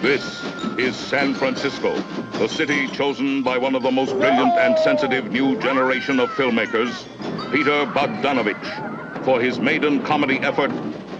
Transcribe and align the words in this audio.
This 0.00 0.44
is 0.78 0.94
San 0.94 1.34
Francisco, 1.34 2.00
the 2.38 2.46
city 2.46 2.86
chosen 2.86 3.42
by 3.42 3.58
one 3.58 3.74
of 3.74 3.82
the 3.82 3.90
most 3.90 4.12
brilliant 4.12 4.52
and 4.52 4.78
sensitive 4.78 5.32
new 5.32 5.58
generation 5.60 6.20
of 6.20 6.30
filmmakers, 6.30 7.04
Peter 7.50 7.84
Bogdanovich, 7.84 9.24
for 9.24 9.40
his 9.40 9.58
maiden 9.58 10.04
comedy 10.04 10.38
effort, 10.38 10.70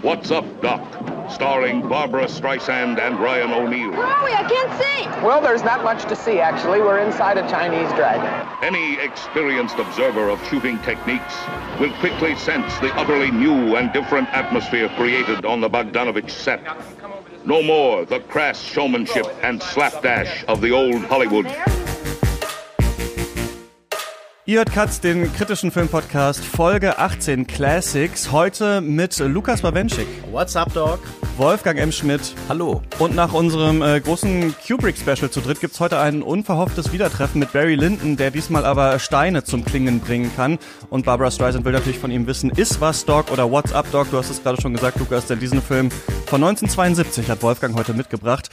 What's 0.01 0.31
Up, 0.31 0.45
Doc? 0.61 0.81
starring 1.29 1.87
Barbara 1.87 2.25
Streisand 2.25 2.99
and 2.99 3.19
Ryan 3.19 3.51
O'Neal. 3.51 3.91
Where 3.91 4.03
are 4.03 4.25
we? 4.25 4.31
I 4.33 4.43
can't 4.49 4.81
see. 4.81 5.25
Well, 5.25 5.41
there's 5.41 5.63
not 5.63 5.83
much 5.83 6.05
to 6.05 6.15
see, 6.15 6.39
actually. 6.39 6.81
We're 6.81 6.99
inside 6.99 7.37
a 7.37 7.47
Chinese 7.49 7.91
dragon. 7.93 8.49
Any 8.63 8.97
experienced 8.99 9.77
observer 9.77 10.29
of 10.29 10.43
shooting 10.47 10.79
techniques 10.79 11.35
will 11.79 11.93
quickly 11.99 12.35
sense 12.35 12.77
the 12.79 12.93
utterly 12.95 13.29
new 13.29 13.75
and 13.75 13.93
different 13.93 14.29
atmosphere 14.29 14.89
created 14.95 15.45
on 15.45 15.61
the 15.61 15.69
Bogdanovich 15.69 16.31
set. 16.31 16.65
No 17.45 17.63
more 17.63 18.05
the 18.05 18.19
crass 18.19 18.61
showmanship 18.61 19.25
and 19.41 19.61
slapdash 19.61 20.43
of 20.47 20.61
the 20.61 20.71
old 20.71 21.01
Hollywood. 21.05 21.47
Ihr 24.49 24.57
hört 24.57 24.73
Katz, 24.73 24.99
den 24.99 25.31
kritischen 25.31 25.69
Filmpodcast 25.69 26.43
Folge 26.43 26.97
18 26.97 27.45
Classics. 27.45 28.31
Heute 28.31 28.81
mit 28.81 29.19
Lukas 29.19 29.61
Bawenschik. 29.61 30.07
What's 30.31 30.55
up, 30.55 30.73
Dog? 30.73 30.97
Wolfgang 31.37 31.77
M. 31.77 31.91
Schmidt. 31.91 32.33
Hallo. 32.49 32.81
Und 32.97 33.13
nach 33.13 33.31
unserem 33.31 33.83
äh, 33.83 34.01
großen 34.01 34.55
Kubrick-Special 34.65 35.29
zu 35.29 35.41
dritt 35.41 35.61
gibt's 35.61 35.79
heute 35.79 35.99
ein 35.99 36.23
unverhofftes 36.23 36.91
Wiedertreffen 36.91 37.37
mit 37.37 37.53
Barry 37.53 37.75
Lyndon, 37.75 38.17
der 38.17 38.31
diesmal 38.31 38.65
aber 38.65 38.97
Steine 38.97 39.43
zum 39.43 39.63
Klingen 39.63 39.99
bringen 39.99 40.31
kann. 40.35 40.57
Und 40.89 41.05
Barbara 41.05 41.29
Streisand 41.29 41.63
will 41.63 41.73
natürlich 41.73 41.99
von 41.99 42.09
ihm 42.09 42.25
wissen, 42.25 42.49
ist 42.49 42.81
was 42.81 43.05
Dog 43.05 43.31
oder 43.31 43.51
What's 43.51 43.71
up 43.71 43.91
Dog? 43.91 44.09
Du 44.09 44.17
hast 44.17 44.31
es 44.31 44.41
gerade 44.41 44.59
schon 44.59 44.73
gesagt, 44.73 44.97
Lukas, 44.97 45.27
denn 45.27 45.39
diesen 45.39 45.61
Film 45.61 45.91
von 46.25 46.43
1972 46.43 47.29
hat 47.29 47.43
Wolfgang 47.43 47.75
heute 47.75 47.93
mitgebracht. 47.93 48.49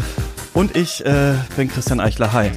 Und 0.53 0.77
ich 0.77 1.03
äh, 1.07 1.33
bin 1.57 1.69
Christian 1.69 2.01
Eichler. 2.01 2.35
Hi. 2.35 2.51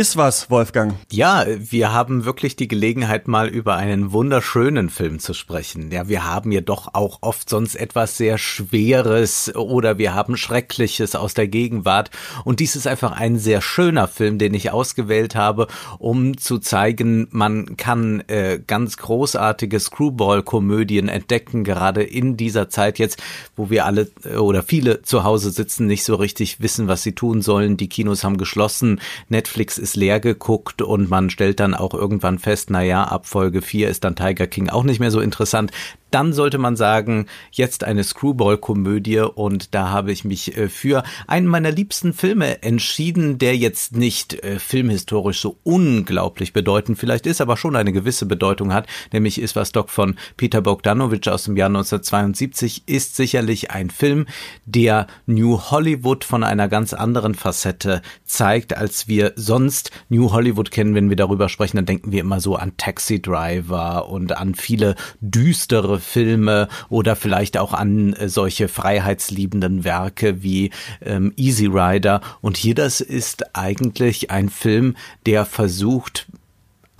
Ist 0.00 0.16
was, 0.16 0.48
Wolfgang? 0.48 0.94
Ja, 1.12 1.44
wir 1.58 1.92
haben 1.92 2.24
wirklich 2.24 2.56
die 2.56 2.68
Gelegenheit, 2.68 3.28
mal 3.28 3.48
über 3.48 3.76
einen 3.76 4.12
wunderschönen 4.12 4.88
Film 4.88 5.18
zu 5.18 5.34
sprechen. 5.34 5.90
Ja, 5.90 6.08
wir 6.08 6.24
haben 6.24 6.52
ja 6.52 6.62
doch 6.62 6.94
auch 6.94 7.18
oft 7.20 7.50
sonst 7.50 7.74
etwas 7.74 8.16
sehr 8.16 8.38
Schweres 8.38 9.54
oder 9.54 9.98
wir 9.98 10.14
haben 10.14 10.38
Schreckliches 10.38 11.14
aus 11.14 11.34
der 11.34 11.48
Gegenwart. 11.48 12.10
Und 12.46 12.60
dies 12.60 12.76
ist 12.76 12.86
einfach 12.86 13.12
ein 13.12 13.38
sehr 13.38 13.60
schöner 13.60 14.08
Film, 14.08 14.38
den 14.38 14.54
ich 14.54 14.70
ausgewählt 14.70 15.34
habe, 15.34 15.66
um 15.98 16.38
zu 16.38 16.56
zeigen, 16.56 17.28
man 17.30 17.76
kann 17.76 18.20
äh, 18.28 18.58
ganz 18.66 18.96
großartige 18.96 19.78
Screwball-Komödien 19.78 21.10
entdecken, 21.10 21.62
gerade 21.62 22.02
in 22.02 22.38
dieser 22.38 22.70
Zeit 22.70 22.98
jetzt, 22.98 23.22
wo 23.54 23.68
wir 23.68 23.84
alle 23.84 24.10
äh, 24.24 24.36
oder 24.36 24.62
viele 24.62 25.02
zu 25.02 25.24
Hause 25.24 25.50
sitzen, 25.50 25.86
nicht 25.86 26.04
so 26.04 26.14
richtig 26.14 26.62
wissen, 26.62 26.88
was 26.88 27.02
sie 27.02 27.12
tun 27.12 27.42
sollen. 27.42 27.76
Die 27.76 27.90
Kinos 27.90 28.24
haben 28.24 28.38
geschlossen, 28.38 28.98
Netflix 29.28 29.76
ist 29.76 29.89
ist 29.90 29.96
leer 29.96 30.20
geguckt 30.20 30.82
und 30.82 31.10
man 31.10 31.30
stellt 31.30 31.58
dann 31.58 31.74
auch 31.74 31.94
irgendwann 31.94 32.38
fest, 32.38 32.70
na 32.70 32.82
ja, 32.82 33.02
ab 33.02 33.26
Folge 33.26 33.60
4 33.60 33.88
ist 33.88 34.04
dann 34.04 34.14
Tiger 34.14 34.46
King 34.46 34.68
auch 34.68 34.84
nicht 34.84 35.00
mehr 35.00 35.10
so 35.10 35.20
interessant 35.20 35.72
dann 36.10 36.32
sollte 36.32 36.58
man 36.58 36.76
sagen, 36.76 37.26
jetzt 37.50 37.84
eine 37.84 38.04
Screwball-Komödie 38.04 39.20
und 39.20 39.74
da 39.74 39.90
habe 39.90 40.12
ich 40.12 40.24
mich 40.24 40.56
äh, 40.56 40.68
für 40.68 41.02
einen 41.26 41.46
meiner 41.46 41.70
liebsten 41.70 42.12
Filme 42.12 42.62
entschieden, 42.62 43.38
der 43.38 43.56
jetzt 43.56 43.96
nicht 43.96 44.34
äh, 44.44 44.58
filmhistorisch 44.58 45.40
so 45.40 45.56
unglaublich 45.62 46.52
bedeutend 46.52 46.98
vielleicht 46.98 47.26
ist, 47.26 47.40
aber 47.40 47.56
schon 47.56 47.76
eine 47.76 47.92
gewisse 47.92 48.26
Bedeutung 48.26 48.72
hat, 48.72 48.86
nämlich 49.12 49.40
ist 49.40 49.56
was 49.56 49.72
Doc 49.72 49.90
von 49.90 50.16
Peter 50.36 50.60
Bogdanovich 50.60 51.28
aus 51.28 51.44
dem 51.44 51.56
Jahr 51.56 51.68
1972, 51.68 52.84
ist 52.86 53.16
sicherlich 53.16 53.70
ein 53.70 53.90
Film, 53.90 54.26
der 54.64 55.06
New 55.26 55.58
Hollywood 55.70 56.24
von 56.24 56.44
einer 56.44 56.68
ganz 56.68 56.92
anderen 56.94 57.34
Facette 57.34 58.02
zeigt, 58.24 58.76
als 58.76 59.08
wir 59.08 59.32
sonst 59.36 59.90
New 60.08 60.32
Hollywood 60.32 60.70
kennen. 60.70 60.94
Wenn 60.94 61.08
wir 61.08 61.16
darüber 61.16 61.48
sprechen, 61.48 61.76
dann 61.76 61.86
denken 61.86 62.12
wir 62.12 62.20
immer 62.20 62.40
so 62.40 62.56
an 62.56 62.76
Taxi 62.76 63.20
Driver 63.20 64.08
und 64.08 64.36
an 64.36 64.54
viele 64.54 64.96
düstere 65.20 65.99
Filme 66.00 66.68
oder 66.88 67.16
vielleicht 67.16 67.58
auch 67.58 67.72
an 67.72 68.14
äh, 68.14 68.28
solche 68.28 68.68
freiheitsliebenden 68.68 69.84
Werke 69.84 70.42
wie 70.42 70.70
ähm, 71.00 71.32
Easy 71.36 71.66
Rider. 71.66 72.20
Und 72.40 72.56
hier 72.56 72.74
das 72.74 73.00
ist 73.00 73.56
eigentlich 73.56 74.30
ein 74.30 74.48
Film, 74.48 74.96
der 75.26 75.44
versucht, 75.44 76.26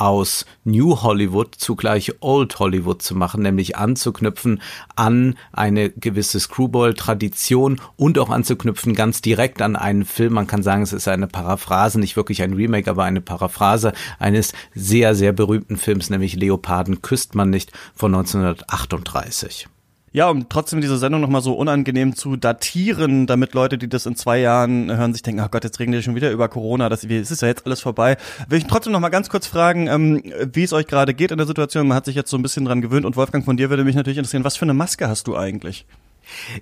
aus 0.00 0.46
New 0.64 1.02
Hollywood 1.02 1.54
zugleich 1.54 2.14
Old 2.20 2.58
Hollywood 2.58 3.02
zu 3.02 3.14
machen, 3.14 3.42
nämlich 3.42 3.76
anzuknüpfen 3.76 4.62
an 4.96 5.36
eine 5.52 5.90
gewisse 5.90 6.40
Screwball-Tradition 6.40 7.80
und 7.96 8.18
auch 8.18 8.30
anzuknüpfen 8.30 8.94
ganz 8.94 9.20
direkt 9.20 9.60
an 9.60 9.76
einen 9.76 10.06
Film. 10.06 10.32
Man 10.32 10.46
kann 10.46 10.62
sagen, 10.62 10.82
es 10.82 10.94
ist 10.94 11.06
eine 11.06 11.26
Paraphrase, 11.26 12.00
nicht 12.00 12.16
wirklich 12.16 12.42
ein 12.42 12.54
Remake, 12.54 12.90
aber 12.90 13.04
eine 13.04 13.20
Paraphrase 13.20 13.92
eines 14.18 14.52
sehr, 14.74 15.14
sehr 15.14 15.32
berühmten 15.32 15.76
Films, 15.76 16.08
nämlich 16.08 16.34
Leoparden 16.34 17.02
küsst 17.02 17.34
man 17.34 17.50
nicht 17.50 17.72
von 17.94 18.14
1938. 18.14 19.68
Ja, 20.12 20.28
um 20.28 20.48
trotzdem 20.48 20.80
diese 20.80 20.98
Sendung 20.98 21.20
nochmal 21.20 21.40
so 21.40 21.52
unangenehm 21.52 22.16
zu 22.16 22.34
datieren, 22.34 23.28
damit 23.28 23.54
Leute, 23.54 23.78
die 23.78 23.88
das 23.88 24.06
in 24.06 24.16
zwei 24.16 24.40
Jahren 24.40 24.90
hören, 24.90 25.12
sich 25.12 25.22
denken, 25.22 25.40
ach 25.40 25.52
Gott, 25.52 25.62
jetzt 25.62 25.78
reden 25.78 25.92
die 25.92 26.02
schon 26.02 26.16
wieder 26.16 26.32
über 26.32 26.48
Corona, 26.48 26.88
das, 26.88 27.04
es 27.04 27.30
ist 27.30 27.42
ja 27.42 27.48
jetzt 27.48 27.64
alles 27.64 27.80
vorbei. 27.80 28.16
Will 28.48 28.58
ich 28.58 28.66
trotzdem 28.66 28.92
nochmal 28.92 29.12
ganz 29.12 29.28
kurz 29.28 29.46
fragen, 29.46 29.86
ähm, 29.86 30.20
wie 30.52 30.64
es 30.64 30.72
euch 30.72 30.88
gerade 30.88 31.14
geht 31.14 31.30
in 31.30 31.38
der 31.38 31.46
Situation. 31.46 31.86
Man 31.86 31.96
hat 31.96 32.06
sich 32.06 32.16
jetzt 32.16 32.30
so 32.30 32.36
ein 32.36 32.42
bisschen 32.42 32.64
dran 32.64 32.80
gewöhnt 32.80 33.06
und 33.06 33.14
Wolfgang, 33.14 33.44
von 33.44 33.56
dir 33.56 33.70
würde 33.70 33.84
mich 33.84 33.94
natürlich 33.94 34.18
interessieren, 34.18 34.42
was 34.42 34.56
für 34.56 34.64
eine 34.64 34.74
Maske 34.74 35.06
hast 35.06 35.28
du 35.28 35.36
eigentlich? 35.36 35.86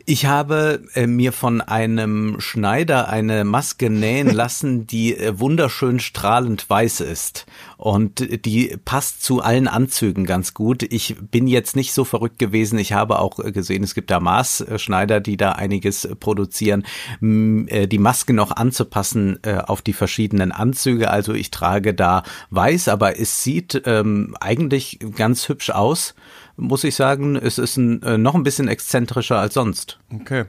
Ich 0.07 0.27
habe 0.27 0.83
äh, 0.95 1.07
mir 1.07 1.33
von 1.33 1.61
einem 1.61 2.41
Schneider 2.41 3.09
eine 3.09 3.45
Maske 3.45 3.91
nähen 3.91 4.31
lassen, 4.31 4.87
die 4.87 5.17
äh, 5.17 5.39
wunderschön 5.39 6.01
strahlend 6.01 6.69
weiß 6.69 7.01
ist. 7.01 7.47
Und 7.77 8.45
die 8.45 8.77
passt 8.85 9.23
zu 9.23 9.41
allen 9.41 9.69
Anzügen 9.69 10.27
ganz 10.27 10.53
gut. 10.53 10.83
Ich 10.83 11.17
bin 11.31 11.47
jetzt 11.47 11.77
nicht 11.77 11.93
so 11.93 12.05
verrückt 12.05 12.39
gewesen. 12.39 12.79
Ich 12.79 12.93
habe 12.93 13.19
auch 13.19 13.39
äh, 13.39 13.53
gesehen, 13.53 13.85
es 13.85 13.95
gibt 13.95 14.11
da 14.11 14.21
Maßschneider, 14.21 15.21
die 15.21 15.37
da 15.37 15.53
einiges 15.53 16.09
produzieren, 16.19 16.85
äh, 17.21 17.87
die 17.87 17.99
Maske 17.99 18.33
noch 18.33 18.53
anzupassen 18.53 19.39
äh, 19.43 19.59
auf 19.59 19.83
die 19.83 19.93
verschiedenen 19.93 20.53
Anzüge. 20.53 21.11
Also 21.11 21.35
ich 21.35 21.51
trage 21.51 21.95
da 21.95 22.23
weiß, 22.51 22.89
aber 22.89 23.19
es 23.19 23.43
sieht 23.43 23.83
ähm, 23.87 24.37
eigentlich 24.41 24.99
ganz 25.15 25.49
hübsch 25.49 25.71
aus 25.71 26.15
muss 26.59 26.85
ich 26.85 26.95
sagen, 26.95 27.37
es 27.37 27.59
ist 27.59 27.77
ein, 27.77 28.03
äh, 28.03 28.19
noch 28.19 28.35
ein 28.35 28.43
bisschen 28.43 28.69
exzentrischer 28.69 29.39
als 29.39 29.55
sonst. 29.55 29.99
Okay. 30.13 30.45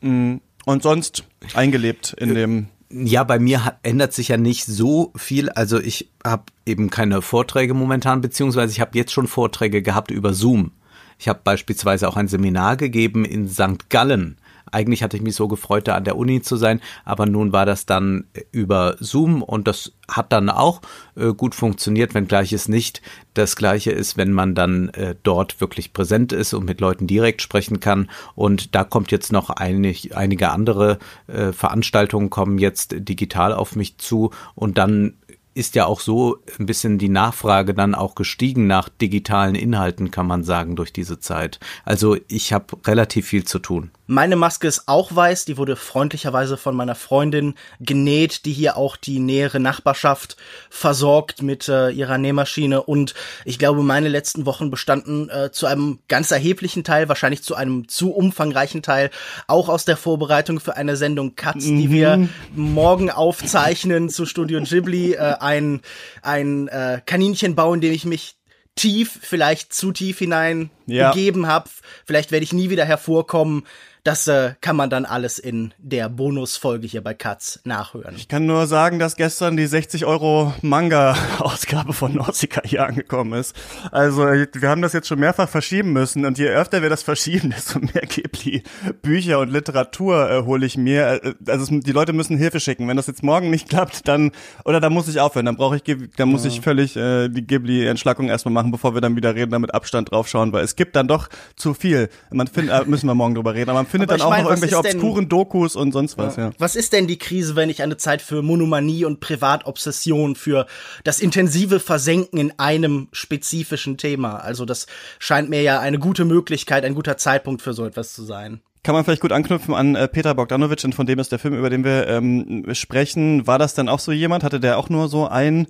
Mm, 0.00 0.36
und 0.64 0.82
sonst 0.82 1.24
eingelebt 1.54 2.14
in 2.18 2.34
dem. 2.34 2.66
Ja, 2.90 3.24
bei 3.24 3.38
mir 3.38 3.74
ändert 3.82 4.12
sich 4.12 4.28
ja 4.28 4.36
nicht 4.36 4.66
so 4.66 5.12
viel. 5.16 5.48
Also 5.48 5.80
ich 5.80 6.10
habe 6.24 6.44
eben 6.66 6.90
keine 6.90 7.22
Vorträge 7.22 7.74
momentan, 7.74 8.20
beziehungsweise 8.20 8.72
ich 8.72 8.80
habe 8.80 8.96
jetzt 8.98 9.12
schon 9.12 9.26
Vorträge 9.26 9.82
gehabt 9.82 10.10
über 10.10 10.34
Zoom. 10.34 10.72
Ich 11.18 11.28
habe 11.28 11.40
beispielsweise 11.42 12.08
auch 12.08 12.16
ein 12.16 12.28
Seminar 12.28 12.76
gegeben 12.76 13.24
in 13.24 13.48
St. 13.48 13.88
Gallen 13.88 14.36
eigentlich 14.72 15.02
hatte 15.02 15.16
ich 15.16 15.22
mich 15.22 15.36
so 15.36 15.48
gefreut, 15.48 15.88
da 15.88 15.94
an 15.94 16.04
der 16.04 16.16
Uni 16.16 16.42
zu 16.42 16.56
sein, 16.56 16.80
aber 17.04 17.26
nun 17.26 17.52
war 17.52 17.66
das 17.66 17.86
dann 17.86 18.24
über 18.50 18.96
Zoom 18.98 19.42
und 19.42 19.68
das 19.68 19.92
hat 20.08 20.32
dann 20.32 20.50
auch 20.50 20.80
äh, 21.16 21.32
gut 21.32 21.54
funktioniert, 21.54 22.14
wenngleich 22.14 22.52
es 22.52 22.68
nicht 22.68 23.02
das 23.34 23.56
gleiche 23.56 23.92
ist, 23.92 24.16
wenn 24.16 24.32
man 24.32 24.54
dann 24.54 24.90
äh, 24.90 25.14
dort 25.22 25.60
wirklich 25.60 25.92
präsent 25.92 26.32
ist 26.32 26.52
und 26.54 26.64
mit 26.64 26.80
Leuten 26.80 27.06
direkt 27.06 27.40
sprechen 27.40 27.80
kann. 27.80 28.10
Und 28.34 28.74
da 28.74 28.84
kommt 28.84 29.10
jetzt 29.10 29.32
noch 29.32 29.50
einig, 29.50 30.16
einige 30.16 30.50
andere 30.50 30.98
äh, 31.28 31.52
Veranstaltungen 31.52 32.30
kommen 32.30 32.58
jetzt 32.58 32.94
digital 32.98 33.54
auf 33.54 33.76
mich 33.76 33.98
zu 33.98 34.30
und 34.54 34.76
dann 34.78 35.14
ist 35.54 35.74
ja 35.74 35.86
auch 35.86 36.00
so 36.00 36.38
ein 36.58 36.66
bisschen 36.66 36.98
die 36.98 37.08
Nachfrage 37.08 37.74
dann 37.74 37.94
auch 37.94 38.14
gestiegen 38.14 38.66
nach 38.66 38.88
digitalen 38.88 39.54
Inhalten, 39.54 40.10
kann 40.10 40.26
man 40.26 40.44
sagen, 40.44 40.76
durch 40.76 40.92
diese 40.92 41.20
Zeit. 41.20 41.60
Also 41.84 42.16
ich 42.28 42.52
habe 42.52 42.76
relativ 42.86 43.26
viel 43.26 43.44
zu 43.44 43.58
tun. 43.58 43.90
Meine 44.06 44.36
Maske 44.36 44.66
ist 44.66 44.88
auch 44.88 45.14
weiß, 45.14 45.46
die 45.46 45.56
wurde 45.56 45.74
freundlicherweise 45.74 46.58
von 46.58 46.76
meiner 46.76 46.94
Freundin 46.94 47.54
genäht, 47.80 48.44
die 48.44 48.52
hier 48.52 48.76
auch 48.76 48.96
die 48.96 49.20
nähere 49.20 49.58
Nachbarschaft 49.58 50.36
versorgt 50.68 51.40
mit 51.40 51.68
äh, 51.68 51.88
ihrer 51.90 52.18
Nähmaschine. 52.18 52.82
Und 52.82 53.14
ich 53.44 53.58
glaube, 53.58 53.82
meine 53.82 54.08
letzten 54.08 54.44
Wochen 54.44 54.70
bestanden 54.70 55.30
äh, 55.30 55.50
zu 55.50 55.66
einem 55.66 56.00
ganz 56.08 56.30
erheblichen 56.30 56.84
Teil, 56.84 57.08
wahrscheinlich 57.08 57.42
zu 57.42 57.54
einem 57.54 57.88
zu 57.88 58.12
umfangreichen 58.12 58.82
Teil, 58.82 59.10
auch 59.46 59.70
aus 59.70 59.84
der 59.84 59.96
Vorbereitung 59.96 60.60
für 60.60 60.76
eine 60.76 60.96
Sendung 60.96 61.34
Katz, 61.34 61.64
mhm. 61.64 61.78
die 61.78 61.90
wir 61.90 62.28
morgen 62.54 63.10
aufzeichnen 63.10 64.10
zu 64.10 64.26
Studio 64.26 64.60
Ghibli. 64.60 65.12
Äh, 65.12 65.36
ein 65.42 65.80
ein 66.22 66.68
äh, 66.68 67.00
Kaninchen 67.04 67.54
bauen, 67.54 67.80
dem 67.80 67.92
ich 67.92 68.04
mich 68.04 68.36
tief, 68.74 69.18
vielleicht 69.20 69.72
zu 69.72 69.92
tief 69.92 70.18
hinein 70.18 70.70
ja. 70.86 71.10
begeben 71.10 71.46
habe. 71.46 71.68
Vielleicht 72.06 72.32
werde 72.32 72.44
ich 72.44 72.52
nie 72.52 72.70
wieder 72.70 72.84
hervorkommen 72.84 73.66
das 74.04 74.26
äh, 74.26 74.54
kann 74.60 74.74
man 74.74 74.90
dann 74.90 75.04
alles 75.04 75.38
in 75.38 75.74
der 75.78 76.08
Bonusfolge 76.08 76.88
hier 76.88 77.02
bei 77.02 77.14
Katz 77.14 77.60
nachhören. 77.64 78.16
Ich 78.16 78.26
kann 78.26 78.46
nur 78.46 78.66
sagen, 78.66 78.98
dass 78.98 79.14
gestern 79.14 79.56
die 79.56 79.66
60 79.66 80.06
Euro 80.06 80.52
Manga-Ausgabe 80.60 81.92
von 81.92 82.16
Nausicaa 82.16 82.62
hier 82.64 82.84
angekommen 82.84 83.34
ist. 83.34 83.54
Also 83.92 84.22
wir 84.22 84.68
haben 84.68 84.82
das 84.82 84.92
jetzt 84.92 85.06
schon 85.06 85.20
mehrfach 85.20 85.48
verschieben 85.48 85.92
müssen 85.92 86.24
und 86.24 86.36
je 86.36 86.48
öfter 86.48 86.82
wir 86.82 86.90
das 86.90 87.04
verschieben, 87.04 87.50
desto 87.50 87.78
mehr 87.78 88.02
Ghibli-Bücher 88.02 89.38
und 89.38 89.50
Literatur 89.50 90.30
äh, 90.30 90.42
hole 90.42 90.66
ich 90.66 90.76
mir. 90.76 91.22
Äh, 91.22 91.34
also 91.46 91.72
es, 91.72 91.84
die 91.84 91.92
Leute 91.92 92.12
müssen 92.12 92.36
Hilfe 92.36 92.58
schicken. 92.58 92.88
Wenn 92.88 92.96
das 92.96 93.06
jetzt 93.06 93.22
morgen 93.22 93.50
nicht 93.50 93.68
klappt, 93.68 94.08
dann 94.08 94.32
oder 94.64 94.80
dann 94.80 94.92
muss 94.92 95.06
ich 95.06 95.20
aufhören. 95.20 95.46
Dann 95.46 95.56
brauche 95.56 95.76
ich, 95.76 95.82
dann 96.16 96.28
muss 96.28 96.44
ja. 96.44 96.50
ich 96.50 96.60
völlig 96.60 96.96
äh, 96.96 97.28
die 97.28 97.46
Ghibli-Entschlackung 97.46 98.28
erstmal 98.28 98.52
machen, 98.52 98.72
bevor 98.72 98.94
wir 98.94 99.00
dann 99.00 99.14
wieder 99.14 99.36
reden, 99.36 99.52
damit 99.52 99.72
Abstand 99.74 100.10
draufschauen, 100.10 100.52
weil 100.52 100.64
es 100.64 100.74
gibt 100.74 100.96
dann 100.96 101.06
doch 101.06 101.28
zu 101.54 101.72
viel. 101.72 102.08
Man 102.32 102.48
findet, 102.48 102.82
äh, 102.82 102.84
müssen 102.84 103.06
wir 103.06 103.14
morgen 103.14 103.36
drüber 103.36 103.54
reden. 103.54 103.70
Aber 103.70 103.78
findet 103.92 104.10
dann 104.10 104.20
auch 104.22 104.30
mein, 104.30 104.42
noch 104.42 104.50
irgendwelche 104.50 104.78
obskuren 104.78 105.28
Dokus 105.28 105.76
und 105.76 105.92
sonst 105.92 106.18
was. 106.18 106.36
Ja. 106.36 106.46
ja. 106.48 106.52
Was 106.58 106.74
ist 106.74 106.92
denn 106.92 107.06
die 107.06 107.18
Krise, 107.18 107.54
wenn 107.54 107.70
ich 107.70 107.82
eine 107.82 107.96
Zeit 107.96 108.20
für 108.20 108.42
Monomanie 108.42 109.04
und 109.04 109.20
Privatobsession, 109.20 110.34
für 110.34 110.66
das 111.04 111.20
intensive 111.20 111.78
Versenken 111.78 112.38
in 112.38 112.58
einem 112.58 113.08
spezifischen 113.12 113.98
Thema? 113.98 114.38
Also 114.38 114.64
das 114.64 114.86
scheint 115.20 115.48
mir 115.48 115.62
ja 115.62 115.78
eine 115.78 116.00
gute 116.00 116.24
Möglichkeit, 116.24 116.84
ein 116.84 116.94
guter 116.94 117.16
Zeitpunkt 117.16 117.62
für 117.62 117.72
so 117.72 117.86
etwas 117.86 118.12
zu 118.12 118.24
sein 118.24 118.60
kann 118.84 118.96
man 118.96 119.04
vielleicht 119.04 119.22
gut 119.22 119.30
anknüpfen 119.30 119.74
an 119.74 119.94
äh, 119.94 120.08
Peter 120.08 120.34
Bogdanovich, 120.34 120.84
und 120.84 120.94
von 120.94 121.06
dem 121.06 121.20
ist 121.20 121.30
der 121.30 121.38
Film, 121.38 121.54
über 121.54 121.70
den 121.70 121.84
wir 121.84 122.08
ähm, 122.08 122.64
sprechen. 122.74 123.46
War 123.46 123.58
das 123.58 123.74
denn 123.74 123.88
auch 123.88 124.00
so 124.00 124.10
jemand? 124.10 124.42
Hatte 124.42 124.58
der 124.58 124.76
auch 124.76 124.88
nur 124.88 125.08
so 125.08 125.28
ein 125.28 125.68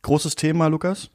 großes 0.00 0.34
Thema, 0.34 0.68
Lukas? 0.68 1.10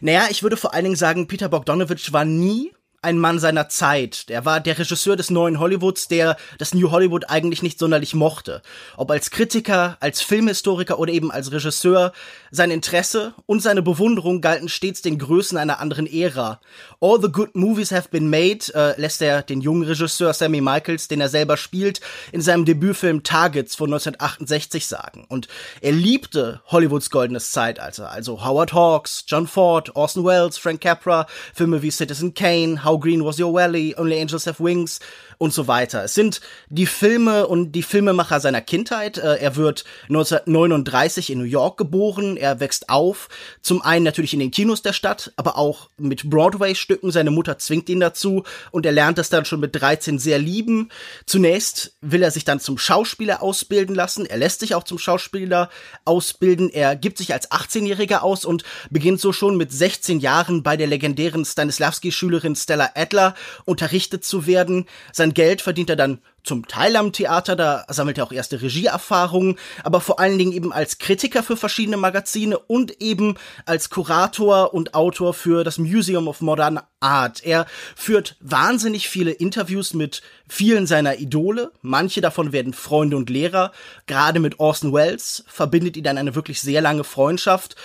Naja, 0.00 0.26
ich 0.28 0.42
würde 0.42 0.56
vor 0.56 0.74
allen 0.74 0.84
Dingen 0.84 0.96
sagen, 0.96 1.28
Peter 1.28 1.48
Bogdanovich 1.48 2.12
war 2.12 2.24
nie 2.24 2.72
ein 3.00 3.18
Mann 3.18 3.38
seiner 3.38 3.68
Zeit. 3.68 4.28
Der 4.28 4.44
war 4.44 4.60
der 4.60 4.76
Regisseur 4.76 5.14
des 5.14 5.30
neuen 5.30 5.60
Hollywoods, 5.60 6.08
der 6.08 6.36
das 6.58 6.74
New 6.74 6.90
Hollywood 6.90 7.30
eigentlich 7.30 7.62
nicht 7.62 7.78
sonderlich 7.78 8.14
mochte. 8.14 8.60
Ob 8.96 9.12
als 9.12 9.30
Kritiker, 9.30 9.96
als 10.00 10.20
Filmhistoriker 10.20 10.98
oder 10.98 11.12
eben 11.12 11.30
als 11.30 11.52
Regisseur, 11.52 12.12
sein 12.50 12.72
Interesse 12.72 13.34
und 13.46 13.62
seine 13.62 13.82
Bewunderung 13.82 14.40
galten 14.40 14.68
stets 14.68 15.00
den 15.00 15.18
Größen 15.18 15.58
einer 15.58 15.78
anderen 15.78 16.06
Ära. 16.06 16.60
All 17.00 17.20
the 17.20 17.30
good 17.30 17.54
movies 17.54 17.92
have 17.92 18.08
been 18.08 18.30
made, 18.30 18.72
äh, 18.74 19.00
lässt 19.00 19.22
er 19.22 19.42
den 19.42 19.60
jungen 19.60 19.84
Regisseur 19.84 20.34
Sammy 20.34 20.60
Michaels, 20.60 21.06
den 21.06 21.20
er 21.20 21.28
selber 21.28 21.56
spielt, 21.56 22.00
in 22.32 22.40
seinem 22.40 22.64
Debütfilm 22.64 23.22
Targets 23.22 23.76
von 23.76 23.90
1968 23.90 24.86
sagen. 24.86 25.24
Und 25.28 25.46
er 25.80 25.92
liebte 25.92 26.62
Hollywoods 26.66 27.10
goldenes 27.10 27.52
Zeitalter, 27.52 28.10
also 28.10 28.44
Howard 28.44 28.72
Hawks, 28.72 29.24
John 29.28 29.46
Ford, 29.46 29.94
Orson 29.94 30.24
Welles, 30.24 30.58
Frank 30.58 30.80
Capra, 30.80 31.26
Filme 31.54 31.82
wie 31.82 31.92
Citizen 31.92 32.34
Kane, 32.34 32.84
How 32.88 32.96
Green 32.96 33.22
Was 33.22 33.38
Your 33.38 33.52
Valley, 33.52 33.94
Only 33.96 34.16
Angels 34.16 34.46
Have 34.46 34.60
Wings 34.60 34.98
und 35.38 35.54
so 35.54 35.68
weiter. 35.68 36.04
Es 36.04 36.14
sind 36.14 36.40
die 36.68 36.86
Filme 36.86 37.46
und 37.46 37.72
die 37.72 37.82
Filmemacher 37.82 38.40
seiner 38.40 38.60
Kindheit. 38.60 39.18
Äh, 39.18 39.36
er 39.36 39.56
wird 39.56 39.84
1939 40.08 41.30
in 41.30 41.38
New 41.38 41.44
York 41.44 41.78
geboren. 41.78 42.36
Er 42.36 42.60
wächst 42.60 42.88
auf. 42.88 43.28
Zum 43.62 43.80
einen 43.80 44.04
natürlich 44.04 44.34
in 44.34 44.40
den 44.40 44.50
Kinos 44.50 44.82
der 44.82 44.92
Stadt, 44.92 45.32
aber 45.36 45.56
auch 45.56 45.88
mit 45.96 46.28
Broadway-Stücken. 46.28 47.12
Seine 47.12 47.30
Mutter 47.30 47.58
zwingt 47.58 47.88
ihn 47.88 48.00
dazu 48.00 48.42
und 48.72 48.84
er 48.84 48.92
lernt 48.92 49.18
das 49.18 49.30
dann 49.30 49.44
schon 49.44 49.60
mit 49.60 49.80
13 49.80 50.18
sehr 50.18 50.38
lieben. 50.38 50.90
Zunächst 51.24 51.96
will 52.00 52.22
er 52.22 52.32
sich 52.32 52.44
dann 52.44 52.60
zum 52.60 52.76
Schauspieler 52.76 53.42
ausbilden 53.42 53.94
lassen. 53.94 54.26
Er 54.26 54.38
lässt 54.38 54.60
sich 54.60 54.74
auch 54.74 54.84
zum 54.84 54.98
Schauspieler 54.98 55.70
ausbilden. 56.04 56.68
Er 56.68 56.96
gibt 56.96 57.18
sich 57.18 57.32
als 57.32 57.50
18-Jähriger 57.50 58.18
aus 58.18 58.44
und 58.44 58.64
beginnt 58.90 59.20
so 59.20 59.32
schon 59.32 59.56
mit 59.56 59.72
16 59.72 60.18
Jahren 60.18 60.64
bei 60.64 60.76
der 60.76 60.88
legendären 60.88 61.44
Stanislavski-Schülerin 61.44 62.56
Stella 62.56 62.90
Adler 62.96 63.34
unterrichtet 63.64 64.24
zu 64.24 64.46
werden. 64.46 64.86
Sein 65.28 65.34
Geld 65.34 65.60
verdient 65.60 65.90
er 65.90 65.96
dann 65.96 66.20
zum 66.42 66.66
Teil 66.66 66.96
am 66.96 67.12
Theater, 67.12 67.54
da 67.54 67.84
sammelt 67.90 68.16
er 68.16 68.24
auch 68.24 68.32
erste 68.32 68.62
Regieerfahrungen, 68.62 69.58
aber 69.84 70.00
vor 70.00 70.18
allen 70.18 70.38
Dingen 70.38 70.52
eben 70.52 70.72
als 70.72 70.96
Kritiker 70.96 71.42
für 71.42 71.58
verschiedene 71.58 71.98
Magazine 71.98 72.58
und 72.58 73.02
eben 73.02 73.34
als 73.66 73.90
Kurator 73.90 74.72
und 74.72 74.94
Autor 74.94 75.34
für 75.34 75.64
das 75.64 75.76
Museum 75.76 76.26
of 76.26 76.40
Modern 76.40 76.80
Art. 77.00 77.44
Er 77.44 77.66
führt 77.94 78.36
wahnsinnig 78.40 79.10
viele 79.10 79.30
Interviews 79.32 79.92
mit 79.92 80.22
vielen 80.48 80.86
seiner 80.86 81.18
Idole. 81.18 81.70
Manche 81.82 82.22
davon 82.22 82.52
werden 82.52 82.72
Freunde 82.72 83.18
und 83.18 83.28
Lehrer. 83.28 83.70
Gerade 84.06 84.40
mit 84.40 84.58
Orson 84.58 84.94
Welles 84.94 85.44
verbindet 85.46 85.98
ihn 85.98 86.04
dann 86.04 86.16
eine 86.16 86.34
wirklich 86.34 86.62
sehr 86.62 86.80
lange 86.80 87.04
Freundschaft. 87.04 87.76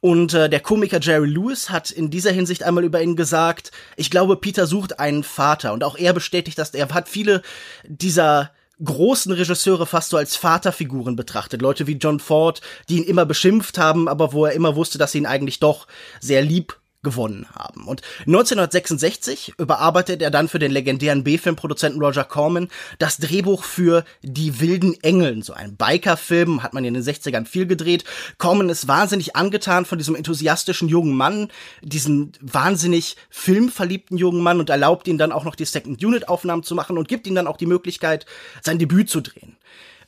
Und 0.00 0.32
äh, 0.32 0.48
der 0.48 0.60
Komiker 0.60 0.98
Jerry 1.00 1.28
Lewis 1.28 1.68
hat 1.68 1.90
in 1.90 2.10
dieser 2.10 2.32
Hinsicht 2.32 2.62
einmal 2.62 2.84
über 2.84 3.02
ihn 3.02 3.16
gesagt, 3.16 3.70
ich 3.96 4.10
glaube, 4.10 4.36
Peter 4.36 4.66
sucht 4.66 4.98
einen 4.98 5.22
Vater. 5.22 5.72
Und 5.72 5.84
auch 5.84 5.96
er 5.96 6.14
bestätigt 6.14 6.58
das. 6.58 6.70
Er 6.70 6.88
hat 6.88 7.08
viele 7.08 7.42
dieser 7.86 8.50
großen 8.82 9.32
Regisseure 9.32 9.84
fast 9.84 10.08
so 10.08 10.16
als 10.16 10.36
Vaterfiguren 10.36 11.16
betrachtet. 11.16 11.60
Leute 11.60 11.86
wie 11.86 11.98
John 11.98 12.18
Ford, 12.18 12.62
die 12.88 12.96
ihn 12.96 13.04
immer 13.04 13.26
beschimpft 13.26 13.76
haben, 13.76 14.08
aber 14.08 14.32
wo 14.32 14.46
er 14.46 14.52
immer 14.52 14.74
wusste, 14.74 14.96
dass 14.96 15.12
sie 15.12 15.18
ihn 15.18 15.26
eigentlich 15.26 15.60
doch 15.60 15.86
sehr 16.20 16.42
lieb 16.42 16.79
gewonnen 17.02 17.46
haben. 17.54 17.86
Und 17.86 18.02
1966 18.26 19.54
überarbeitet 19.58 20.20
er 20.20 20.30
dann 20.30 20.48
für 20.48 20.58
den 20.58 20.70
legendären 20.70 21.24
B-Film-Produzenten 21.24 22.02
Roger 22.02 22.24
Corman 22.24 22.68
das 22.98 23.16
Drehbuch 23.16 23.64
für 23.64 24.04
Die 24.22 24.60
wilden 24.60 24.94
Engeln, 25.02 25.42
so 25.42 25.54
ein 25.54 25.76
Biker-Film, 25.76 26.62
hat 26.62 26.74
man 26.74 26.84
in 26.84 26.94
den 26.94 27.02
60ern 27.02 27.46
viel 27.46 27.66
gedreht. 27.66 28.04
Corman 28.38 28.68
ist 28.68 28.86
wahnsinnig 28.86 29.34
angetan 29.34 29.86
von 29.86 29.98
diesem 29.98 30.14
enthusiastischen 30.14 30.88
jungen 30.88 31.16
Mann, 31.16 31.48
diesen 31.82 32.32
wahnsinnig 32.40 33.16
filmverliebten 33.30 34.18
jungen 34.18 34.42
Mann 34.42 34.60
und 34.60 34.68
erlaubt 34.68 35.08
ihn 35.08 35.18
dann 35.18 35.32
auch 35.32 35.44
noch 35.44 35.54
die 35.54 35.64
Second-Unit-Aufnahmen 35.64 36.62
zu 36.62 36.74
machen 36.74 36.98
und 36.98 37.08
gibt 37.08 37.26
ihm 37.26 37.34
dann 37.34 37.46
auch 37.46 37.56
die 37.56 37.66
Möglichkeit, 37.66 38.26
sein 38.62 38.78
Debüt 38.78 39.08
zu 39.08 39.22
drehen. 39.22 39.56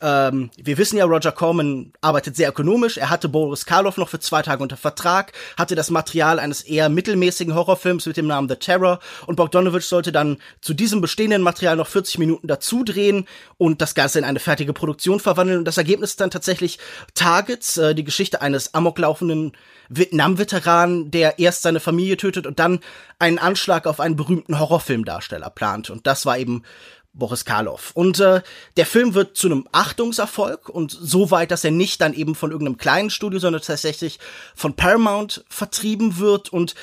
Ähm, 0.03 0.51
wir 0.57 0.79
wissen 0.79 0.97
ja, 0.97 1.05
Roger 1.05 1.31
Corman 1.31 1.93
arbeitet 2.01 2.35
sehr 2.35 2.49
ökonomisch. 2.49 2.97
Er 2.97 3.09
hatte 3.09 3.29
Boris 3.29 3.65
Karloff 3.65 3.97
noch 3.97 4.09
für 4.09 4.19
zwei 4.19 4.43
Tage 4.43 4.63
unter 4.63 4.77
Vertrag, 4.77 5.33
hatte 5.57 5.77
das 5.77 5.91
Material 5.91 6.41
eines 6.41 6.63
eher 6.63 6.89
mittelmäßigen 6.89 7.55
Horrorfilms 7.55 8.07
mit 8.07 8.17
dem 8.17 8.27
Namen 8.27 8.49
The 8.49 8.57
Terror 8.57 8.99
und 9.27 9.37
Bogdanovich 9.37 9.87
sollte 9.87 10.11
dann 10.11 10.39
zu 10.61 10.75
diesem 10.75 11.01
bestehenden 11.01 11.43
Material 11.43 11.77
noch 11.77 11.87
40 11.87 12.19
Minuten 12.19 12.49
dazu 12.49 12.83
drehen 12.83 13.29
und 13.59 13.81
das 13.81 13.95
Ganze 13.95 14.19
in 14.19 14.25
eine 14.25 14.41
fertige 14.41 14.73
Produktion 14.73 15.21
verwandeln. 15.21 15.61
Und 15.61 15.67
das 15.67 15.79
Ergebnis 15.79 16.11
ist 16.11 16.21
dann 16.21 16.31
tatsächlich 16.33 16.81
Targets, 17.15 17.77
äh, 17.77 17.95
die 17.95 18.05
Geschichte 18.05 18.43
eines 18.43 18.75
amoklaufenden 18.75 19.53
Vietnam-Veteran, 19.89 21.11
der 21.11 21.39
erst 21.39 21.63
seine 21.63 21.79
Familie 21.79 22.17
tötet 22.17 22.47
und 22.47 22.59
dann 22.59 22.81
einen 23.19 23.39
Anschlag 23.39 23.87
auf 23.87 24.01
einen 24.01 24.17
berühmten 24.17 24.59
Horrorfilmdarsteller 24.59 25.51
plant. 25.51 25.91
Und 25.91 26.07
das 26.07 26.27
war 26.27 26.39
eben 26.39 26.63
Boris 27.15 27.45
Karloff. 27.45 27.91
Und 27.95 28.21
äh, 28.21 28.43
der 28.77 28.87
Film 28.87 29.15
wird 29.15 29.37
zu 29.37 29.49
einem 29.49 29.69
Achtungserfolg 29.73 30.69
und 30.69 30.91
so 30.91 31.31
weit, 31.31 31.51
dass 31.51 31.65
er 31.65 31.71
nicht 31.71 32.01
dann 32.01 32.15
eben 32.15 32.35
von 32.35 32.51
irgendeinem 32.51 32.79
kleinen 32.79 33.11
Studio, 33.11 33.39
sondern 33.39 33.63
tatsächlich 33.63 34.19
von 34.55 34.75
Paramount 34.75 35.45
vertrieben 35.49 36.19
wird 36.19 36.53
und 36.53 36.75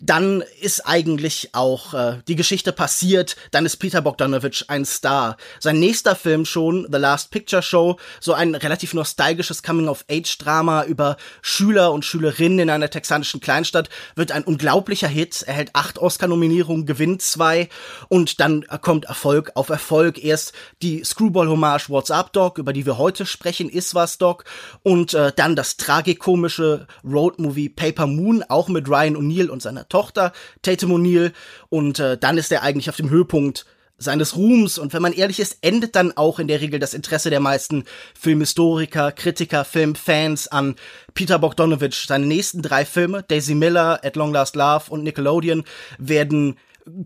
dann 0.00 0.42
ist 0.60 0.86
eigentlich 0.86 1.50
auch 1.52 1.92
äh, 1.94 2.18
die 2.26 2.36
Geschichte 2.36 2.72
passiert, 2.72 3.36
dann 3.50 3.66
ist 3.66 3.76
Peter 3.76 4.00
Bogdanovich 4.00 4.64
ein 4.68 4.84
Star. 4.86 5.36
Sein 5.60 5.78
nächster 5.78 6.16
Film 6.16 6.46
schon, 6.46 6.88
The 6.90 6.98
Last 6.98 7.30
Picture 7.30 7.62
Show, 7.62 7.98
so 8.18 8.32
ein 8.32 8.54
relativ 8.54 8.94
nostalgisches 8.94 9.62
Coming-of-Age-Drama 9.62 10.84
über 10.84 11.18
Schüler 11.42 11.92
und 11.92 12.04
Schülerinnen 12.04 12.60
in 12.60 12.70
einer 12.70 12.88
texanischen 12.88 13.40
Kleinstadt, 13.40 13.90
wird 14.16 14.32
ein 14.32 14.44
unglaublicher 14.44 15.08
Hit, 15.08 15.42
erhält 15.42 15.70
acht 15.74 15.98
Oscar-Nominierungen, 15.98 16.86
gewinnt 16.86 17.20
zwei 17.20 17.68
und 18.08 18.40
dann 18.40 18.64
kommt 18.80 19.04
Erfolg 19.04 19.52
auf 19.54 19.68
Erfolg. 19.68 20.22
Erst 20.24 20.52
die 20.82 21.04
Screwball-Hommage 21.04 21.90
What's 21.90 22.10
Up 22.10 22.32
Dog, 22.32 22.56
über 22.56 22.72
die 22.72 22.86
wir 22.86 22.96
heute 22.96 23.26
sprechen, 23.26 23.68
ist 23.68 23.94
was 23.94 24.16
Dog 24.16 24.44
und 24.82 25.12
äh, 25.12 25.32
dann 25.36 25.56
das 25.56 25.76
tragikomische 25.76 26.86
Road-Movie 27.04 27.68
Paper 27.68 28.06
Moon, 28.06 28.42
auch 28.48 28.68
mit 28.68 28.88
Ryan 28.88 29.16
O'Neill 29.16 29.48
und 29.48 29.60
seiner 29.60 29.89
Tochter 29.90 30.32
Tatum 30.62 30.92
O'Neill 30.92 31.32
und 31.68 31.98
äh, 31.98 32.16
dann 32.16 32.38
ist 32.38 32.50
er 32.50 32.62
eigentlich 32.62 32.88
auf 32.88 32.96
dem 32.96 33.10
Höhepunkt 33.10 33.66
seines 34.00 34.34
Ruhms 34.34 34.78
und 34.78 34.94
wenn 34.94 35.02
man 35.02 35.12
ehrlich 35.12 35.38
ist, 35.38 35.58
endet 35.60 35.94
dann 35.94 36.16
auch 36.16 36.38
in 36.38 36.48
der 36.48 36.60
Regel 36.62 36.80
das 36.80 36.94
Interesse 36.94 37.28
der 37.28 37.40
meisten 37.40 37.84
Filmhistoriker, 38.18 39.12
Kritiker, 39.12 39.64
Filmfans 39.64 40.48
an 40.48 40.76
Peter 41.12 41.38
Bogdanovich. 41.38 42.06
Seine 42.08 42.24
nächsten 42.26 42.62
drei 42.62 42.86
Filme, 42.86 43.22
Daisy 43.28 43.54
Miller, 43.54 44.00
At 44.02 44.16
Long 44.16 44.32
Last 44.32 44.56
Love 44.56 44.84
und 44.88 45.04
Nickelodeon, 45.04 45.64
werden 45.98 46.56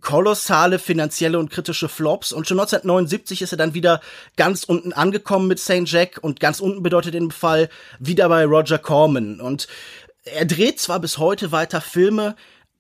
kolossale 0.01 0.79
finanzielle 0.79 1.39
und 1.39 1.51
kritische 1.51 1.89
Flops 1.89 2.33
und 2.33 2.47
schon 2.47 2.61
1979 2.61 3.43
ist 3.43 3.53
er 3.53 3.59
dann 3.59 3.75
wieder 3.75 4.01
ganz 4.37 4.65
unten 4.65 4.93
angekommen 4.93 5.49
mit 5.49 5.59
St. 5.59 5.83
Jack 5.85 6.21
und 6.23 6.39
ganz 6.39 6.61
unten 6.61 6.83
bedeutet 6.83 7.15
im 7.17 7.33
Fall 7.33 7.69
wieder 7.99 8.29
bei 8.29 8.45
Roger 8.45 8.79
Corman 8.79 9.41
und 9.41 9.67
er 10.25 10.47
dreht 10.47 10.81
zwar 10.81 11.01
bis 11.01 11.19
heute 11.19 11.53
weiter 11.53 11.81
Filme, 11.81 12.35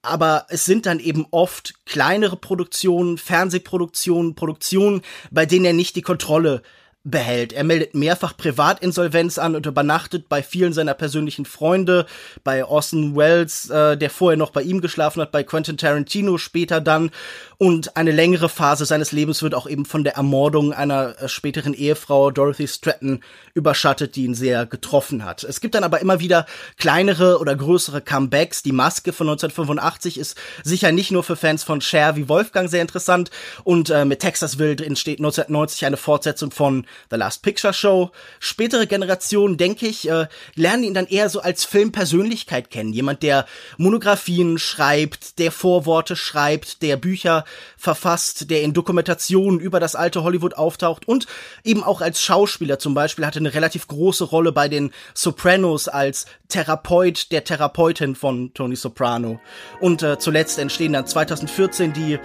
aber 0.05 0.47
es 0.49 0.65
sind 0.65 0.87
dann 0.87 1.01
eben 1.01 1.27
oft 1.31 1.75
kleinere 1.87 2.37
Produktionen, 2.37 3.19
Fernsehproduktionen, 3.19 4.35
Produktionen, 4.35 5.03
bei 5.31 5.47
denen 5.47 5.65
er 5.65 5.73
nicht 5.73 5.97
die 5.97 6.03
Kontrolle 6.03 6.63
behält. 7.05 7.53
Er 7.53 7.65
meldet 7.65 7.95
mehrfach 7.95 8.35
Privatinsolvenz 8.35 9.39
an 9.39 9.55
und 9.55 9.67
übernachtet 9.67 10.31
bei 10.31 10.43
vielen 10.43 10.73
seiner 10.73 10.95
persönlichen 10.95 11.45
Freunde, 11.45 12.07
bei 12.43 12.65
Orson 12.65 13.15
Welles, 13.15 13.69
äh, 13.69 13.99
der 13.99 14.09
vorher 14.09 14.39
noch 14.39 14.51
bei 14.51 14.63
ihm 14.63 14.81
geschlafen 14.81 15.21
hat, 15.21 15.31
bei 15.31 15.43
Quentin 15.43 15.77
Tarantino 15.77 16.39
später 16.39 16.81
dann. 16.81 17.11
Und 17.59 17.97
eine 17.97 18.11
längere 18.11 18.49
Phase 18.49 18.85
seines 18.85 19.13
Lebens 19.13 19.43
wird 19.43 19.55
auch 19.55 19.69
eben 19.69 19.85
von 19.85 20.05
der 20.05 20.15
Ermordung 20.15 20.73
einer 20.73 21.21
äh, 21.21 21.29
späteren 21.29 21.75
Ehefrau 21.75 22.31
Dorothy 22.31 22.67
Stratton 22.67 23.21
überschattet, 23.55 24.17
die 24.17 24.25
ihn 24.25 24.35
sehr 24.35 24.67
getroffen 24.67 25.25
hat. 25.25 25.45
Es 25.45 25.61
gibt 25.61 25.75
dann 25.75 25.85
aber 25.85 26.01
immer 26.01 26.21
wieder 26.21 26.47
kleinere 26.79 27.39
oder 27.39 27.55
größere 27.55 28.01
Comebacks. 28.01 28.63
Die 28.63 28.73
Maske 28.73 29.13
von 29.13 29.29
1985 29.29 30.19
ist 30.19 30.37
sicher 30.63 30.91
nicht 30.93 31.11
nur 31.11 31.23
für 31.23 31.37
Fans 31.37 31.63
von 31.63 31.81
Cher 31.81 32.17
wie 32.17 32.29
Wolfgang 32.29 32.69
sehr 32.69 32.83
interessant. 32.83 33.31
Und 33.63 33.91
äh, 33.91 34.05
mit 34.05 34.21
Texas 34.21 34.59
Wild 34.59 34.81
entsteht 34.81 35.21
1990 35.21 35.87
eine 35.87 35.97
Fortsetzung 35.97 36.51
von 36.51 36.87
The 37.11 37.17
Last 37.17 37.43
Picture 37.43 37.73
Show. 37.73 38.11
Spätere 38.41 38.87
Generationen, 38.87 39.57
denke 39.57 39.87
ich, 39.87 40.09
äh, 40.09 40.27
lernen 40.55 40.85
ihn 40.85 40.95
dann 40.95 41.07
eher 41.07 41.29
so 41.29 41.41
als 41.41 41.65
Filmpersönlichkeit 41.65 42.71
kennen. 42.71 42.93
Jemand, 42.93 43.23
der 43.23 43.47
Monografien 43.77 44.59
schreibt, 44.59 45.39
der 45.39 45.53
Vorworte 45.53 46.17
schreibt, 46.17 46.83
der 46.83 46.97
Bücher 46.97 47.45
verfasst, 47.77 48.51
der 48.51 48.63
in 48.63 48.73
Dokumentationen 48.73 49.61
über 49.61 49.81
das 49.81 49.95
alte 49.95 50.23
Hollywood 50.23 50.55
auftaucht 50.55 51.07
und 51.09 51.27
eben 51.65 51.83
auch 51.83 52.01
als 52.01 52.23
Schauspieler 52.23 52.79
zum 52.79 52.95
Beispiel 52.95 53.27
hatte 53.27 53.39
eine 53.39 53.55
relativ 53.55 53.87
große 53.87 54.25
Rolle 54.25 54.53
bei 54.53 54.69
den 54.69 54.93
Sopranos 55.15 55.89
als 55.89 56.27
Therapeut 56.49 57.33
der 57.33 57.45
Therapeutin 57.45 58.15
von 58.15 58.53
Tony 58.55 58.77
Soprano. 58.77 59.41
Und 59.81 60.03
äh, 60.03 60.19
zuletzt 60.19 60.59
entstehen 60.59 60.93
dann 60.93 61.07
2014 61.07 61.93
die 61.93 62.19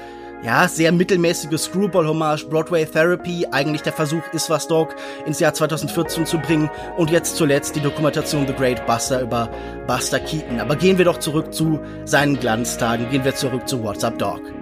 ja, 0.43 0.67
sehr 0.67 0.91
mittelmäßige 0.91 1.59
Screwball-Hommage 1.59 2.45
Broadway 2.49 2.85
Therapy, 2.85 3.45
eigentlich 3.51 3.81
der 3.81 3.93
Versuch, 3.93 4.21
Is 4.33 4.49
was 4.49 4.67
Dog 4.67 4.95
ins 5.25 5.39
Jahr 5.39 5.53
2014 5.53 6.25
zu 6.25 6.37
bringen 6.37 6.69
und 6.97 7.11
jetzt 7.11 7.35
zuletzt 7.35 7.75
die 7.75 7.81
Dokumentation 7.81 8.47
The 8.47 8.53
Great 8.53 8.85
Buster 8.85 9.21
über 9.21 9.49
Buster 9.87 10.19
Keaton. 10.19 10.59
Aber 10.59 10.75
gehen 10.75 10.97
wir 10.97 11.05
doch 11.05 11.19
zurück 11.19 11.53
zu 11.53 11.79
seinen 12.05 12.39
Glanztagen, 12.39 13.09
gehen 13.09 13.25
wir 13.25 13.35
zurück 13.35 13.67
zu 13.67 13.83
What's 13.83 14.03
Up 14.03 14.17
Dog. 14.17 14.58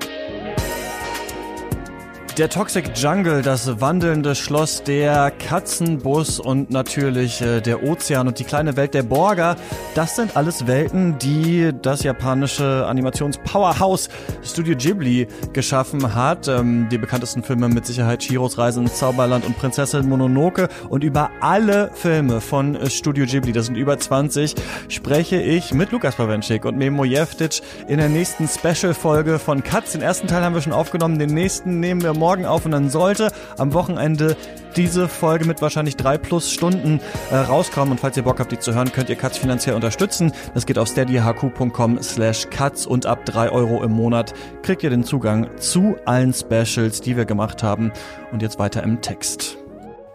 Der 2.38 2.50
Toxic 2.50 2.91
Jungle, 2.96 3.41
das 3.41 3.82
wandelnde 3.82 4.36
Schloss, 4.36 4.84
der 4.84 5.32
Katzenbus 5.32 6.39
und 6.39 6.70
natürlich 6.70 7.41
äh, 7.41 7.62
der 7.62 7.82
Ozean 7.82 8.27
und 8.27 8.38
die 8.38 8.44
kleine 8.44 8.77
Welt 8.77 8.94
der 8.94 9.01
Borger, 9.01 9.56
das 9.96 10.17
sind 10.17 10.38
alles 10.38 10.67
Welten, 10.67 11.17
die 11.17 11.72
das 11.82 12.03
japanische 12.03 12.86
Animations-Powerhouse 12.86 14.10
Studio 14.44 14.75
Ghibli 14.77 15.27
geschaffen 15.51 16.13
hat. 16.13 16.48
Ähm, 16.48 16.88
die 16.91 17.00
bekanntesten 17.00 17.41
Filme 17.41 17.70
mit 17.70 17.88
Sicherheit 17.88 18.24
Shiros 18.24 18.60
Reise 18.60 18.82
ins 18.82 19.00
Zauberland 19.00 19.44
und 19.44 19.58
Prinzessin 19.58 20.08
Mononoke 20.08 20.70
und 20.89 21.03
über 21.03 21.32
alle 21.41 21.89
Filme 21.96 22.39
von 22.39 22.75
äh, 22.75 22.88
Studio 22.91 23.25
Ghibli, 23.25 23.51
das 23.51 23.65
sind 23.65 23.77
über 23.77 23.98
20, 23.98 24.53
spreche 24.89 25.41
ich 25.41 25.74
mit 25.74 25.91
Lukas 25.91 26.17
Pawenschik 26.17 26.65
und 26.65 26.77
Memo 26.77 27.03
Jeftic 27.03 27.63
in 27.88 27.98
der 27.98 28.10
nächsten 28.10 28.48
Special-Folge 28.48 29.39
von 29.39 29.63
Katz. 29.63 29.94
Den 29.94 30.03
ersten 30.03 30.27
Teil 30.27 30.44
haben 30.44 30.53
wir 30.53 30.62
schon 30.62 30.74
aufgenommen, 30.74 31.17
den 31.17 31.34
nächsten 31.34 31.79
nehmen 31.79 32.03
wir 32.03 32.13
morgen 32.13 32.27
morgen 32.28 32.46
auf 32.46 32.66
und 32.66 32.72
dann 32.72 32.90
sollte 32.90 33.32
am 33.58 33.74
Wochenende 33.74 34.36
diese 34.76 35.08
Folge 35.08 35.46
mit 35.46 35.62
wahrscheinlich 35.62 35.96
drei 35.96 36.18
plus 36.18 36.52
Stunden 36.52 37.00
äh, 37.32 37.38
rauskommen. 37.38 37.94
Und 37.94 38.02
falls 38.02 38.18
ihr 38.18 38.24
Bock 38.24 38.42
habt, 38.42 38.52
die 38.52 38.60
zu 38.60 38.76
hören, 38.76 38.92
könnt 38.92 39.10
ihr 39.10 39.16
Katz 39.16 39.38
finanziell 39.38 39.76
unterstützen. 39.76 40.34
Das 40.54 40.66
geht 40.66 40.78
auf 40.78 40.90
steadyhq.com 40.90 42.04
slash 42.04 42.50
katz 42.50 42.86
und 42.86 43.06
ab 43.06 43.24
drei 43.24 43.50
Euro 43.50 43.82
im 43.82 43.94
Monat 43.94 44.34
kriegt 44.62 44.84
ihr 44.84 44.90
den 44.90 45.06
Zugang 45.06 45.48
zu 45.56 45.96
allen 46.04 46.34
Specials, 46.34 47.00
die 47.00 47.16
wir 47.16 47.24
gemacht 47.24 47.64
haben. 47.64 47.94
Und 48.34 48.42
jetzt 48.42 48.60
weiter 48.60 48.84
im 48.84 49.00
Text. 49.00 49.58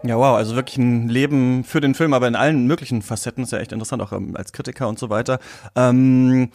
Ja, 0.03 0.15
wow, 0.15 0.37
also 0.37 0.55
wirklich 0.55 0.77
ein 0.77 1.09
Leben 1.09 1.63
für 1.63 1.81
den 1.81 1.95
Film, 1.95 2.13
aber 2.13 2.27
in 2.27 2.35
allen 2.35 2.67
möglichen 2.67 3.01
Facetten. 3.01 3.43
Ist 3.43 3.53
ja 3.53 3.57
echt 3.57 3.71
interessant, 3.71 4.03
auch 4.03 4.11
ähm, 4.11 4.35
als 4.35 4.53
Kritiker 4.53 4.87
und 4.87 4.99
so 4.99 5.09
weiter. 5.09 5.39
Ähm, 5.75 6.51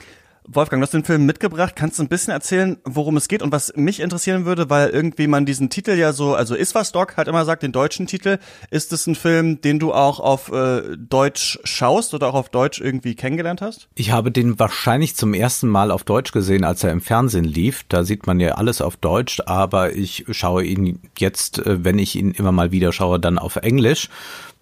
Wolfgang, 0.50 0.81
du 0.81 0.85
hast 0.85 0.95
den 0.95 1.05
Film 1.05 1.26
mitgebracht. 1.26 1.76
Kannst 1.76 1.99
du 1.99 2.02
ein 2.02 2.09
bisschen 2.09 2.33
erzählen, 2.33 2.78
worum 2.85 3.19
es 3.19 3.28
geht 3.28 3.43
und 3.43 3.52
was 3.52 3.71
mich 3.76 4.00
interessieren 4.00 4.47
würde, 4.47 4.71
weil 4.71 4.88
irgendwie 4.88 5.26
man 5.26 5.45
diesen 5.45 5.69
Titel 5.69 5.90
ja 5.90 6.14
so, 6.14 6.35
also 6.35 6.55
ist 6.55 6.75
was 6.75 6.90
Doc 6.90 7.19
halt 7.19 7.28
immer 7.28 7.45
sagt, 7.45 7.62
den 7.62 7.73
deutschen 7.73 8.07
Titel. 8.07 8.38
Ist 8.71 8.95
es 8.95 9.07
ein 9.07 9.14
Film, 9.14 9.61
den 9.61 9.78
du 9.78 9.93
auch 9.93 10.21
auf 10.21 10.50
äh, 10.50 10.97
Deutsch 10.97 11.59
schaust 11.64 12.14
oder 12.14 12.28
auch 12.28 12.35
auf 12.35 12.49
Deutsch 12.49 12.81
irgendwie 12.81 13.14
kennengelernt 13.14 13.61
hast? 13.61 13.88
Ich 13.95 14.11
habe 14.11 14.33
den 14.33 14.59
wahrscheinlich 14.59 15.17
zum 15.17 15.35
ersten 15.35 15.69
Mal 15.69 15.90
auf 15.90 16.05
Deutsch 16.05 16.33
gesehen, 16.33 16.64
als 16.64 16.83
er 16.83 16.93
im 16.93 17.02
Fernsehen 17.02 17.45
lief. 17.45 17.85
Da 17.87 18.05
sieht 18.05 18.26
man 18.26 18.40
ja 18.40 18.52
alles 18.52 18.81
auf 18.81 18.97
Deutsch, 18.97 19.43
aber 19.45 19.95
ich 19.95 20.25
schaue 20.31 20.64
ihn 20.64 21.00
jetzt, 21.19 21.59
äh, 21.59 21.85
wenn 21.85 21.99
ich 21.99 22.17
ihn 22.17 22.31
immer 22.31 22.52
mal 22.52 22.73
wieder 22.73 22.93
schaue, 22.93 23.21
dann 23.21 23.38
auf 23.38 23.57
Englisch. 23.57 24.09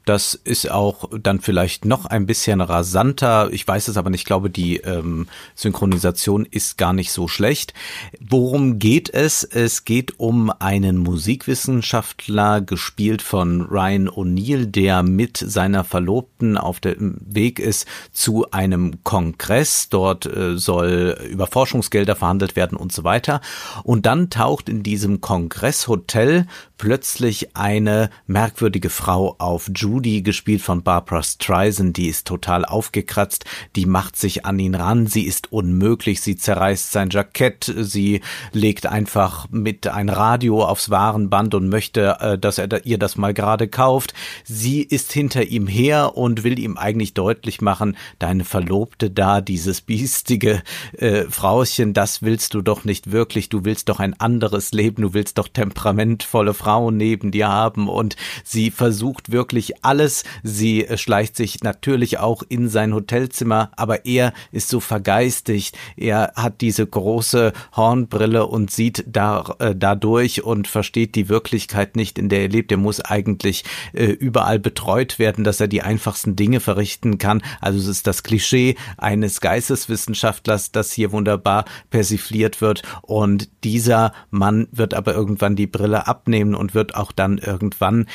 Das 0.07 0.35
ist 0.37 0.71
auch 0.71 1.11
dann 1.21 1.41
vielleicht 1.41 1.85
noch 1.85 2.07
ein 2.07 2.27
bisschen 2.27 2.61
rasanter. 2.61 3.53
Ich 3.53 3.67
weiß 3.67 3.89
es 3.89 3.97
aber 3.97 4.09
nicht. 4.09 4.21
Ich 4.21 4.25
glaube, 4.25 4.51
die 4.51 4.77
ähm, 4.77 5.27
Synchronisation 5.57 6.47
ist 6.49 6.79
gar 6.79 6.93
nicht 6.93 7.11
so 7.11 7.27
schlecht. 7.27 7.75
Worum 8.21 8.79
geht 8.79 9.13
es? 9.13 9.43
Es 9.43 9.85
geht 9.85 10.21
um 10.21 10.53
einen 10.61 10.99
Musikwissenschaftler, 10.99 12.61
gespielt 12.61 13.21
von 13.21 13.63
Ryan 13.63 14.09
O'Neill, 14.09 14.67
der 14.67 15.03
mit 15.03 15.39
seiner 15.39 15.83
Verlobten 15.83 16.57
auf 16.57 16.79
dem 16.79 17.17
Weg 17.27 17.59
ist 17.59 17.87
zu 18.13 18.49
einem 18.53 19.03
Kongress. 19.03 19.89
Dort 19.89 20.25
äh, 20.25 20.57
soll 20.57 21.19
über 21.29 21.49
Forschungsgelder 21.49 22.15
verhandelt 22.15 22.55
werden 22.55 22.79
und 22.79 22.93
so 22.93 23.03
weiter. 23.03 23.41
Und 23.83 24.07
dann 24.07 24.31
taucht 24.31 24.69
in 24.69 24.85
diesem 24.85 25.21
Kongresshotel 25.21 26.47
plötzlich 26.79 27.57
eine 27.57 28.11
merkwürdige 28.27 28.91
Frau 28.91 29.35
auf. 29.39 29.69
Judy, 29.97 30.21
gespielt 30.21 30.61
von 30.61 30.83
Barbara 30.83 31.23
Streisand, 31.23 31.97
die 31.97 32.09
ist 32.09 32.27
total 32.27 32.67
aufgekratzt, 32.67 33.47
die 33.77 33.87
macht 33.87 34.15
sich 34.15 34.45
an 34.45 34.59
ihn 34.59 34.75
ran, 34.75 35.07
sie 35.07 35.23
ist 35.23 35.51
unmöglich, 35.55 36.21
sie 36.21 36.37
zerreißt 36.37 36.93
sein 36.93 37.09
Jackett, 37.09 37.73
sie 37.79 38.21
legt 38.53 38.85
einfach 38.85 39.49
mit 39.51 39.87
ein 39.87 40.11
Radio 40.11 40.63
aufs 40.65 40.91
Warenband 40.91 41.55
und 41.55 41.71
möchte, 41.71 42.19
äh, 42.21 42.39
dass 42.39 42.59
er 42.59 42.85
ihr 42.85 42.99
das 42.99 43.17
mal 43.17 43.33
gerade 43.33 43.69
kauft. 43.69 44.13
Sie 44.45 44.83
ist 44.83 45.13
hinter 45.13 45.45
ihm 45.45 45.67
her 45.67 46.15
und 46.15 46.45
will 46.45 46.59
ihm 46.59 46.77
eigentlich 46.77 47.15
deutlich 47.15 47.63
machen, 47.63 47.97
deine 48.19 48.45
Verlobte 48.45 49.11
da, 49.11 49.41
dieses 49.41 49.81
biestige 49.81 50.63
äh, 50.99 51.23
Frauchen, 51.31 51.95
das 51.95 52.21
willst 52.21 52.53
du 52.53 52.61
doch 52.61 52.85
nicht 52.85 53.13
wirklich, 53.13 53.49
du 53.49 53.65
willst 53.65 53.89
doch 53.89 53.99
ein 53.99 54.21
anderes 54.21 54.73
Leben, 54.73 55.01
du 55.01 55.15
willst 55.15 55.39
doch 55.39 55.49
temperamentvolle 55.49 56.53
Frau 56.53 56.91
neben 56.91 57.31
dir 57.31 57.49
haben 57.49 57.89
und 57.89 58.17
sie 58.45 58.71
versucht 58.71 59.33
wirklich 59.33 59.86
alles. 59.87 60.25
Sie 60.43 60.87
schleicht 60.97 61.37
sich 61.37 61.63
natürlich 61.63 62.19
auch 62.19 62.43
in 62.49 62.69
sein 62.69 62.93
Hotelzimmer, 62.93 63.71
aber 63.77 64.05
er 64.05 64.33
ist 64.53 64.69
so 64.69 64.81
vergeistigt. 64.81 65.79
Er 65.97 66.33
hat 66.35 66.61
diese 66.61 66.87
große 66.87 67.53
Hornbrille 67.75 68.47
und 68.47 68.71
sieht 68.71 69.05
da, 69.07 69.55
äh, 69.59 69.75
dadurch 69.75 70.43
und 70.43 70.69
versteht 70.69 71.15
die 71.15 71.29
Wirklichkeit 71.29 71.97
nicht, 71.97 72.19
in 72.19 72.29
der 72.29 72.43
er 72.43 72.49
lebt. 72.49 72.73
Er 72.73 72.79
muss 72.79 73.01
eigentlich 73.01 73.65
äh, 73.93 74.07
überall 74.07 74.59
betreut 74.59 75.19
werden, 75.19 75.45
dass 75.45 75.61
er 75.61 75.69
die 75.69 75.83
einfachsten 75.83 76.37
Dinge 76.37 76.61
verrichten 76.61 77.19
kann. 77.19 77.43
Also 77.61 77.79
es 77.79 77.87
ist 77.87 78.07
das 78.07 78.23
Klischee 78.23 78.77
eines 78.99 79.41
Geisteswissenschaftlers, 79.41 80.73
das 80.73 80.93
hier 80.93 81.13
wunderbar 81.13 81.65
persifliert 81.91 82.61
wird. 82.61 82.83
Und 83.03 83.49
dieser 83.65 84.13
Mann 84.31 84.69
wird 84.73 84.95
aber 84.95 85.15
irgendwann 85.15 85.57
die 85.57 85.67
Brille 85.67 86.07
abnehmen 86.07 86.55
und 86.55 86.75
wird 86.75 86.95
auch 86.97 87.13
dann 87.13 87.39
irgendwann 87.39 88.07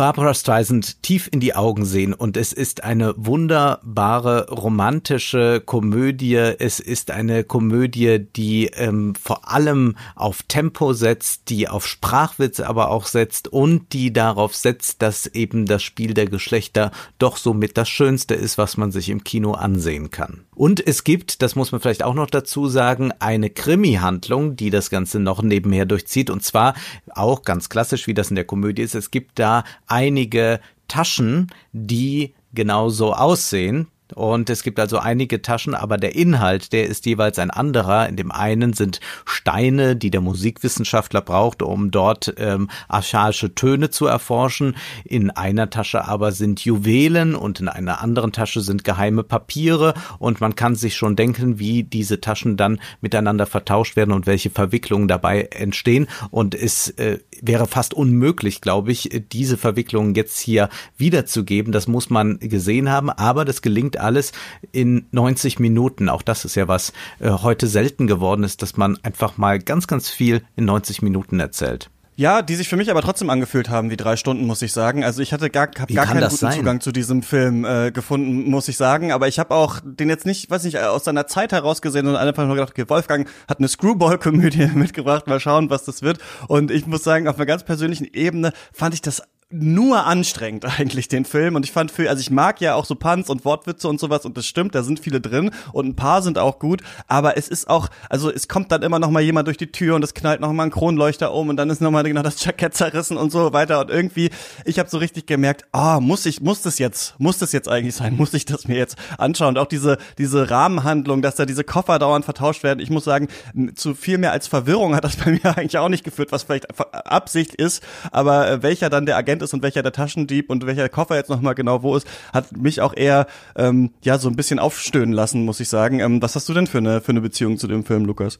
Barbara 0.00 0.32
Streisand 0.32 1.02
tief 1.02 1.28
in 1.30 1.40
die 1.40 1.54
Augen 1.54 1.84
sehen 1.84 2.14
und 2.14 2.38
es 2.38 2.54
ist 2.54 2.84
eine 2.84 3.12
wunderbare 3.18 4.48
romantische 4.48 5.60
Komödie. 5.60 6.36
Es 6.36 6.80
ist 6.80 7.10
eine 7.10 7.44
Komödie, 7.44 8.18
die 8.34 8.68
ähm, 8.68 9.14
vor 9.14 9.50
allem 9.50 9.98
auf 10.14 10.42
Tempo 10.44 10.94
setzt, 10.94 11.50
die 11.50 11.68
auf 11.68 11.86
Sprachwitz 11.86 12.60
aber 12.60 12.90
auch 12.90 13.04
setzt 13.04 13.48
und 13.48 13.92
die 13.92 14.10
darauf 14.10 14.56
setzt, 14.56 15.02
dass 15.02 15.26
eben 15.26 15.66
das 15.66 15.82
Spiel 15.82 16.14
der 16.14 16.28
Geschlechter 16.28 16.92
doch 17.18 17.36
somit 17.36 17.76
das 17.76 17.90
Schönste 17.90 18.34
ist, 18.34 18.56
was 18.56 18.78
man 18.78 18.92
sich 18.92 19.10
im 19.10 19.22
Kino 19.22 19.52
ansehen 19.52 20.10
kann. 20.10 20.46
Und 20.60 20.86
es 20.86 21.04
gibt, 21.04 21.40
das 21.40 21.56
muss 21.56 21.72
man 21.72 21.80
vielleicht 21.80 22.02
auch 22.02 22.12
noch 22.12 22.28
dazu 22.28 22.68
sagen, 22.68 23.12
eine 23.18 23.48
Krimi-Handlung, 23.48 24.56
die 24.56 24.68
das 24.68 24.90
Ganze 24.90 25.18
noch 25.18 25.40
nebenher 25.40 25.86
durchzieht 25.86 26.28
und 26.28 26.42
zwar 26.42 26.74
auch 27.14 27.44
ganz 27.44 27.70
klassisch, 27.70 28.06
wie 28.06 28.12
das 28.12 28.28
in 28.28 28.34
der 28.34 28.44
Komödie 28.44 28.82
ist. 28.82 28.94
Es 28.94 29.10
gibt 29.10 29.38
da 29.38 29.64
einige 29.86 30.60
Taschen, 30.86 31.50
die 31.72 32.34
genauso 32.52 33.14
aussehen. 33.14 33.86
Und 34.12 34.50
es 34.50 34.62
gibt 34.62 34.80
also 34.80 34.98
einige 34.98 35.42
Taschen, 35.42 35.74
aber 35.74 35.98
der 35.98 36.14
Inhalt, 36.14 36.72
der 36.72 36.86
ist 36.86 37.06
jeweils 37.06 37.38
ein 37.38 37.50
anderer. 37.50 38.08
In 38.08 38.16
dem 38.16 38.32
einen 38.32 38.72
sind 38.72 39.00
Steine, 39.24 39.96
die 39.96 40.10
der 40.10 40.20
Musikwissenschaftler 40.20 41.20
braucht, 41.20 41.62
um 41.62 41.90
dort 41.90 42.34
ähm, 42.38 42.68
archaische 42.88 43.54
Töne 43.54 43.90
zu 43.90 44.06
erforschen. 44.06 44.76
In 45.04 45.30
einer 45.30 45.70
Tasche 45.70 46.06
aber 46.06 46.32
sind 46.32 46.64
Juwelen 46.64 47.34
und 47.34 47.60
in 47.60 47.68
einer 47.68 48.00
anderen 48.00 48.32
Tasche 48.32 48.60
sind 48.60 48.84
geheime 48.84 49.22
Papiere. 49.22 49.94
Und 50.18 50.40
man 50.40 50.54
kann 50.54 50.74
sich 50.74 50.96
schon 50.96 51.16
denken, 51.16 51.58
wie 51.58 51.82
diese 51.82 52.20
Taschen 52.20 52.56
dann 52.56 52.80
miteinander 53.00 53.46
vertauscht 53.46 53.96
werden 53.96 54.12
und 54.12 54.26
welche 54.26 54.50
Verwicklungen 54.50 55.08
dabei 55.08 55.42
entstehen. 55.52 56.08
Und 56.30 56.54
es 56.54 56.88
äh, 56.90 57.18
wäre 57.40 57.66
fast 57.66 57.94
unmöglich, 57.94 58.60
glaube 58.60 58.92
ich, 58.92 59.24
diese 59.32 59.56
Verwicklungen 59.56 60.14
jetzt 60.14 60.38
hier 60.40 60.68
wiederzugeben. 60.96 61.72
Das 61.72 61.86
muss 61.86 62.10
man 62.10 62.38
gesehen 62.38 62.90
haben, 62.90 63.10
aber 63.10 63.44
das 63.44 63.62
gelingt 63.62 63.99
alles 64.00 64.32
in 64.72 65.06
90 65.12 65.58
Minuten. 65.58 66.08
Auch 66.08 66.22
das 66.22 66.44
ist 66.44 66.54
ja 66.54 66.68
was 66.68 66.92
äh, 67.18 67.30
heute 67.30 67.66
selten 67.66 68.06
geworden 68.06 68.44
ist, 68.44 68.62
dass 68.62 68.76
man 68.76 68.98
einfach 69.02 69.36
mal 69.36 69.58
ganz, 69.58 69.86
ganz 69.86 70.08
viel 70.08 70.42
in 70.56 70.64
90 70.64 71.02
Minuten 71.02 71.40
erzählt. 71.40 71.90
Ja, 72.20 72.42
die 72.42 72.54
sich 72.54 72.68
für 72.68 72.76
mich 72.76 72.90
aber 72.90 73.00
trotzdem 73.00 73.30
angefühlt 73.30 73.70
haben 73.70 73.88
wie 73.88 73.96
drei 73.96 74.14
Stunden, 74.16 74.44
muss 74.44 74.60
ich 74.60 74.74
sagen. 74.74 75.04
Also 75.04 75.22
ich 75.22 75.32
hatte 75.32 75.48
gar, 75.48 75.68
hab 75.78 75.88
gar 75.88 76.04
keinen 76.04 76.20
guten 76.20 76.36
sein? 76.36 76.58
Zugang 76.58 76.82
zu 76.82 76.92
diesem 76.92 77.22
Film 77.22 77.64
äh, 77.64 77.92
gefunden, 77.92 78.50
muss 78.50 78.68
ich 78.68 78.76
sagen. 78.76 79.10
Aber 79.10 79.26
ich 79.26 79.38
habe 79.38 79.54
auch 79.54 79.80
den 79.82 80.10
jetzt 80.10 80.26
nicht, 80.26 80.50
weiß 80.50 80.64
nicht, 80.64 80.78
aus 80.80 81.04
seiner 81.04 81.26
Zeit 81.26 81.52
heraus 81.52 81.80
gesehen 81.80 82.06
und 82.06 82.16
einfach 82.16 82.44
nur 82.44 82.56
gedacht, 82.56 82.72
okay, 82.72 82.90
Wolfgang 82.90 83.26
hat 83.48 83.58
eine 83.58 83.68
Screwball-Komödie 83.68 84.66
mitgebracht, 84.74 85.28
mal 85.28 85.40
schauen, 85.40 85.70
was 85.70 85.84
das 85.84 86.02
wird. 86.02 86.18
Und 86.46 86.70
ich 86.70 86.86
muss 86.86 87.02
sagen, 87.04 87.26
auf 87.26 87.36
einer 87.36 87.46
ganz 87.46 87.64
persönlichen 87.64 88.06
Ebene 88.12 88.52
fand 88.70 88.92
ich 88.92 89.00
das 89.00 89.22
nur 89.50 90.06
anstrengend 90.06 90.64
eigentlich 90.78 91.08
den 91.08 91.24
Film. 91.24 91.56
Und 91.56 91.64
ich 91.64 91.72
fand 91.72 91.90
für 91.90 92.08
also 92.08 92.20
ich 92.20 92.30
mag 92.30 92.60
ja 92.60 92.74
auch 92.74 92.84
so 92.84 92.94
Punts 92.94 93.28
und 93.28 93.44
Wortwitze 93.44 93.88
und 93.88 93.98
sowas 93.98 94.24
und 94.24 94.36
das 94.36 94.46
stimmt, 94.46 94.74
da 94.74 94.82
sind 94.82 95.00
viele 95.00 95.20
drin 95.20 95.50
und 95.72 95.86
ein 95.86 95.96
paar 95.96 96.22
sind 96.22 96.38
auch 96.38 96.58
gut, 96.58 96.82
aber 97.08 97.36
es 97.36 97.48
ist 97.48 97.68
auch 97.68 97.88
also 98.08 98.30
es 98.30 98.48
kommt 98.48 98.70
dann 98.72 98.82
immer 98.82 98.98
noch 98.98 99.10
mal 99.10 99.20
jemand 99.20 99.48
durch 99.48 99.56
die 99.56 99.72
Tür 99.72 99.96
und 99.96 100.04
es 100.04 100.14
knallt 100.14 100.40
noch 100.40 100.52
mal 100.52 100.64
ein 100.64 100.70
Kronleuchter 100.70 101.32
um 101.34 101.48
und 101.48 101.56
dann 101.56 101.68
ist 101.68 101.80
noch 101.80 101.90
mal 101.90 102.04
genau 102.04 102.22
das 102.22 102.44
Jackett 102.44 102.74
zerrissen 102.74 103.16
und 103.16 103.32
so 103.32 103.52
weiter. 103.52 103.80
Und 103.80 103.90
irgendwie 103.90 104.30
ich 104.64 104.78
habe 104.78 104.88
so 104.88 104.98
richtig 104.98 105.26
gemerkt, 105.26 105.66
ah, 105.72 105.96
oh, 105.96 106.00
muss 106.00 106.24
ich 106.26 106.40
muss 106.40 106.62
das 106.62 106.78
jetzt 106.78 107.18
muss 107.18 107.38
das 107.38 107.52
jetzt 107.52 107.68
eigentlich 107.68 107.96
sein, 107.96 108.16
muss 108.16 108.32
ich 108.34 108.44
das 108.44 108.68
mir 108.68 108.76
jetzt 108.76 108.96
anschauen? 109.18 109.56
Und 109.56 109.58
auch 109.58 109.66
diese 109.66 109.98
diese 110.18 110.50
Rahmenhandlung, 110.50 111.22
dass 111.22 111.34
da 111.34 111.44
diese 111.44 111.64
Koffer 111.64 111.98
dauernd 111.98 112.24
vertauscht 112.24 112.62
werden. 112.62 112.78
Ich 112.78 112.90
muss 112.90 113.04
sagen, 113.04 113.28
zu 113.74 113.94
viel 113.94 114.18
mehr 114.18 114.32
als 114.32 114.46
Verwirrung 114.46 114.94
hat 114.94 115.04
das 115.04 115.16
bei 115.24 115.32
mir 115.32 115.56
eigentlich 115.56 115.78
auch 115.78 115.88
nicht 115.88 116.04
geführt, 116.04 116.30
was 116.30 116.44
vielleicht 116.44 116.66
Absicht 116.94 117.54
ist, 117.54 117.82
aber 118.12 118.48
äh, 118.48 118.62
welcher 118.62 118.90
dann 118.90 119.06
der 119.06 119.16
Agent 119.16 119.39
Agent 119.40 119.42
ist 119.42 119.54
und 119.54 119.62
welcher 119.62 119.82
der 119.82 119.92
Taschendieb 119.92 120.50
und 120.50 120.66
welcher 120.66 120.88
Koffer 120.88 121.16
jetzt 121.16 121.30
nochmal 121.30 121.54
genau 121.54 121.82
wo 121.82 121.96
ist, 121.96 122.06
hat 122.32 122.56
mich 122.56 122.80
auch 122.80 122.94
eher 122.94 123.26
ähm, 123.56 123.90
ja 124.02 124.18
so 124.18 124.28
ein 124.28 124.36
bisschen 124.36 124.58
aufstöhnen 124.58 125.12
lassen, 125.12 125.44
muss 125.44 125.60
ich 125.60 125.68
sagen. 125.68 126.00
Ähm, 126.00 126.22
was 126.22 126.36
hast 126.36 126.48
du 126.48 126.54
denn 126.54 126.66
für 126.66 126.78
eine, 126.78 127.00
für 127.00 127.12
eine 127.12 127.20
Beziehung 127.20 127.58
zu 127.58 127.66
dem 127.66 127.84
Film, 127.84 128.04
Lukas? 128.04 128.38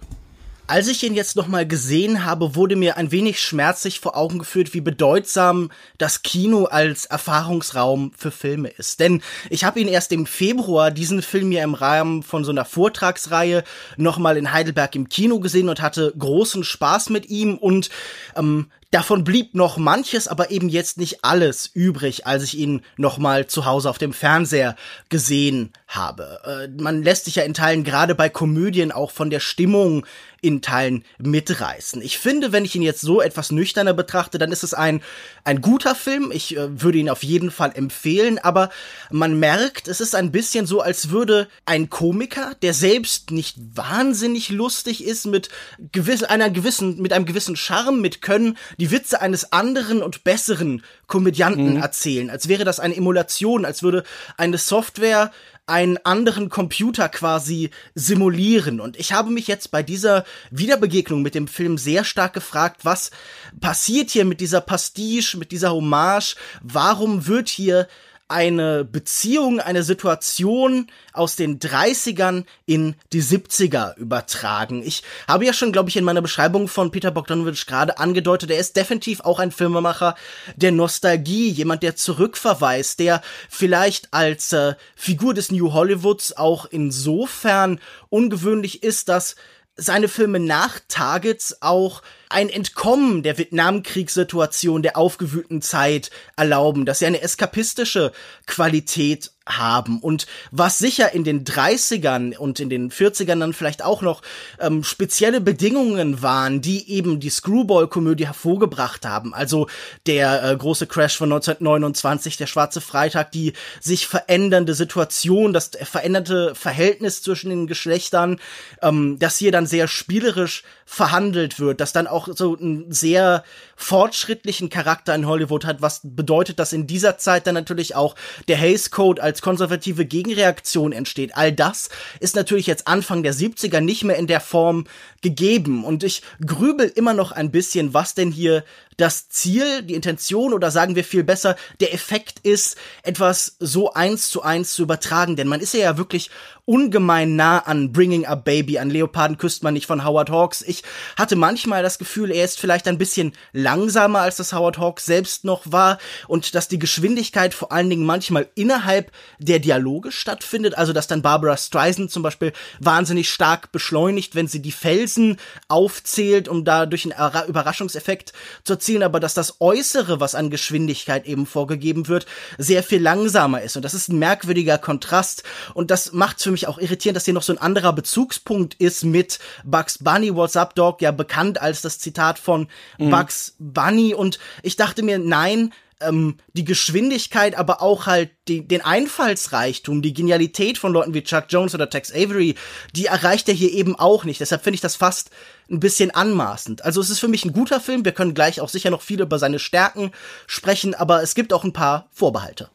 Als 0.66 0.86
ich 0.86 1.02
ihn 1.02 1.14
jetzt 1.14 1.34
nochmal 1.34 1.66
gesehen 1.66 2.24
habe, 2.24 2.54
wurde 2.54 2.76
mir 2.76 2.96
ein 2.96 3.10
wenig 3.10 3.40
schmerzlich 3.40 3.98
vor 3.98 4.16
Augen 4.16 4.38
geführt, 4.38 4.72
wie 4.72 4.80
bedeutsam 4.80 5.72
das 5.98 6.22
Kino 6.22 6.66
als 6.66 7.06
Erfahrungsraum 7.06 8.12
für 8.16 8.30
Filme 8.30 8.68
ist. 8.68 9.00
Denn 9.00 9.20
ich 9.48 9.64
habe 9.64 9.80
ihn 9.80 9.88
erst 9.88 10.12
im 10.12 10.26
Februar, 10.26 10.92
diesen 10.92 11.22
Film 11.22 11.50
ja 11.50 11.64
im 11.64 11.74
Rahmen 11.74 12.22
von 12.22 12.44
so 12.44 12.52
einer 12.52 12.64
Vortragsreihe, 12.64 13.64
nochmal 13.96 14.36
in 14.36 14.52
Heidelberg 14.52 14.94
im 14.94 15.08
Kino 15.08 15.40
gesehen 15.40 15.68
und 15.68 15.82
hatte 15.82 16.14
großen 16.16 16.62
Spaß 16.62 17.10
mit 17.10 17.28
ihm 17.28 17.58
und 17.58 17.90
ähm, 18.36 18.68
Davon 18.92 19.22
blieb 19.22 19.54
noch 19.54 19.76
manches, 19.76 20.26
aber 20.26 20.50
eben 20.50 20.68
jetzt 20.68 20.98
nicht 20.98 21.24
alles 21.24 21.70
übrig, 21.72 22.26
als 22.26 22.42
ich 22.42 22.58
ihn 22.58 22.82
nochmal 22.96 23.46
zu 23.46 23.64
Hause 23.64 23.88
auf 23.88 23.98
dem 23.98 24.12
Fernseher 24.12 24.74
gesehen 25.08 25.72
habe. 25.86 26.40
Äh, 26.44 26.82
man 26.82 27.04
lässt 27.04 27.26
sich 27.26 27.36
ja 27.36 27.44
in 27.44 27.54
Teilen 27.54 27.84
gerade 27.84 28.16
bei 28.16 28.28
Komödien 28.28 28.90
auch 28.90 29.12
von 29.12 29.30
der 29.30 29.38
Stimmung 29.38 30.04
in 30.42 30.62
Teilen 30.62 31.04
mitreißen. 31.18 32.00
Ich 32.02 32.18
finde, 32.18 32.52
wenn 32.52 32.64
ich 32.64 32.74
ihn 32.74 32.82
jetzt 32.82 33.02
so 33.02 33.20
etwas 33.20 33.52
nüchterner 33.52 33.92
betrachte, 33.92 34.38
dann 34.38 34.52
ist 34.52 34.64
es 34.64 34.74
ein, 34.74 35.02
ein 35.44 35.60
guter 35.60 35.94
Film. 35.94 36.32
Ich 36.32 36.56
äh, 36.56 36.80
würde 36.80 36.98
ihn 36.98 37.10
auf 37.10 37.22
jeden 37.22 37.50
Fall 37.50 37.72
empfehlen, 37.74 38.38
aber 38.38 38.70
man 39.10 39.38
merkt, 39.38 39.86
es 39.88 40.00
ist 40.00 40.14
ein 40.14 40.32
bisschen 40.32 40.66
so, 40.66 40.80
als 40.80 41.10
würde 41.10 41.48
ein 41.66 41.90
Komiker, 41.90 42.54
der 42.62 42.74
selbst 42.74 43.30
nicht 43.30 43.56
wahnsinnig 43.74 44.48
lustig 44.48 45.04
ist, 45.04 45.26
mit 45.26 45.50
gewiss, 45.92 46.22
einer 46.22 46.50
gewissen, 46.50 47.00
mit 47.00 47.12
einem 47.12 47.26
gewissen 47.26 47.56
Charme, 47.56 48.00
mit 48.00 48.22
Können, 48.22 48.56
die 48.80 48.90
Witze 48.90 49.20
eines 49.20 49.52
anderen 49.52 50.02
und 50.02 50.24
besseren 50.24 50.82
Komödianten 51.06 51.74
mhm. 51.74 51.82
erzählen. 51.82 52.30
Als 52.30 52.48
wäre 52.48 52.64
das 52.64 52.80
eine 52.80 52.96
Emulation, 52.96 53.64
als 53.64 53.82
würde 53.82 54.04
eine 54.36 54.58
Software 54.58 55.30
einen 55.66 55.98
anderen 55.98 56.48
Computer 56.48 57.08
quasi 57.08 57.70
simulieren. 57.94 58.80
Und 58.80 58.98
ich 58.98 59.12
habe 59.12 59.30
mich 59.30 59.46
jetzt 59.46 59.70
bei 59.70 59.84
dieser 59.84 60.24
Wiederbegegnung 60.50 61.22
mit 61.22 61.36
dem 61.36 61.46
Film 61.46 61.78
sehr 61.78 62.02
stark 62.02 62.32
gefragt, 62.32 62.80
was 62.84 63.12
passiert 63.60 64.10
hier 64.10 64.24
mit 64.24 64.40
dieser 64.40 64.60
Pastiche, 64.60 65.38
mit 65.38 65.52
dieser 65.52 65.72
Hommage? 65.72 66.34
Warum 66.60 67.28
wird 67.28 67.48
hier 67.48 67.86
eine 68.30 68.84
Beziehung, 68.84 69.60
eine 69.60 69.82
Situation 69.82 70.86
aus 71.12 71.36
den 71.36 71.58
30ern 71.58 72.44
in 72.66 72.94
die 73.12 73.22
70er 73.22 73.96
übertragen. 73.96 74.82
Ich 74.84 75.02
habe 75.26 75.44
ja 75.44 75.52
schon, 75.52 75.72
glaube 75.72 75.88
ich, 75.88 75.96
in 75.96 76.04
meiner 76.04 76.22
Beschreibung 76.22 76.68
von 76.68 76.90
Peter 76.90 77.10
Bogdanovich 77.10 77.66
gerade 77.66 77.98
angedeutet, 77.98 78.50
er 78.50 78.58
ist 78.58 78.76
definitiv 78.76 79.20
auch 79.20 79.38
ein 79.38 79.50
Filmemacher 79.50 80.14
der 80.56 80.72
Nostalgie, 80.72 81.50
jemand, 81.50 81.82
der 81.82 81.96
zurückverweist, 81.96 83.00
der 83.00 83.22
vielleicht 83.48 84.12
als 84.12 84.52
äh, 84.52 84.74
Figur 84.94 85.34
des 85.34 85.50
New 85.50 85.72
Hollywoods 85.72 86.36
auch 86.36 86.66
insofern 86.66 87.80
ungewöhnlich 88.08 88.82
ist, 88.82 89.08
dass 89.08 89.36
seine 89.76 90.08
Filme 90.08 90.40
nach 90.40 90.80
Targets 90.88 91.62
auch 91.62 92.02
ein 92.30 92.48
Entkommen 92.48 93.22
der 93.22 93.38
Vietnamkriegssituation, 93.38 94.82
der 94.82 94.96
aufgewühlten 94.96 95.62
Zeit 95.62 96.10
erlauben, 96.36 96.86
dass 96.86 97.00
sie 97.00 97.06
eine 97.06 97.20
eskapistische 97.20 98.12
Qualität 98.46 99.32
haben 99.46 99.98
und 99.98 100.26
was 100.50 100.78
sicher 100.78 101.12
in 101.12 101.24
den 101.24 101.44
30ern 101.44 102.36
und 102.36 102.60
in 102.60 102.70
den 102.70 102.90
40ern 102.90 103.40
dann 103.40 103.52
vielleicht 103.52 103.84
auch 103.84 104.02
noch 104.02 104.22
ähm, 104.60 104.84
spezielle 104.84 105.40
Bedingungen 105.40 106.22
waren, 106.22 106.60
die 106.60 106.88
eben 106.90 107.20
die 107.20 107.30
Screwball-Komödie 107.30 108.26
hervorgebracht 108.26 109.04
haben. 109.04 109.34
Also 109.34 109.66
der 110.06 110.44
äh, 110.44 110.56
große 110.56 110.86
Crash 110.86 111.16
von 111.16 111.32
1929, 111.32 112.36
der 112.36 112.46
Schwarze 112.46 112.80
Freitag, 112.80 113.32
die 113.32 113.54
sich 113.80 114.06
verändernde 114.06 114.74
Situation, 114.74 115.52
das 115.52 115.70
veränderte 115.82 116.54
Verhältnis 116.54 117.22
zwischen 117.22 117.50
den 117.50 117.66
Geschlechtern, 117.66 118.38
ähm, 118.82 119.18
das 119.18 119.36
hier 119.36 119.52
dann 119.52 119.66
sehr 119.66 119.88
spielerisch 119.88 120.62
verhandelt 120.92 121.60
wird, 121.60 121.80
das 121.80 121.92
dann 121.92 122.08
auch 122.08 122.26
so 122.34 122.58
einen 122.58 122.90
sehr 122.90 123.44
fortschrittlichen 123.76 124.70
Charakter 124.70 125.14
in 125.14 125.24
Hollywood 125.24 125.64
hat, 125.64 125.80
was 125.80 126.00
bedeutet, 126.02 126.58
dass 126.58 126.72
in 126.72 126.88
dieser 126.88 127.16
Zeit 127.16 127.46
dann 127.46 127.54
natürlich 127.54 127.94
auch 127.94 128.16
der 128.48 128.56
Hays 128.56 128.90
Code 128.90 129.22
als 129.22 129.40
konservative 129.40 130.04
Gegenreaktion 130.04 130.90
entsteht. 130.90 131.36
All 131.36 131.52
das 131.52 131.90
ist 132.18 132.34
natürlich 132.34 132.66
jetzt 132.66 132.88
Anfang 132.88 133.22
der 133.22 133.34
70er 133.34 133.80
nicht 133.80 134.02
mehr 134.02 134.16
in 134.16 134.26
der 134.26 134.40
Form 134.40 134.84
gegeben. 135.22 135.84
Und 135.84 136.02
ich 136.02 136.22
grübel 136.44 136.90
immer 136.92 137.14
noch 137.14 137.30
ein 137.30 137.52
bisschen, 137.52 137.94
was 137.94 138.14
denn 138.14 138.32
hier 138.32 138.64
das 138.96 139.28
Ziel, 139.28 139.82
die 139.82 139.94
Intention 139.94 140.52
oder 140.52 140.70
sagen 140.70 140.94
wir 140.94 141.04
viel 141.04 141.24
besser, 141.24 141.56
der 141.80 141.94
Effekt 141.94 142.40
ist, 142.40 142.76
etwas 143.02 143.56
so 143.58 143.92
eins 143.92 144.28
zu 144.28 144.42
eins 144.42 144.74
zu 144.74 144.82
übertragen. 144.82 145.36
Denn 145.36 145.48
man 145.48 145.60
ist 145.60 145.74
ja, 145.74 145.96
wirklich 145.96 146.30
ungemein 146.70 147.34
nah 147.34 147.58
an 147.58 147.92
Bringing 147.92 148.26
a 148.26 148.36
Baby, 148.36 148.78
an 148.78 148.90
Leoparden 148.90 149.38
küsst 149.38 149.64
man 149.64 149.74
nicht 149.74 149.86
von 149.86 150.04
Howard 150.04 150.30
Hawks. 150.30 150.62
Ich 150.62 150.84
hatte 151.16 151.34
manchmal 151.34 151.82
das 151.82 151.98
Gefühl, 151.98 152.30
er 152.30 152.44
ist 152.44 152.60
vielleicht 152.60 152.86
ein 152.86 152.96
bisschen 152.96 153.32
langsamer, 153.52 154.20
als 154.20 154.36
das 154.36 154.52
Howard 154.52 154.78
Hawks 154.78 155.04
selbst 155.04 155.44
noch 155.44 155.62
war 155.64 155.98
und 156.28 156.54
dass 156.54 156.68
die 156.68 156.78
Geschwindigkeit 156.78 157.54
vor 157.54 157.72
allen 157.72 157.90
Dingen 157.90 158.06
manchmal 158.06 158.48
innerhalb 158.54 159.10
der 159.40 159.58
Dialoge 159.58 160.12
stattfindet. 160.12 160.78
Also, 160.78 160.92
dass 160.92 161.08
dann 161.08 161.22
Barbara 161.22 161.56
Streisand 161.56 162.12
zum 162.12 162.22
Beispiel 162.22 162.52
wahnsinnig 162.78 163.30
stark 163.30 163.72
beschleunigt, 163.72 164.36
wenn 164.36 164.46
sie 164.46 164.62
die 164.62 164.70
Felsen 164.70 165.38
aufzählt, 165.66 166.46
um 166.46 166.64
dadurch 166.64 167.04
einen 167.04 167.48
Überraschungseffekt 167.48 168.32
zu 168.62 168.76
erzielen, 168.80 169.02
aber 169.02 169.20
dass 169.20 169.34
das 169.34 169.60
Äußere, 169.60 170.20
was 170.20 170.34
an 170.34 170.48
Geschwindigkeit 170.48 171.26
eben 171.26 171.44
vorgegeben 171.44 172.08
wird, 172.08 172.24
sehr 172.56 172.82
viel 172.82 173.02
langsamer 173.02 173.60
ist. 173.60 173.76
Und 173.76 173.84
das 173.84 173.92
ist 173.92 174.08
ein 174.08 174.18
merkwürdiger 174.18 174.78
Kontrast. 174.78 175.42
Und 175.74 175.90
das 175.90 176.12
macht 176.12 176.42
für 176.42 176.50
mich 176.50 176.66
auch 176.66 176.78
irritierend, 176.78 177.16
dass 177.16 177.26
hier 177.26 177.34
noch 177.34 177.42
so 177.42 177.52
ein 177.52 177.58
anderer 177.58 177.92
Bezugspunkt 177.92 178.74
ist 178.74 179.04
mit 179.04 179.38
Bugs 179.64 179.98
Bunny, 179.98 180.34
What's 180.34 180.56
Up 180.56 180.74
Dog, 180.74 181.02
ja 181.02 181.10
bekannt 181.10 181.60
als 181.60 181.82
das 181.82 181.98
Zitat 181.98 182.38
von 182.38 182.68
mhm. 182.98 183.10
Bugs 183.10 183.54
Bunny. 183.58 184.14
Und 184.14 184.38
ich 184.62 184.76
dachte 184.76 185.02
mir, 185.02 185.18
nein, 185.18 185.74
ähm, 186.00 186.36
die 186.52 186.64
Geschwindigkeit, 186.64 187.56
aber 187.56 187.82
auch 187.82 188.06
halt 188.06 188.30
die, 188.48 188.66
den 188.66 188.82
Einfallsreichtum, 188.82 190.02
die 190.02 190.14
Genialität 190.14 190.78
von 190.78 190.92
Leuten 190.92 191.14
wie 191.14 191.22
Chuck 191.22 191.44
Jones 191.48 191.74
oder 191.74 191.90
Tex 191.90 192.12
Avery, 192.12 192.54
die 192.94 193.06
erreicht 193.06 193.48
er 193.48 193.54
hier 193.54 193.72
eben 193.72 193.96
auch 193.96 194.24
nicht. 194.24 194.40
Deshalb 194.40 194.62
finde 194.62 194.76
ich 194.76 194.80
das 194.80 194.96
fast 194.96 195.30
ein 195.70 195.80
bisschen 195.80 196.10
anmaßend. 196.10 196.84
Also 196.84 197.00
es 197.00 197.10
ist 197.10 197.20
für 197.20 197.28
mich 197.28 197.44
ein 197.44 197.52
guter 197.52 197.80
Film. 197.80 198.04
Wir 198.04 198.12
können 198.12 198.34
gleich 198.34 198.60
auch 198.60 198.68
sicher 198.68 198.90
noch 198.90 199.02
viel 199.02 199.20
über 199.20 199.38
seine 199.38 199.58
Stärken 199.58 200.10
sprechen, 200.46 200.94
aber 200.94 201.22
es 201.22 201.34
gibt 201.34 201.52
auch 201.52 201.64
ein 201.64 201.72
paar 201.72 202.08
Vorbehalte. 202.12 202.70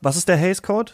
Was 0.00 0.16
ist 0.16 0.28
der 0.28 0.36
Hays 0.36 0.62
Code? 0.62 0.92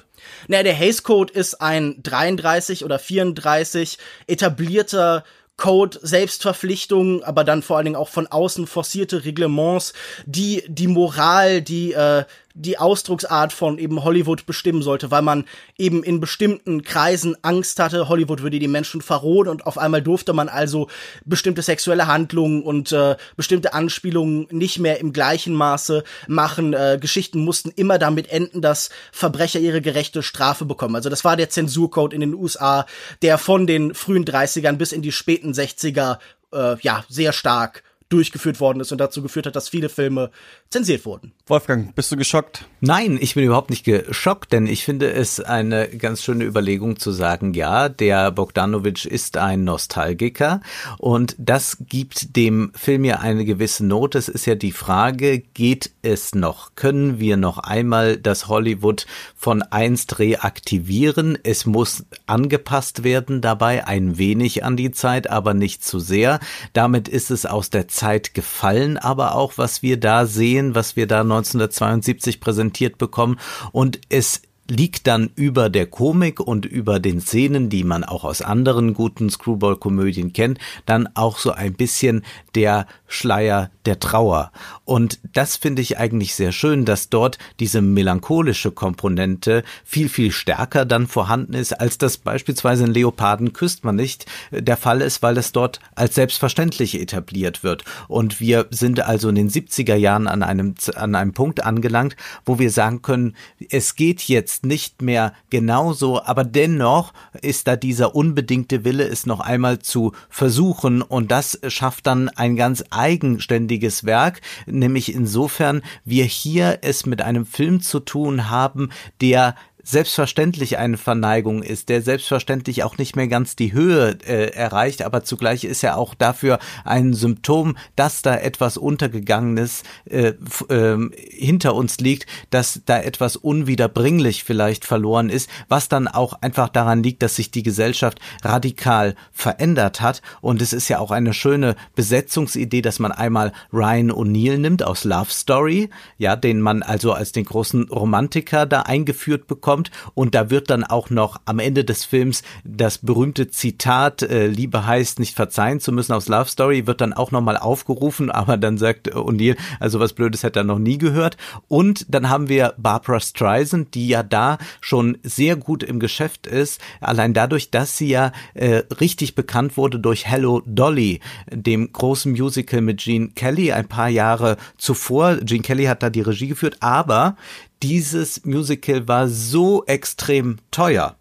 Na, 0.48 0.62
der 0.62 0.72
Hays 0.72 1.02
Code 1.02 1.32
ist 1.32 1.60
ein 1.60 2.02
33 2.02 2.84
oder 2.84 2.98
34 2.98 3.98
etablierter 4.26 5.24
Code, 5.56 5.98
Selbstverpflichtungen, 6.02 7.22
aber 7.22 7.44
dann 7.44 7.62
vor 7.62 7.76
allen 7.76 7.84
Dingen 7.84 7.96
auch 7.96 8.08
von 8.08 8.26
außen 8.26 8.66
forcierte 8.66 9.24
Reglements, 9.24 9.92
die 10.26 10.64
die 10.66 10.88
Moral, 10.88 11.62
die 11.62 11.92
äh, 11.92 12.24
die 12.54 12.78
Ausdrucksart 12.78 13.52
von 13.52 13.78
eben 13.78 14.04
Hollywood 14.04 14.46
bestimmen 14.46 14.80
sollte, 14.80 15.10
weil 15.10 15.22
man 15.22 15.44
eben 15.76 16.04
in 16.04 16.20
bestimmten 16.20 16.82
Kreisen 16.82 17.36
Angst 17.42 17.80
hatte, 17.80 18.08
Hollywood 18.08 18.42
würde 18.42 18.60
die 18.60 18.68
Menschen 18.68 19.02
verrohen 19.02 19.48
und 19.48 19.66
auf 19.66 19.76
einmal 19.76 20.02
durfte 20.02 20.32
man 20.32 20.48
also 20.48 20.88
bestimmte 21.24 21.62
sexuelle 21.62 22.06
Handlungen 22.06 22.62
und 22.62 22.92
äh, 22.92 23.16
bestimmte 23.36 23.74
Anspielungen 23.74 24.46
nicht 24.50 24.78
mehr 24.78 25.00
im 25.00 25.12
gleichen 25.12 25.54
Maße 25.54 26.04
machen. 26.28 26.74
Äh, 26.74 26.98
Geschichten 27.00 27.40
mussten 27.40 27.70
immer 27.70 27.98
damit 27.98 28.30
enden, 28.30 28.62
dass 28.62 28.90
Verbrecher 29.10 29.58
ihre 29.58 29.80
gerechte 29.80 30.22
Strafe 30.22 30.64
bekommen. 30.64 30.94
Also 30.94 31.10
das 31.10 31.24
war 31.24 31.36
der 31.36 31.50
Zensurcode 31.50 32.14
in 32.14 32.20
den 32.20 32.34
USA, 32.34 32.86
der 33.22 33.36
von 33.36 33.66
den 33.66 33.94
frühen 33.94 34.24
30ern 34.24 34.76
bis 34.76 34.92
in 34.92 35.02
die 35.02 35.12
späten 35.12 35.52
60er 35.52 36.18
äh, 36.52 36.76
ja 36.80 37.04
sehr 37.08 37.32
stark 37.32 37.82
durchgeführt 38.08 38.60
worden 38.60 38.80
ist 38.80 38.92
und 38.92 38.98
dazu 38.98 39.22
geführt 39.22 39.46
hat, 39.46 39.56
dass 39.56 39.68
viele 39.68 39.88
Filme 39.88 40.30
zensiert 40.70 41.04
wurden. 41.04 41.32
Wolfgang, 41.46 41.94
bist 41.94 42.12
du 42.12 42.16
geschockt? 42.16 42.66
Nein, 42.80 43.18
ich 43.20 43.34
bin 43.34 43.44
überhaupt 43.44 43.70
nicht 43.70 43.84
geschockt, 43.84 44.52
denn 44.52 44.66
ich 44.66 44.84
finde 44.84 45.10
es 45.12 45.40
eine 45.40 45.88
ganz 45.88 46.22
schöne 46.22 46.44
Überlegung 46.44 46.98
zu 46.98 47.12
sagen, 47.12 47.54
ja, 47.54 47.88
der 47.88 48.30
Bogdanovich 48.30 49.06
ist 49.06 49.36
ein 49.36 49.64
Nostalgiker 49.64 50.60
und 50.98 51.34
das 51.38 51.78
gibt 51.80 52.36
dem 52.36 52.72
Film 52.74 53.04
ja 53.04 53.20
eine 53.20 53.44
gewisse 53.44 53.84
Note. 53.86 54.18
Es 54.18 54.28
ist 54.28 54.46
ja 54.46 54.54
die 54.54 54.72
Frage, 54.72 55.40
geht 55.40 55.90
es 56.02 56.34
noch? 56.34 56.74
Können 56.74 57.18
wir 57.18 57.36
noch 57.36 57.58
einmal 57.58 58.16
das 58.18 58.48
Hollywood 58.48 59.06
von 59.34 59.62
einst 59.62 60.18
reaktivieren? 60.18 61.38
Es 61.42 61.64
muss 61.64 62.04
angepasst 62.26 63.02
werden 63.02 63.40
dabei, 63.40 63.86
ein 63.86 64.18
wenig 64.18 64.62
an 64.62 64.76
die 64.76 64.90
Zeit, 64.92 65.30
aber 65.30 65.54
nicht 65.54 65.84
zu 65.84 65.98
sehr. 65.98 66.38
Damit 66.74 67.08
ist 67.08 67.30
es 67.30 67.46
aus 67.46 67.70
der 67.70 67.88
Zeit 67.94 68.34
gefallen, 68.34 68.98
aber 68.98 69.34
auch 69.34 69.56
was 69.56 69.82
wir 69.82 69.98
da 69.98 70.26
sehen, 70.26 70.74
was 70.74 70.96
wir 70.96 71.06
da 71.06 71.20
1972 71.20 72.40
präsentiert 72.40 72.98
bekommen. 72.98 73.38
Und 73.72 74.00
es 74.08 74.42
liegt 74.68 75.06
dann 75.06 75.30
über 75.34 75.68
der 75.68 75.86
Komik 75.86 76.40
und 76.40 76.64
über 76.64 77.00
den 77.00 77.20
Szenen, 77.20 77.68
die 77.68 77.84
man 77.84 78.04
auch 78.04 78.24
aus 78.24 78.40
anderen 78.40 78.94
guten 78.94 79.28
Screwball-Komödien 79.28 80.32
kennt, 80.32 80.58
dann 80.86 81.08
auch 81.14 81.38
so 81.38 81.52
ein 81.52 81.74
bisschen 81.74 82.24
der 82.54 82.86
Schleier 83.06 83.70
der 83.84 84.00
Trauer. 84.00 84.50
Und 84.84 85.18
das 85.34 85.56
finde 85.56 85.82
ich 85.82 85.98
eigentlich 85.98 86.34
sehr 86.34 86.52
schön, 86.52 86.84
dass 86.84 87.10
dort 87.10 87.38
diese 87.60 87.82
melancholische 87.82 88.70
Komponente 88.70 89.62
viel, 89.84 90.08
viel 90.08 90.32
stärker 90.32 90.84
dann 90.84 91.06
vorhanden 91.06 91.54
ist, 91.54 91.72
als 91.72 91.98
das 91.98 92.16
beispielsweise 92.16 92.84
in 92.84 92.92
Leoparden 92.92 93.52
küsst 93.52 93.84
man 93.84 93.96
nicht 93.96 94.26
der 94.50 94.76
Fall 94.76 95.02
ist, 95.02 95.22
weil 95.22 95.36
es 95.36 95.52
dort 95.52 95.80
als 95.94 96.14
selbstverständlich 96.14 97.00
etabliert 97.00 97.62
wird. 97.62 97.84
Und 98.08 98.40
wir 98.40 98.66
sind 98.70 99.00
also 99.00 99.28
in 99.28 99.34
den 99.34 99.50
70er 99.50 99.96
Jahren 99.96 100.26
an 100.26 100.42
einem, 100.42 100.74
an 100.94 101.14
einem 101.14 101.34
Punkt 101.34 101.62
angelangt, 101.62 102.16
wo 102.46 102.58
wir 102.58 102.70
sagen 102.70 103.02
können, 103.02 103.36
es 103.70 103.94
geht 103.94 104.22
jetzt 104.22 104.53
nicht 104.62 105.02
mehr 105.02 105.32
genauso, 105.50 106.22
aber 106.22 106.44
dennoch 106.44 107.12
ist 107.40 107.66
da 107.66 107.76
dieser 107.76 108.14
unbedingte 108.14 108.84
Wille, 108.84 109.04
es 109.04 109.26
noch 109.26 109.40
einmal 109.40 109.80
zu 109.80 110.12
versuchen. 110.28 111.02
Und 111.02 111.30
das 111.30 111.58
schafft 111.68 112.06
dann 112.06 112.28
ein 112.28 112.56
ganz 112.56 112.84
eigenständiges 112.90 114.04
Werk, 114.04 114.40
nämlich 114.66 115.14
insofern 115.14 115.82
wir 116.04 116.24
hier 116.24 116.78
es 116.82 117.06
mit 117.06 117.22
einem 117.22 117.46
Film 117.46 117.80
zu 117.80 118.00
tun 118.00 118.50
haben, 118.50 118.90
der 119.20 119.54
selbstverständlich 119.84 120.78
eine 120.78 120.96
Verneigung 120.96 121.62
ist, 121.62 121.88
der 121.90 122.02
selbstverständlich 122.02 122.82
auch 122.82 122.98
nicht 122.98 123.14
mehr 123.16 123.28
ganz 123.28 123.54
die 123.54 123.72
Höhe 123.72 124.16
äh, 124.26 124.50
erreicht, 124.54 125.02
aber 125.02 125.22
zugleich 125.22 125.64
ist 125.64 125.84
er 125.84 125.98
auch 125.98 126.14
dafür 126.14 126.58
ein 126.84 127.12
Symptom, 127.12 127.76
dass 127.94 128.22
da 128.22 128.36
etwas 128.36 128.76
Untergegangenes 128.76 129.82
äh, 130.06 130.32
äh, 130.68 130.98
hinter 131.30 131.74
uns 131.74 131.98
liegt, 131.98 132.26
dass 132.50 132.80
da 132.86 133.00
etwas 133.00 133.36
unwiederbringlich 133.36 134.42
vielleicht 134.42 134.84
verloren 134.84 135.28
ist, 135.28 135.50
was 135.68 135.88
dann 135.88 136.08
auch 136.08 136.32
einfach 136.40 136.70
daran 136.70 137.02
liegt, 137.02 137.22
dass 137.22 137.36
sich 137.36 137.50
die 137.50 137.62
Gesellschaft 137.62 138.20
radikal 138.42 139.14
verändert 139.32 140.00
hat. 140.00 140.22
Und 140.40 140.62
es 140.62 140.72
ist 140.72 140.88
ja 140.88 140.98
auch 140.98 141.10
eine 141.10 141.34
schöne 141.34 141.76
Besetzungsidee, 141.94 142.80
dass 142.80 142.98
man 142.98 143.12
einmal 143.12 143.52
Ryan 143.72 144.10
O'Neill 144.10 144.58
nimmt 144.58 144.82
aus 144.82 145.04
Love 145.04 145.30
Story, 145.30 145.90
ja, 146.16 146.36
den 146.36 146.60
man 146.60 146.82
also 146.82 147.12
als 147.12 147.32
den 147.32 147.44
großen 147.44 147.88
Romantiker 147.90 148.64
da 148.66 148.82
eingeführt 148.82 149.46
bekommt 149.46 149.73
kommt. 149.74 149.90
Und 150.14 150.34
da 150.36 150.50
wird 150.50 150.70
dann 150.70 150.84
auch 150.84 151.10
noch 151.10 151.40
am 151.46 151.58
Ende 151.58 151.84
des 151.84 152.04
Films 152.04 152.42
das 152.64 152.98
berühmte 152.98 153.48
Zitat 153.48 154.22
äh, 154.22 154.46
Liebe 154.46 154.86
heißt 154.86 155.18
nicht 155.18 155.34
verzeihen 155.34 155.80
zu 155.80 155.90
müssen 155.90 156.12
aus 156.12 156.28
Love 156.28 156.48
Story 156.48 156.86
wird 156.86 157.00
dann 157.00 157.12
auch 157.12 157.32
nochmal 157.32 157.56
aufgerufen, 157.56 158.30
aber 158.44 158.56
dann 158.56 158.78
sagt 158.78 159.12
O'Neill, 159.12 159.56
also 159.80 159.98
was 159.98 160.12
Blödes 160.12 160.44
hätte 160.44 160.60
er 160.60 160.64
noch 160.64 160.78
nie 160.78 160.98
gehört. 160.98 161.36
Und 161.66 162.06
dann 162.08 162.28
haben 162.28 162.48
wir 162.48 162.74
Barbara 162.76 163.18
Streisand, 163.18 163.94
die 163.94 164.06
ja 164.06 164.22
da 164.22 164.58
schon 164.80 165.18
sehr 165.24 165.56
gut 165.56 165.82
im 165.82 165.98
Geschäft 165.98 166.46
ist, 166.46 166.80
allein 167.00 167.34
dadurch, 167.34 167.70
dass 167.70 167.98
sie 167.98 168.08
ja 168.08 168.30
äh, 168.54 168.82
richtig 169.00 169.34
bekannt 169.34 169.76
wurde 169.76 169.98
durch 169.98 170.26
Hello 170.26 170.62
Dolly, 170.66 171.20
dem 171.50 171.92
großen 171.92 172.32
Musical 172.32 172.80
mit 172.80 173.00
Gene 173.00 173.30
Kelly 173.34 173.72
ein 173.72 173.88
paar 173.88 174.08
Jahre 174.08 174.56
zuvor. 174.78 175.38
Gene 175.38 175.62
Kelly 175.62 175.84
hat 175.86 176.02
da 176.02 176.10
die 176.10 176.20
Regie 176.20 176.48
geführt, 176.48 176.76
aber 176.80 177.36
dieses 177.84 178.46
Musical 178.46 179.08
war 179.08 179.28
so 179.28 179.84
extrem 179.84 180.56
teuer, 180.70 181.16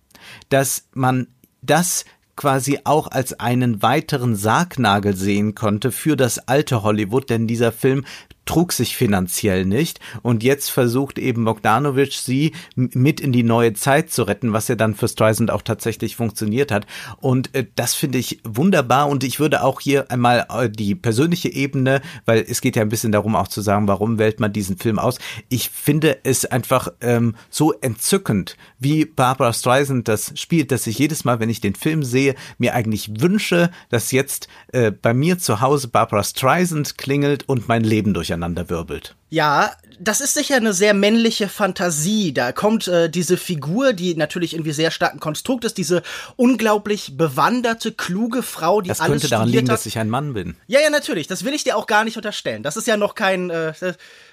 dass 0.47 0.85
man 0.93 1.27
das 1.61 2.05
quasi 2.37 2.79
auch 2.85 3.07
als 3.11 3.37
einen 3.37 3.81
weiteren 3.81 4.37
Sargnagel 4.37 5.13
sehen 5.13 5.55
konnte 5.55 5.91
für 5.91 6.15
das 6.15 6.39
alte 6.47 6.81
Hollywood, 6.81 7.29
denn 7.29 7.47
dieser 7.47 7.73
Film 7.73 8.05
trug 8.45 8.73
sich 8.73 8.95
finanziell 8.95 9.65
nicht. 9.65 9.99
Und 10.21 10.43
jetzt 10.43 10.69
versucht 10.69 11.17
eben 11.17 11.45
Bogdanovich 11.45 12.19
sie 12.19 12.53
mit 12.75 13.21
in 13.21 13.31
die 13.31 13.43
neue 13.43 13.73
Zeit 13.73 14.11
zu 14.11 14.23
retten, 14.23 14.53
was 14.53 14.67
ja 14.67 14.75
dann 14.75 14.95
für 14.95 15.07
Streisand 15.07 15.51
auch 15.51 15.61
tatsächlich 15.61 16.15
funktioniert 16.15 16.71
hat. 16.71 16.85
Und 17.17 17.53
äh, 17.55 17.65
das 17.75 17.93
finde 17.93 18.17
ich 18.17 18.39
wunderbar. 18.43 19.07
Und 19.07 19.23
ich 19.23 19.39
würde 19.39 19.63
auch 19.63 19.79
hier 19.79 20.11
einmal 20.11 20.45
äh, 20.49 20.69
die 20.69 20.95
persönliche 20.95 21.49
Ebene, 21.49 22.01
weil 22.25 22.45
es 22.47 22.61
geht 22.61 22.75
ja 22.75 22.81
ein 22.81 22.89
bisschen 22.89 23.11
darum 23.11 23.35
auch 23.35 23.47
zu 23.47 23.61
sagen, 23.61 23.87
warum 23.87 24.19
wählt 24.19 24.39
man 24.39 24.53
diesen 24.53 24.77
Film 24.77 24.99
aus. 24.99 25.19
Ich 25.49 25.69
finde 25.69 26.19
es 26.23 26.45
einfach 26.45 26.89
ähm, 27.01 27.35
so 27.49 27.73
entzückend, 27.73 28.57
wie 28.79 29.05
Barbara 29.05 29.53
Streisand 29.53 30.07
das 30.07 30.33
spielt, 30.35 30.71
dass 30.71 30.87
ich 30.87 30.99
jedes 30.99 31.23
Mal, 31.23 31.39
wenn 31.39 31.49
ich 31.49 31.61
den 31.61 31.75
Film 31.75 32.03
sehe, 32.03 32.35
mir 32.57 32.73
eigentlich 32.73 33.21
wünsche, 33.21 33.71
dass 33.89 34.11
jetzt 34.11 34.47
äh, 34.71 34.91
bei 34.91 35.13
mir 35.13 35.37
zu 35.37 35.61
Hause 35.61 35.87
Barbara 35.87 36.23
Streisand 36.23 36.97
klingelt 36.97 37.47
und 37.47 37.67
mein 37.67 37.83
Leben 37.83 38.13
durch 38.13 38.32
durcheinander 38.33 38.69
wirbelt. 38.69 39.15
Ja, 39.29 39.71
das 39.99 40.21
ist 40.21 40.33
sicher 40.33 40.55
eine 40.55 40.73
sehr 40.73 40.93
männliche 40.93 41.47
Fantasie. 41.47 42.33
Da 42.33 42.51
kommt 42.51 42.87
äh, 42.87 43.09
diese 43.09 43.37
Figur, 43.37 43.93
die 43.93 44.15
natürlich 44.15 44.53
irgendwie 44.53 44.73
sehr 44.73 44.91
stark 44.91 45.13
ein 45.13 45.19
Konstrukt 45.19 45.65
ist, 45.65 45.77
diese 45.77 46.03
unglaublich 46.35 47.17
bewanderte, 47.17 47.91
kluge 47.91 48.43
Frau, 48.43 48.81
die 48.81 48.89
das 48.89 48.99
alles 48.99 49.21
könnte 49.21 49.29
daran 49.29 49.49
liegen, 49.49 49.67
hat. 49.67 49.73
dass 49.73 49.85
ich 49.85 49.97
ein 49.97 50.09
Mann 50.09 50.33
bin. 50.33 50.55
Ja, 50.67 50.79
ja, 50.81 50.89
natürlich. 50.89 51.27
Das 51.27 51.45
will 51.45 51.53
ich 51.53 51.63
dir 51.63 51.77
auch 51.77 51.87
gar 51.87 52.03
nicht 52.03 52.17
unterstellen. 52.17 52.63
Das 52.63 52.77
ist 52.77 52.87
ja 52.87 52.97
noch 52.97 53.15
kein 53.15 53.49
äh, 53.49 53.73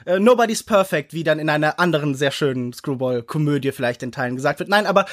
äh, 0.06 0.18
Nobody's 0.18 0.62
Perfect, 0.62 1.12
wie 1.12 1.24
dann 1.24 1.38
in 1.38 1.48
einer 1.48 1.78
anderen 1.78 2.14
sehr 2.14 2.30
schönen 2.30 2.72
Screwball-Komödie 2.72 3.72
vielleicht 3.72 4.02
in 4.02 4.12
Teilen 4.12 4.36
gesagt 4.36 4.60
wird. 4.60 4.68
Nein, 4.68 4.86
aber 4.86 5.06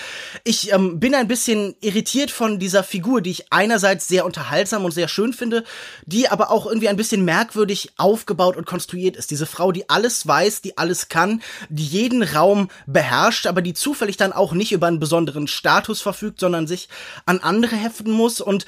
ich 0.43 0.71
ähm, 0.73 0.99
bin 0.99 1.15
ein 1.15 1.27
bisschen 1.27 1.75
irritiert 1.81 2.31
von 2.31 2.59
dieser 2.59 2.83
Figur, 2.83 3.21
die 3.21 3.31
ich 3.31 3.51
einerseits 3.51 4.07
sehr 4.07 4.25
unterhaltsam 4.25 4.85
und 4.85 4.91
sehr 4.91 5.07
schön 5.07 5.33
finde, 5.33 5.63
die 6.05 6.29
aber 6.29 6.51
auch 6.51 6.65
irgendwie 6.65 6.89
ein 6.89 6.97
bisschen 6.97 7.25
merkwürdig 7.25 7.91
aufgebaut 7.97 8.57
und 8.57 8.65
konstruiert 8.65 9.15
ist. 9.15 9.31
Diese 9.31 9.45
Frau, 9.45 9.71
die 9.71 9.89
alles 9.89 10.25
weiß, 10.27 10.61
die 10.61 10.77
alles 10.77 11.09
kann, 11.09 11.41
die 11.69 11.85
jeden 11.85 12.23
Raum 12.23 12.69
beherrscht, 12.85 13.47
aber 13.47 13.61
die 13.61 13.73
zufällig 13.73 14.17
dann 14.17 14.33
auch 14.33 14.53
nicht 14.53 14.71
über 14.71 14.87
einen 14.87 14.99
besonderen 14.99 15.47
Status 15.47 16.01
verfügt, 16.01 16.39
sondern 16.39 16.67
sich 16.67 16.89
an 17.25 17.39
andere 17.39 17.75
heften 17.75 18.11
muss 18.11 18.41
und 18.41 18.65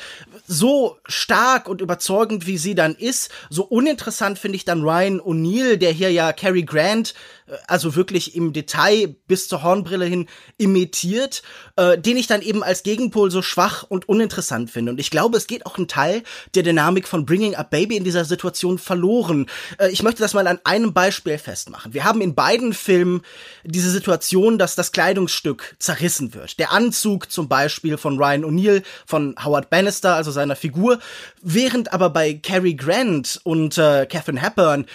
so 0.48 0.98
stark 1.06 1.68
und 1.68 1.82
überzeugend 1.82 2.48
wie 2.48 2.58
sie 2.58 2.76
dann 2.76 2.96
ist, 2.96 3.32
so 3.50 3.64
uninteressant 3.64 4.40
finde 4.40 4.56
ich 4.56 4.66
dann 4.66 4.82
Ryan 4.82 5.20
O'Neill, 5.20 5.78
der 5.78 5.92
hier 5.92 6.09
ja 6.10 6.34
Cary 6.34 6.64
Grant 6.64 7.14
äh, 7.50 7.58
also 7.68 7.96
wirklich 7.96 8.36
im 8.36 8.54
Detail 8.54 9.16
bis 9.28 9.48
zur 9.48 9.64
Hornbrille 9.64 10.06
hin 10.06 10.28
imitiert, 10.58 11.42
äh, 11.76 11.98
den 11.98 12.18
ich 12.18 12.28
dann 12.28 12.42
eben 12.42 12.64
als 12.64 12.84
Gegenpol 12.84 13.32
so 13.32 13.42
schwach 13.42 13.84
und 13.84 14.08
uninteressant 14.08 14.70
finde. 14.70 14.92
Und 14.92 15.00
ich 15.00 15.12
glaube, 15.12 15.38
es 15.38 15.48
geht 15.48 15.66
auch 15.66 15.78
ein 15.78 15.88
Teil 15.88 16.24
der 16.56 16.64
Dynamik 16.64 17.08
von 17.08 17.26
Bringing 17.26 17.56
Up 17.56 17.70
Baby 17.70 17.98
in 17.98 18.04
dieser 18.04 18.26
Situation 18.26 18.78
verloren. 18.78 19.48
Äh, 19.78 19.90
ich 19.90 20.04
möchte 20.04 20.22
das 20.22 20.34
mal 20.34 20.48
an 20.48 20.60
einem 20.64 20.94
Beispiel 20.94 21.38
festmachen. 21.38 21.94
Wir 21.94 22.04
haben 22.04 22.22
in 22.22 22.36
beiden 22.36 22.74
Filmen 22.74 23.22
diese 23.64 23.90
Situation, 23.90 24.58
dass 24.58 24.76
das 24.76 24.92
Kleidungsstück 24.92 25.76
zerrissen 25.80 26.34
wird. 26.34 26.60
Der 26.60 26.72
Anzug 26.72 27.32
zum 27.32 27.48
Beispiel 27.48 27.98
von 27.98 28.18
Ryan 28.18 28.46
O'Neill, 28.46 28.84
von 29.06 29.36
Howard 29.44 29.70
Bannister, 29.70 30.16
also 30.16 30.32
seiner 30.32 30.56
Figur, 30.56 31.00
während 31.42 31.94
aber 31.94 32.10
bei 32.10 32.34
Cary 32.34 32.74
Grant 32.74 33.40
und 33.44 33.78
äh, 33.78 34.06
Catherine 34.06 34.42
Hepburn 34.42 34.86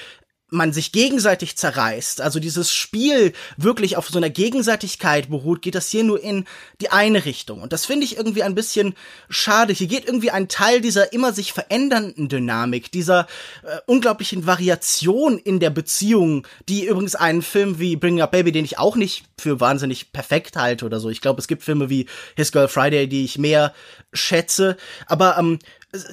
man 0.51 0.73
sich 0.73 0.93
gegenseitig 0.93 1.57
zerreißt, 1.57 2.21
also 2.21 2.39
dieses 2.39 2.73
Spiel 2.73 3.33
wirklich 3.57 3.97
auf 3.97 4.09
so 4.09 4.19
einer 4.19 4.31
Gegenseitigkeit 4.31 5.29
beruht, 5.29 5.63
geht 5.63 5.75
das 5.75 5.91
hier 5.91 6.05
nur 6.05 6.23
in 6.23 6.45
die 6.81 6.91
eine 6.91 7.25
Richtung. 7.25 7.63
Und 7.63 7.73
das 7.73 7.87
finde 7.87 8.05
ich 8.05 8.17
irgendwie 8.17 8.43
ein 8.43 8.55
bisschen 8.55 8.95
schade. 9.29 9.73
Hier 9.73 9.87
geht 9.87 10.07
irgendwie 10.07 10.31
ein 10.31 10.49
Teil 10.49 10.81
dieser 10.81 11.13
immer 11.13 11.33
sich 11.33 11.53
verändernden 11.53 12.29
Dynamik, 12.29 12.93
dieser 12.93 13.27
äh, 13.63 13.79
unglaublichen 13.87 14.47
Variation 14.47 15.39
in 15.39 15.61
der 15.61 15.71
Beziehung, 15.71 16.47
die 16.69 16.87
übrigens 16.87 17.15
einen 17.15 17.43
Film 17.43 17.79
wie 17.79 17.97
Bring 17.97 18.21
Up 18.21 18.31
Baby, 18.31 18.53
den 18.53 18.65
ich 18.65 18.79
auch 18.79 18.97
nicht 18.97 19.25
für 19.39 19.61
wahnsinnig 19.61 20.13
perfekt 20.13 20.57
halte 20.57 20.85
oder 20.85 21.01
so. 21.01 21.11
Ich 21.11 21.21
glaube, 21.21 21.41
es 21.41 21.49
gibt 21.49 21.63
Filme 21.63 21.91
wie 21.91 22.07
His 22.37 22.53
Girl 22.53 22.69
Friday, 22.69 23.09
die 23.09 23.25
ich 23.25 23.39
mehr 23.39 23.75
schätze. 24.13 24.77
Aber 25.07 25.37
ähm, 25.39 25.59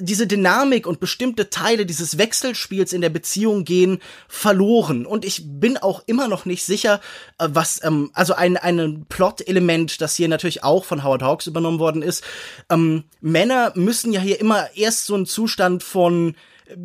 diese 0.00 0.26
Dynamik 0.26 0.86
und 0.86 1.00
bestimmte 1.00 1.50
Teile 1.50 1.86
dieses 1.86 2.18
Wechselspiels 2.18 2.92
in 2.92 3.00
der 3.00 3.10
Beziehung 3.10 3.64
gehen 3.64 4.00
verloren. 4.28 5.06
Und 5.06 5.24
ich 5.24 5.42
bin 5.44 5.76
auch 5.76 6.02
immer 6.06 6.28
noch 6.28 6.44
nicht 6.44 6.64
sicher, 6.64 7.00
äh, 7.38 7.48
was, 7.50 7.82
ähm, 7.84 8.10
also 8.14 8.34
ein, 8.34 8.56
ein 8.56 9.06
Plot-Element, 9.08 10.00
das 10.00 10.16
hier 10.16 10.28
natürlich 10.28 10.62
auch 10.64 10.84
von 10.84 11.04
Howard 11.04 11.22
Hawks 11.22 11.46
übernommen 11.46 11.78
worden 11.78 12.02
ist. 12.02 12.24
Ähm, 12.70 13.04
Männer 13.20 13.72
müssen 13.74 14.12
ja 14.12 14.20
hier 14.20 14.40
immer 14.40 14.68
erst 14.74 15.06
so 15.06 15.14
einen 15.14 15.26
Zustand 15.26 15.82
von 15.82 16.34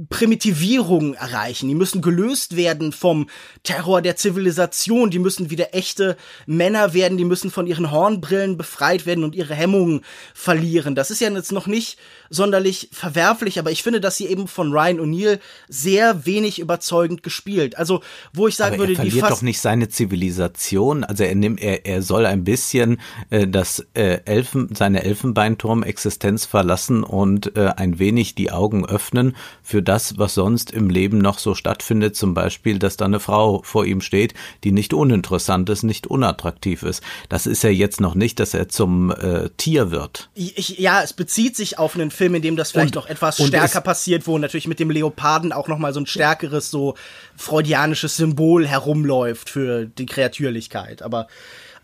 Primitivierung 0.09 1.13
erreichen. 1.13 1.67
Die 1.67 1.75
müssen 1.75 2.01
gelöst 2.01 2.55
werden 2.55 2.91
vom 2.91 3.27
Terror 3.63 4.01
der 4.01 4.15
Zivilisation. 4.15 5.11
Die 5.11 5.19
müssen 5.19 5.49
wieder 5.49 5.73
echte 5.73 6.17
Männer 6.45 6.93
werden. 6.93 7.17
Die 7.17 7.25
müssen 7.25 7.51
von 7.51 7.67
ihren 7.67 7.91
Hornbrillen 7.91 8.57
befreit 8.57 9.05
werden 9.05 9.23
und 9.23 9.35
ihre 9.35 9.53
Hemmungen 9.53 10.01
verlieren. 10.33 10.95
Das 10.95 11.11
ist 11.11 11.21
ja 11.21 11.29
jetzt 11.29 11.51
noch 11.51 11.67
nicht 11.67 11.97
sonderlich 12.29 12.89
verwerflich, 12.91 13.59
aber 13.59 13.71
ich 13.71 13.83
finde, 13.83 14.01
dass 14.01 14.17
sie 14.17 14.27
eben 14.27 14.47
von 14.47 14.71
Ryan 14.71 14.99
O'Neill 14.99 15.39
sehr 15.67 16.25
wenig 16.25 16.59
überzeugend 16.59 17.23
gespielt. 17.23 17.77
Also, 17.77 18.01
wo 18.33 18.47
ich 18.47 18.55
sagen 18.55 18.75
aber 18.75 18.83
würde, 18.83 18.93
er 18.93 18.97
verliert 18.97 19.15
die 19.15 19.29
doch 19.29 19.41
nicht 19.41 19.59
seine 19.59 19.89
Zivilisation. 19.89 21.03
Also 21.03 21.23
er 21.23 21.35
nimmt, 21.35 21.61
er, 21.61 21.85
er 21.85 22.01
soll 22.01 22.25
ein 22.25 22.43
bisschen 22.43 22.99
äh, 23.29 23.47
das 23.47 23.85
äh, 23.93 24.19
Elfen, 24.25 24.75
seine 24.75 25.03
Elfenbeinturm-Existenz 25.03 26.45
verlassen 26.45 27.03
und 27.03 27.55
äh, 27.55 27.71
ein 27.75 27.99
wenig 27.99 28.35
die 28.35 28.51
Augen 28.51 28.85
öffnen 28.85 29.35
für 29.61 29.76
das, 29.81 30.17
was 30.17 30.33
sonst 30.33 30.71
im 30.71 30.89
Leben 30.89 31.17
noch 31.17 31.39
so 31.39 31.55
stattfindet. 31.55 32.15
Zum 32.15 32.33
Beispiel, 32.33 32.79
dass 32.79 32.97
da 32.97 33.05
eine 33.05 33.19
Frau 33.19 33.61
vor 33.63 33.85
ihm 33.85 34.01
steht, 34.01 34.33
die 34.63 34.71
nicht 34.71 34.93
uninteressant 34.93 35.69
ist, 35.69 35.83
nicht 35.83 36.07
unattraktiv 36.07 36.83
ist. 36.83 37.03
Das 37.29 37.45
ist 37.45 37.63
ja 37.63 37.69
jetzt 37.69 38.01
noch 38.01 38.15
nicht, 38.15 38.39
dass 38.39 38.53
er 38.53 38.69
zum 38.69 39.11
äh, 39.11 39.49
Tier 39.57 39.91
wird. 39.91 40.29
Ich, 40.35 40.77
ja, 40.79 41.01
es 41.03 41.13
bezieht 41.13 41.55
sich 41.55 41.79
auf 41.79 41.95
einen 41.95 42.11
Film, 42.11 42.35
in 42.35 42.41
dem 42.41 42.55
das 42.55 42.71
vielleicht 42.71 42.95
Und- 42.95 43.03
noch 43.03 43.09
etwas 43.09 43.37
stärker 43.45 43.81
passiert, 43.81 44.27
wo 44.27 44.37
natürlich 44.37 44.67
mit 44.67 44.79
dem 44.79 44.89
Leoparden 44.89 45.51
auch 45.51 45.67
noch 45.67 45.77
mal 45.77 45.93
so 45.93 45.99
ein 45.99 46.05
stärkeres, 46.05 46.71
so 46.71 46.95
freudianisches 47.35 48.17
Symbol 48.17 48.67
herumläuft 48.67 49.49
für 49.49 49.85
die 49.85 50.05
Kreatürlichkeit. 50.05 51.01
Aber 51.01 51.27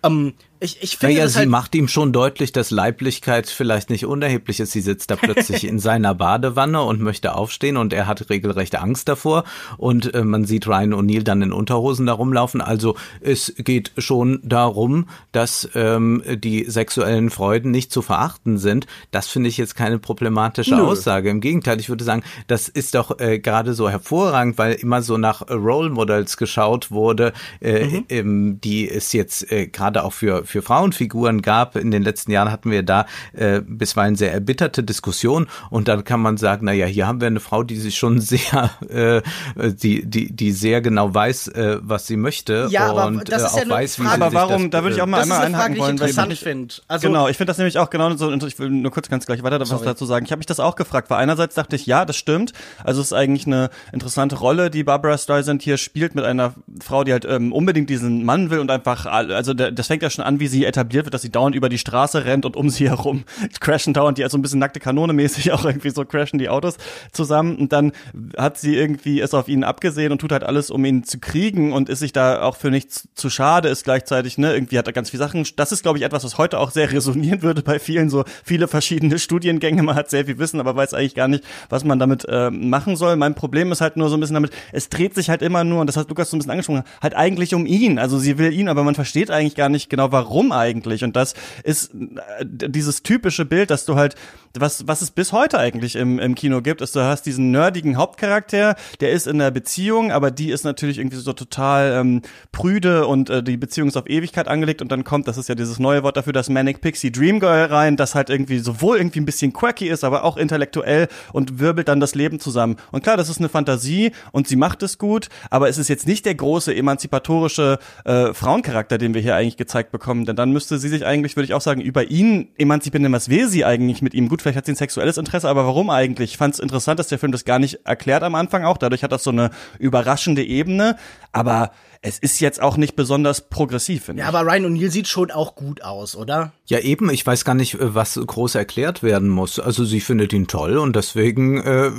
ähm, 0.03 0.33
ich, 0.63 0.81
ich 0.81 0.97
finde 0.97 1.15
Naja, 1.15 1.27
sie 1.27 1.39
halt 1.39 1.49
macht 1.49 1.75
ihm 1.75 1.89
schon 1.89 2.13
deutlich, 2.13 2.53
dass 2.53 2.71
Leiblichkeit 2.71 3.49
vielleicht 3.49 3.89
nicht 3.89 4.05
unerheblich 4.05 4.61
ist. 4.61 4.71
Sie 4.71 4.79
sitzt 4.79 5.11
da 5.11 5.17
plötzlich 5.17 5.63
in 5.67 5.77
seiner 5.77 6.15
Badewanne 6.15 6.81
und 6.81 7.01
möchte 7.01 7.35
aufstehen 7.35 7.75
und 7.75 7.91
er 7.91 8.07
hat 8.07 8.29
regelrecht 8.29 8.79
Angst 8.79 9.09
davor 9.09 9.43
und 9.77 10.13
äh, 10.13 10.23
man 10.23 10.45
sieht 10.45 10.65
Ryan 10.65 10.93
O'Neill 10.93 11.23
dann 11.23 11.41
in 11.41 11.51
Unterhosen 11.51 12.05
da 12.05 12.13
rumlaufen. 12.13 12.61
Also 12.61 12.95
es 13.19 13.53
geht 13.57 13.91
schon 13.97 14.39
darum, 14.43 15.09
dass 15.33 15.69
ähm, 15.75 16.23
die 16.25 16.63
sexuellen 16.69 17.29
Freuden 17.29 17.71
nicht 17.71 17.91
zu 17.91 18.01
verachten 18.01 18.57
sind. 18.57 18.87
Das 19.11 19.27
finde 19.27 19.49
ich 19.49 19.57
jetzt 19.57 19.75
keine 19.75 19.99
problematische 19.99 20.75
Nö. 20.75 20.83
Aussage. 20.83 21.29
Im 21.29 21.41
Gegenteil, 21.41 21.79
ich 21.81 21.89
würde 21.89 22.05
sagen, 22.05 22.23
das 22.47 22.69
ist 22.69 22.95
doch 22.95 23.19
äh, 23.19 23.39
gerade 23.39 23.73
so 23.73 23.89
hervorragend, 23.89 24.57
weil 24.57 24.75
immer 24.75 25.01
so 25.01 25.17
nach 25.17 25.41
äh, 25.41 25.53
Role 25.53 25.89
Models 25.89 26.37
geschaut 26.37 26.89
wurde, 26.89 27.33
äh, 27.59 28.03
ähm, 28.07 28.61
die 28.63 28.89
es 28.89 29.11
jetzt 29.11 29.51
äh, 29.51 29.67
gerade 29.67 30.05
auch 30.05 30.13
für 30.13 30.45
für 30.52 30.52
Frauenfiguren 30.61 31.41
gab. 31.41 31.75
In 31.75 31.91
den 31.91 32.03
letzten 32.03 32.31
Jahren 32.31 32.51
hatten 32.51 32.69
wir 32.71 32.83
da 32.83 33.05
äh, 33.33 33.61
bisweilen 33.65 34.15
sehr 34.15 34.33
erbitterte 34.33 34.83
Diskussionen 34.83 35.47
und 35.69 35.87
dann 35.87 36.03
kann 36.03 36.19
man 36.21 36.37
sagen, 36.37 36.65
na 36.65 36.73
ja, 36.73 36.85
hier 36.85 37.07
haben 37.07 37.19
wir 37.21 37.27
eine 37.27 37.39
Frau, 37.39 37.63
die 37.63 37.77
sich 37.77 37.97
schon 37.97 38.19
sehr, 38.21 38.71
äh, 38.89 39.21
die 39.55 40.05
die 40.05 40.31
die 40.33 40.51
sehr 40.51 40.81
genau 40.81 41.13
weiß, 41.13 41.47
äh, 41.49 41.77
was 41.81 42.07
sie 42.07 42.17
möchte 42.17 42.67
Ja, 42.69 42.89
aber 42.89 43.05
und 43.07 43.31
das 43.31 43.43
äh, 43.43 43.45
ist 43.45 43.51
ja 43.55 43.57
auch 43.57 43.61
eine 43.65 43.69
weiß, 43.71 43.99
wie 43.99 44.03
Frage- 44.03 44.15
sie 44.15 44.21
Aber 44.21 44.29
sich 44.31 44.39
warum, 44.39 44.61
das, 44.63 44.71
da 44.79 44.83
würde 44.83 44.95
ich 44.95 45.01
auch 45.01 45.05
mal 45.07 45.17
das 45.17 45.27
ist 45.27 45.31
einmal 45.33 45.45
eine 45.47 45.55
Frage, 45.55 45.63
einhaken 45.63 45.73
die 45.73 45.79
ich 45.79 45.83
wollen. 45.85 45.99
weil 45.99 46.09
interessant 46.09 46.37
finde. 46.37 46.73
Also 46.87 47.07
genau, 47.07 47.27
ich 47.27 47.37
finde 47.37 47.49
das 47.51 47.57
nämlich 47.57 47.77
auch 47.79 47.89
genau 47.89 48.13
so, 48.15 48.27
und 48.27 48.43
ich 48.43 48.59
will 48.59 48.69
nur 48.69 48.91
kurz 48.91 49.09
ganz 49.09 49.25
gleich 49.25 49.41
weiter 49.43 49.59
was 49.59 49.69
Sorry. 49.69 49.85
dazu 49.85 50.05
sagen. 50.05 50.25
Ich 50.25 50.31
habe 50.31 50.39
mich 50.39 50.45
das 50.45 50.59
auch 50.59 50.75
gefragt, 50.75 51.09
weil 51.09 51.17
einerseits 51.19 51.55
dachte 51.55 51.75
ich, 51.75 51.85
ja, 51.85 52.05
das 52.05 52.15
stimmt. 52.17 52.53
Also 52.83 53.01
es 53.01 53.07
ist 53.07 53.13
eigentlich 53.13 53.47
eine 53.47 53.69
interessante 53.91 54.35
Rolle, 54.35 54.69
die 54.69 54.83
Barbara 54.83 55.17
Streisand 55.17 55.61
hier 55.61 55.77
spielt 55.77 56.15
mit 56.15 56.25
einer 56.25 56.53
Frau, 56.83 57.03
die 57.03 57.11
halt 57.11 57.25
ähm, 57.25 57.51
unbedingt 57.51 57.89
diesen 57.89 58.23
Mann 58.25 58.49
will 58.49 58.59
und 58.59 58.69
einfach, 58.71 59.05
also 59.05 59.53
der, 59.53 59.71
das 59.71 59.87
fängt 59.87 60.03
ja 60.03 60.09
schon 60.09 60.23
an, 60.25 60.32
wie 60.39 60.47
sie 60.47 60.65
etabliert 60.65 61.05
wird, 61.05 61.13
dass 61.13 61.21
sie 61.21 61.31
dauernd 61.31 61.55
über 61.55 61.69
die 61.69 61.77
Straße 61.77 62.25
rennt 62.25 62.45
und 62.45 62.55
um 62.55 62.69
sie 62.69 62.89
herum 62.89 63.23
crashen 63.59 63.93
dauernd 63.93 64.17
die, 64.17 64.23
also 64.23 64.37
ein 64.37 64.41
bisschen 64.41 64.59
nackte 64.59 64.79
Kanone 64.79 65.13
mäßig 65.13 65.51
auch 65.53 65.65
irgendwie 65.65 65.89
so 65.89 66.05
crashen 66.05 66.39
die 66.39 66.49
Autos 66.49 66.77
zusammen 67.11 67.57
und 67.57 67.73
dann 67.73 67.91
hat 68.37 68.57
sie 68.57 68.75
irgendwie 68.75 69.19
es 69.19 69.33
auf 69.33 69.47
ihn 69.47 69.63
abgesehen 69.63 70.11
und 70.11 70.19
tut 70.19 70.31
halt 70.31 70.43
alles, 70.43 70.69
um 70.69 70.83
ihn 70.85 71.03
zu 71.03 71.19
kriegen 71.19 71.73
und 71.73 71.89
ist 71.89 71.99
sich 71.99 72.11
da 72.11 72.41
auch 72.43 72.55
für 72.55 72.71
nichts 72.71 73.07
zu 73.15 73.29
schade, 73.29 73.69
ist 73.69 73.83
gleichzeitig, 73.83 74.37
ne, 74.37 74.53
irgendwie 74.53 74.77
hat 74.77 74.87
er 74.87 74.93
ganz 74.93 75.09
viele 75.09 75.23
Sachen. 75.23 75.45
Das 75.55 75.71
ist, 75.71 75.83
glaube 75.83 75.97
ich, 75.97 76.03
etwas, 76.03 76.23
was 76.23 76.37
heute 76.37 76.59
auch 76.59 76.71
sehr 76.71 76.91
resonieren 76.91 77.41
würde 77.41 77.61
bei 77.61 77.79
vielen, 77.79 78.09
so 78.09 78.23
viele 78.43 78.67
verschiedene 78.67 79.19
Studiengänge. 79.19 79.83
Man 79.83 79.95
hat 79.95 80.09
sehr 80.09 80.25
viel 80.25 80.37
Wissen, 80.39 80.59
aber 80.59 80.75
weiß 80.75 80.93
eigentlich 80.93 81.15
gar 81.15 81.27
nicht, 81.27 81.43
was 81.69 81.83
man 81.83 81.99
damit 81.99 82.25
äh, 82.27 82.49
machen 82.51 82.95
soll. 82.95 83.15
Mein 83.15 83.35
Problem 83.35 83.71
ist 83.71 83.81
halt 83.81 83.97
nur 83.97 84.09
so 84.09 84.17
ein 84.17 84.19
bisschen 84.19 84.35
damit, 84.35 84.51
es 84.71 84.89
dreht 84.89 85.15
sich 85.15 85.29
halt 85.29 85.41
immer 85.41 85.63
nur, 85.63 85.81
und 85.81 85.87
das 85.87 85.97
hat 85.97 86.09
Lukas 86.09 86.29
so 86.29 86.37
ein 86.37 86.39
bisschen 86.39 86.51
angesprochen, 86.51 86.83
halt 87.01 87.15
eigentlich 87.15 87.53
um 87.53 87.65
ihn. 87.65 87.99
Also 87.99 88.17
sie 88.17 88.37
will 88.37 88.53
ihn, 88.53 88.67
aber 88.67 88.83
man 88.83 88.95
versteht 88.95 89.31
eigentlich 89.31 89.55
gar 89.55 89.69
nicht 89.69 89.89
genau, 89.89 90.11
warum 90.11 90.22
eigentlich. 90.51 91.03
Und 91.03 91.15
das 91.15 91.33
ist 91.63 91.93
äh, 91.93 92.45
dieses 92.45 93.03
typische 93.03 93.45
Bild, 93.45 93.69
dass 93.69 93.85
du 93.85 93.95
halt, 93.95 94.15
was, 94.53 94.87
was 94.87 95.01
es 95.01 95.11
bis 95.11 95.31
heute 95.31 95.57
eigentlich 95.57 95.95
im, 95.95 96.19
im 96.19 96.35
Kino 96.35 96.61
gibt, 96.61 96.81
ist, 96.81 96.95
du 96.95 97.01
hast 97.01 97.25
diesen 97.25 97.51
nerdigen 97.51 97.97
Hauptcharakter, 97.97 98.75
der 98.99 99.11
ist 99.11 99.27
in 99.27 99.39
der 99.39 99.51
Beziehung, 99.51 100.11
aber 100.11 100.31
die 100.31 100.51
ist 100.51 100.63
natürlich 100.63 100.99
irgendwie 100.99 101.17
so 101.17 101.33
total 101.33 101.93
ähm, 101.99 102.21
prüde 102.51 103.07
und 103.07 103.29
äh, 103.29 103.41
die 103.41 103.57
Beziehung 103.57 103.87
ist 103.87 103.97
auf 103.97 104.07
Ewigkeit 104.07 104.47
angelegt 104.47 104.81
und 104.81 104.91
dann 104.91 105.03
kommt, 105.03 105.27
das 105.27 105.37
ist 105.37 105.49
ja 105.49 105.55
dieses 105.55 105.79
neue 105.79 106.03
Wort 106.03 106.17
dafür, 106.17 106.33
das 106.33 106.49
Manic 106.49 106.81
Pixie 106.81 107.11
Dream 107.11 107.39
Girl 107.39 107.65
rein, 107.65 107.97
das 107.97 108.15
halt 108.15 108.29
irgendwie 108.29 108.59
sowohl 108.59 108.97
irgendwie 108.97 109.21
ein 109.21 109.25
bisschen 109.25 109.53
quirky 109.53 109.87
ist, 109.87 110.03
aber 110.03 110.23
auch 110.23 110.37
intellektuell 110.37 111.07
und 111.31 111.59
wirbelt 111.59 111.87
dann 111.87 111.99
das 111.99 112.15
Leben 112.15 112.39
zusammen. 112.39 112.77
Und 112.91 113.03
klar, 113.03 113.17
das 113.17 113.29
ist 113.29 113.39
eine 113.39 113.49
Fantasie 113.49 114.11
und 114.31 114.47
sie 114.47 114.55
macht 114.55 114.83
es 114.83 114.97
gut, 114.97 115.29
aber 115.49 115.69
es 115.69 115.77
ist 115.77 115.87
jetzt 115.87 116.07
nicht 116.07 116.25
der 116.25 116.35
große 116.35 116.73
emanzipatorische 116.75 117.79
äh, 118.05 118.33
Frauencharakter, 118.33 118.97
den 118.97 119.13
wir 119.13 119.21
hier 119.21 119.35
eigentlich 119.35 119.57
gezeigt 119.57 119.91
bekommen, 119.91 120.12
denn 120.25 120.35
dann 120.35 120.51
müsste 120.51 120.77
sie 120.77 120.89
sich 120.89 121.05
eigentlich, 121.05 121.35
würde 121.35 121.45
ich 121.45 121.53
auch 121.53 121.61
sagen, 121.61 121.81
über 121.81 122.09
ihn 122.09 122.49
emanzipieren, 122.57 123.03
denn 123.03 123.11
was 123.11 123.29
will 123.29 123.47
sie 123.47 123.65
eigentlich 123.65 124.01
mit 124.01 124.13
ihm? 124.13 124.29
Gut, 124.29 124.41
vielleicht 124.41 124.57
hat 124.57 124.65
sie 124.65 124.73
ein 124.73 124.77
sexuelles 124.77 125.17
Interesse, 125.17 125.49
aber 125.49 125.65
warum 125.65 125.89
eigentlich? 125.89 126.31
Ich 126.31 126.37
fand 126.37 126.53
es 126.53 126.59
interessant, 126.59 126.99
dass 126.99 127.07
der 127.07 127.19
Film 127.19 127.31
das 127.31 127.45
gar 127.45 127.59
nicht 127.59 127.85
erklärt 127.85 128.23
am 128.23 128.35
Anfang 128.35 128.63
auch, 128.63 128.77
dadurch 128.77 129.03
hat 129.03 129.11
das 129.11 129.23
so 129.23 129.31
eine 129.31 129.49
überraschende 129.79 130.43
Ebene, 130.43 130.95
aber 131.31 131.71
es 132.05 132.19
ist 132.19 132.41
jetzt 132.41 132.61
auch 132.61 132.75
nicht 132.75 132.95
besonders 132.95 133.49
progressiv, 133.49 134.05
finde 134.05 134.21
ja, 134.21 134.29
ich. 134.29 134.35
aber 134.35 134.45
Ryan 134.45 134.65
O'Neill 134.65 134.91
sieht 134.91 135.07
schon 135.07 135.31
auch 135.31 135.55
gut 135.55 135.83
aus, 135.83 136.17
oder? 136.17 136.51
Ja, 136.65 136.79
eben, 136.79 137.09
ich 137.09 137.25
weiß 137.25 137.45
gar 137.45 137.55
nicht, 137.55 137.75
äh, 137.75 137.95
was 137.95 138.19
groß 138.23 138.55
erklärt 138.55 139.03
werden 139.03 139.29
muss. 139.29 139.57
Also 139.57 139.85
sie 139.85 140.01
findet 140.01 140.33
ihn 140.33 140.47
toll 140.47 140.77
und 140.77 140.97
deswegen 140.97 141.61
äh, 141.61 141.91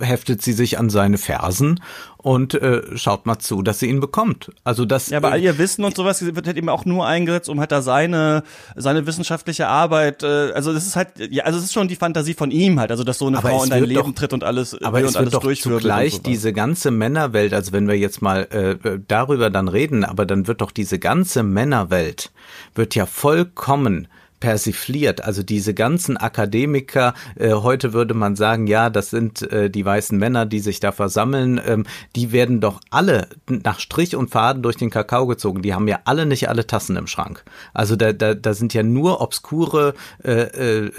heftet 0.00 0.42
sie 0.42 0.52
sich 0.52 0.78
an 0.78 0.90
seine 0.90 1.18
Fersen 1.18 1.80
und 2.18 2.54
äh, 2.54 2.82
schaut 2.96 3.26
mal 3.26 3.38
zu, 3.38 3.62
dass 3.62 3.78
sie 3.78 3.86
ihn 3.86 4.00
bekommt. 4.00 4.50
Also 4.64 4.84
das 4.84 5.10
Ja, 5.10 5.18
aber 5.18 5.30
all 5.32 5.38
äh, 5.38 5.44
ihr 5.44 5.58
Wissen 5.58 5.84
und 5.84 5.94
sowas 5.96 6.24
wird 6.24 6.46
halt 6.46 6.56
eben 6.56 6.68
auch 6.68 6.84
nur 6.84 7.06
eingesetzt, 7.06 7.48
um 7.48 7.60
halt 7.60 7.70
da 7.72 7.82
seine 7.82 8.42
seine 8.74 9.06
wissenschaftliche 9.06 9.68
Arbeit, 9.68 10.22
äh, 10.22 10.52
also 10.52 10.72
das 10.72 10.86
ist 10.86 10.96
halt, 10.96 11.08
ja, 11.30 11.44
also 11.44 11.58
es 11.58 11.66
ist 11.66 11.72
schon 11.72 11.88
die 11.88 11.96
Fantasie 11.96 12.34
von 12.34 12.50
ihm 12.50 12.80
halt, 12.80 12.90
also 12.90 13.04
dass 13.04 13.18
so 13.18 13.26
eine 13.26 13.38
Aber 13.38 13.50
Frau 13.50 13.64
in 13.64 13.70
dein 13.70 13.84
Leben 13.84 14.00
doch- 14.00 14.14
tritt 14.14 14.32
und 14.32 14.44
alles 14.44 14.80
Aber 14.82 14.98
will 14.98 15.04
es 15.04 15.16
und 15.16 15.24
wird 15.24 15.34
alles 15.34 15.60
doch 15.60 15.70
zugleich 15.70 16.22
diese 16.22 16.52
ganze 16.52 16.90
Männerwelt, 16.90 17.54
also 17.54 17.72
wenn 17.72 17.86
wir 17.88 17.96
jetzt 17.96 18.22
mal 18.22 18.42
äh, 18.50 18.98
darüber 19.06 19.50
dann 19.50 19.68
reden, 19.68 20.04
aber 20.04 20.26
dann 20.26 20.46
wird 20.46 20.60
doch 20.60 20.70
diese 20.72 20.98
ganze 20.98 21.42
Männerwelt 21.42 22.32
wird 22.74 22.94
ja 22.94 23.06
vollkommen 23.06 24.08
persifliert, 24.40 25.24
also 25.24 25.42
diese 25.42 25.72
ganzen 25.72 26.16
Akademiker, 26.16 27.14
äh, 27.36 27.52
heute 27.52 27.92
würde 27.92 28.14
man 28.14 28.36
sagen, 28.36 28.66
ja, 28.66 28.90
das 28.90 29.10
sind 29.10 29.42
äh, 29.50 29.70
die 29.70 29.84
weißen 29.84 30.18
Männer, 30.18 30.44
die 30.44 30.60
sich 30.60 30.78
da 30.78 30.92
versammeln, 30.92 31.60
ähm, 31.66 31.86
die 32.14 32.32
werden 32.32 32.60
doch 32.60 32.80
alle 32.90 33.28
nach 33.48 33.80
Strich 33.80 34.14
und 34.14 34.30
Faden 34.30 34.62
durch 34.62 34.76
den 34.76 34.90
Kakao 34.90 35.26
gezogen, 35.26 35.62
die 35.62 35.74
haben 35.74 35.88
ja 35.88 36.00
alle 36.04 36.26
nicht 36.26 36.48
alle 36.48 36.66
Tassen 36.66 36.96
im 36.96 37.06
Schrank. 37.06 37.44
Also 37.72 37.96
da, 37.96 38.12
da, 38.12 38.34
da 38.34 38.52
sind 38.52 38.74
ja 38.74 38.82
nur 38.82 39.20
obskure, 39.20 39.94
äh, 40.22 40.32
äh, 40.32 40.90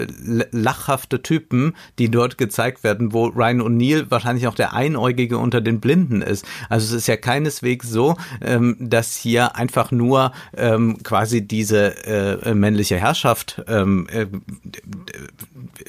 lachhafte 0.50 1.22
Typen, 1.22 1.74
die 1.98 2.10
dort 2.10 2.38
gezeigt 2.38 2.82
werden, 2.82 3.12
wo 3.12 3.26
Ryan 3.26 3.62
O'Neill 3.62 4.10
wahrscheinlich 4.10 4.48
auch 4.48 4.54
der 4.54 4.74
Einäugige 4.74 5.38
unter 5.38 5.60
den 5.60 5.80
Blinden 5.80 6.22
ist. 6.22 6.44
Also 6.68 6.86
es 6.86 7.02
ist 7.02 7.06
ja 7.06 7.16
keineswegs 7.16 7.88
so, 7.88 8.16
ähm, 8.40 8.76
dass 8.80 9.14
hier 9.14 9.54
einfach 9.56 9.92
nur 9.92 10.32
ähm, 10.56 11.02
quasi 11.02 11.46
diese 11.46 12.04
äh, 12.04 12.54
männliche 12.54 12.96
Herrschaft 12.96 13.27
Landschaft 13.28 13.62
ähm, 13.68 14.06
äh, 14.10 14.26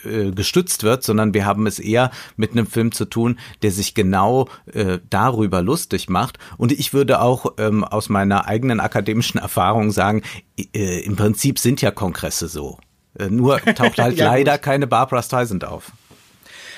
äh, 0.08 0.32
gestützt 0.32 0.84
wird, 0.84 1.04
sondern 1.04 1.34
wir 1.34 1.45
haben 1.45 1.67
es 1.67 1.80
eher 1.80 2.12
mit 2.36 2.52
einem 2.52 2.67
Film 2.67 2.91
zu 2.91 3.06
tun, 3.06 3.39
der 3.62 3.71
sich 3.71 3.93
genau 3.93 4.47
äh, 4.73 4.99
darüber 5.10 5.62
lustig 5.62 6.10
macht. 6.10 6.38
Und 6.58 6.71
ich 6.71 6.93
würde 6.93 7.21
auch 7.21 7.54
ähm, 7.58 7.84
aus 7.84 8.10
meiner 8.10 8.47
eigenen 8.47 8.80
akademischen 8.80 9.38
Erfahrung 9.39 9.91
sagen, 9.91 10.21
äh, 10.58 10.99
im 11.02 11.15
Prinzip 11.15 11.60
sind 11.60 11.82
ja 11.82 11.91
Kongresse 11.91 12.47
so. 12.47 12.78
Äh, 13.17 13.30
nur 13.30 13.60
taucht 13.60 13.97
halt 13.99 14.17
ja, 14.17 14.25
leider 14.25 14.54
gut. 14.54 14.62
keine 14.63 14.88
Barbara 14.88 15.23
Streisand 15.23 15.65
auf. 15.65 15.91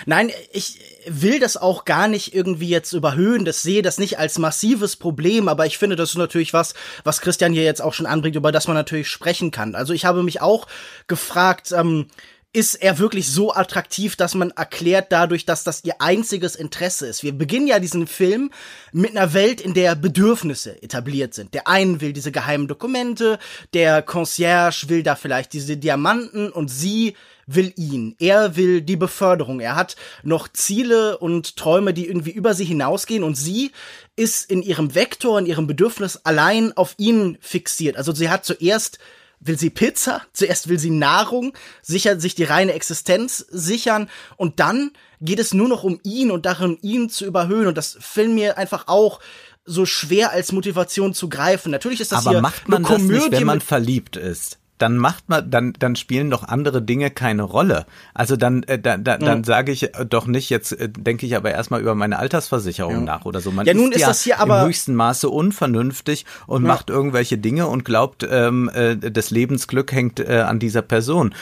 Nein, 0.05 0.31
ich 0.51 0.79
will 1.05 1.39
das 1.39 1.57
auch 1.57 1.85
gar 1.85 2.07
nicht 2.07 2.33
irgendwie 2.33 2.69
jetzt 2.69 2.93
überhöhen, 2.93 3.45
das 3.45 3.61
sehe 3.61 3.81
das 3.81 3.97
nicht 3.97 4.19
als 4.19 4.37
massives 4.37 4.95
Problem, 4.95 5.47
aber 5.47 5.65
ich 5.65 5.77
finde, 5.77 5.95
das 5.95 6.11
ist 6.11 6.17
natürlich 6.17 6.53
was, 6.53 6.73
was 7.03 7.21
Christian 7.21 7.53
hier 7.53 7.63
jetzt 7.63 7.81
auch 7.81 7.93
schon 7.93 8.05
anbringt, 8.05 8.35
über 8.35 8.51
das 8.51 8.67
man 8.67 8.75
natürlich 8.75 9.07
sprechen 9.07 9.51
kann. 9.51 9.75
Also 9.75 9.93
ich 9.93 10.05
habe 10.05 10.23
mich 10.23 10.41
auch 10.41 10.67
gefragt, 11.07 11.71
ähm, 11.71 12.07
ist 12.53 12.75
er 12.75 12.99
wirklich 12.99 13.31
so 13.31 13.53
attraktiv, 13.53 14.17
dass 14.17 14.35
man 14.35 14.51
erklärt 14.51 15.11
dadurch, 15.11 15.45
dass 15.45 15.63
das 15.63 15.85
ihr 15.85 16.01
einziges 16.01 16.55
Interesse 16.55 17.07
ist. 17.07 17.23
Wir 17.23 17.31
beginnen 17.31 17.67
ja 17.67 17.79
diesen 17.79 18.07
Film 18.07 18.51
mit 18.91 19.11
einer 19.11 19.33
Welt, 19.33 19.61
in 19.61 19.73
der 19.73 19.95
Bedürfnisse 19.95 20.81
etabliert 20.83 21.33
sind. 21.33 21.53
Der 21.53 21.67
einen 21.69 22.01
will 22.01 22.11
diese 22.11 22.31
geheimen 22.31 22.67
Dokumente, 22.67 23.39
der 23.73 24.01
Concierge 24.01 24.89
will 24.89 25.01
da 25.01 25.15
vielleicht 25.15 25.53
diese 25.53 25.77
Diamanten 25.77 26.51
und 26.51 26.67
sie 26.67 27.15
will 27.55 27.73
ihn. 27.75 28.15
Er 28.19 28.55
will 28.55 28.81
die 28.81 28.95
Beförderung. 28.95 29.59
Er 29.59 29.75
hat 29.75 29.95
noch 30.23 30.47
Ziele 30.47 31.17
und 31.17 31.55
Träume, 31.55 31.93
die 31.93 32.07
irgendwie 32.07 32.31
über 32.31 32.53
sie 32.53 32.65
hinausgehen 32.65 33.23
und 33.23 33.35
sie 33.35 33.71
ist 34.15 34.49
in 34.49 34.61
ihrem 34.61 34.95
Vektor, 34.95 35.39
in 35.39 35.45
ihrem 35.45 35.67
Bedürfnis 35.67 36.17
allein 36.17 36.75
auf 36.75 36.95
ihn 36.97 37.37
fixiert. 37.41 37.97
Also 37.97 38.13
sie 38.13 38.29
hat 38.29 38.45
zuerst 38.45 38.99
will 39.43 39.57
sie 39.57 39.71
Pizza, 39.71 40.21
zuerst 40.33 40.69
will 40.69 40.77
sie 40.77 40.91
Nahrung, 40.91 41.53
sichert 41.81 42.21
sich 42.21 42.35
die 42.35 42.43
reine 42.43 42.73
Existenz 42.73 43.39
sichern 43.49 44.07
und 44.37 44.59
dann 44.59 44.91
geht 45.19 45.39
es 45.39 45.53
nur 45.53 45.67
noch 45.67 45.83
um 45.83 45.99
ihn 46.03 46.31
und 46.31 46.45
darin, 46.45 46.77
ihn 46.81 47.09
zu 47.09 47.25
überhöhen 47.25 47.67
und 47.67 47.75
das 47.75 47.97
fällt 47.99 48.29
mir 48.29 48.57
einfach 48.57 48.87
auch 48.87 49.19
so 49.65 49.85
schwer 49.85 50.31
als 50.31 50.51
Motivation 50.51 51.13
zu 51.13 51.29
greifen. 51.29 51.71
Natürlich 51.71 52.01
ist 52.01 52.11
das 52.11 52.25
Aber 52.25 52.31
hier 52.31 52.41
macht 52.41 52.67
man 52.67 52.85
eine 52.85 52.87
Komödie 52.87 53.13
das 53.15 53.23
nicht, 53.25 53.31
wenn 53.39 53.47
man 53.47 53.61
verliebt 53.61 54.15
ist? 54.15 54.59
Dann 54.81 54.97
macht 54.97 55.29
man, 55.29 55.49
dann, 55.51 55.73
dann 55.77 55.95
spielen 55.95 56.31
doch 56.31 56.43
andere 56.43 56.81
Dinge 56.81 57.11
keine 57.11 57.43
Rolle. 57.43 57.85
Also 58.15 58.35
dann, 58.35 58.63
äh, 58.63 58.79
dann, 58.79 59.03
dann, 59.03 59.21
ja. 59.21 59.27
dann 59.27 59.43
sage 59.43 59.71
ich 59.71 59.91
doch 60.09 60.25
nicht, 60.25 60.49
jetzt 60.49 60.71
äh, 60.71 60.89
denke 60.89 61.25
ich 61.25 61.35
aber 61.35 61.51
erstmal 61.51 61.81
über 61.81 61.93
meine 61.93 62.17
Altersversicherung 62.17 62.93
ja. 62.93 63.01
nach 63.01 63.25
oder 63.25 63.41
so. 63.41 63.51
Man 63.51 63.67
ja, 63.67 63.75
nun 63.75 63.91
ist, 63.91 63.97
ist 63.97 64.07
das 64.07 64.21
hier 64.23 64.39
aber 64.39 64.61
im 64.61 64.67
höchsten 64.67 64.95
Maße 64.95 65.29
unvernünftig 65.29 66.25
und 66.47 66.63
macht 66.63 66.89
irgendwelche 66.89 67.37
Dinge 67.37 67.67
und 67.67 67.85
glaubt, 67.85 68.27
ähm, 68.29 68.71
äh, 68.73 68.95
das 68.95 69.29
Lebensglück 69.29 69.91
hängt 69.91 70.19
äh, 70.19 70.43
an 70.47 70.57
dieser 70.57 70.81
Person. 70.81 71.35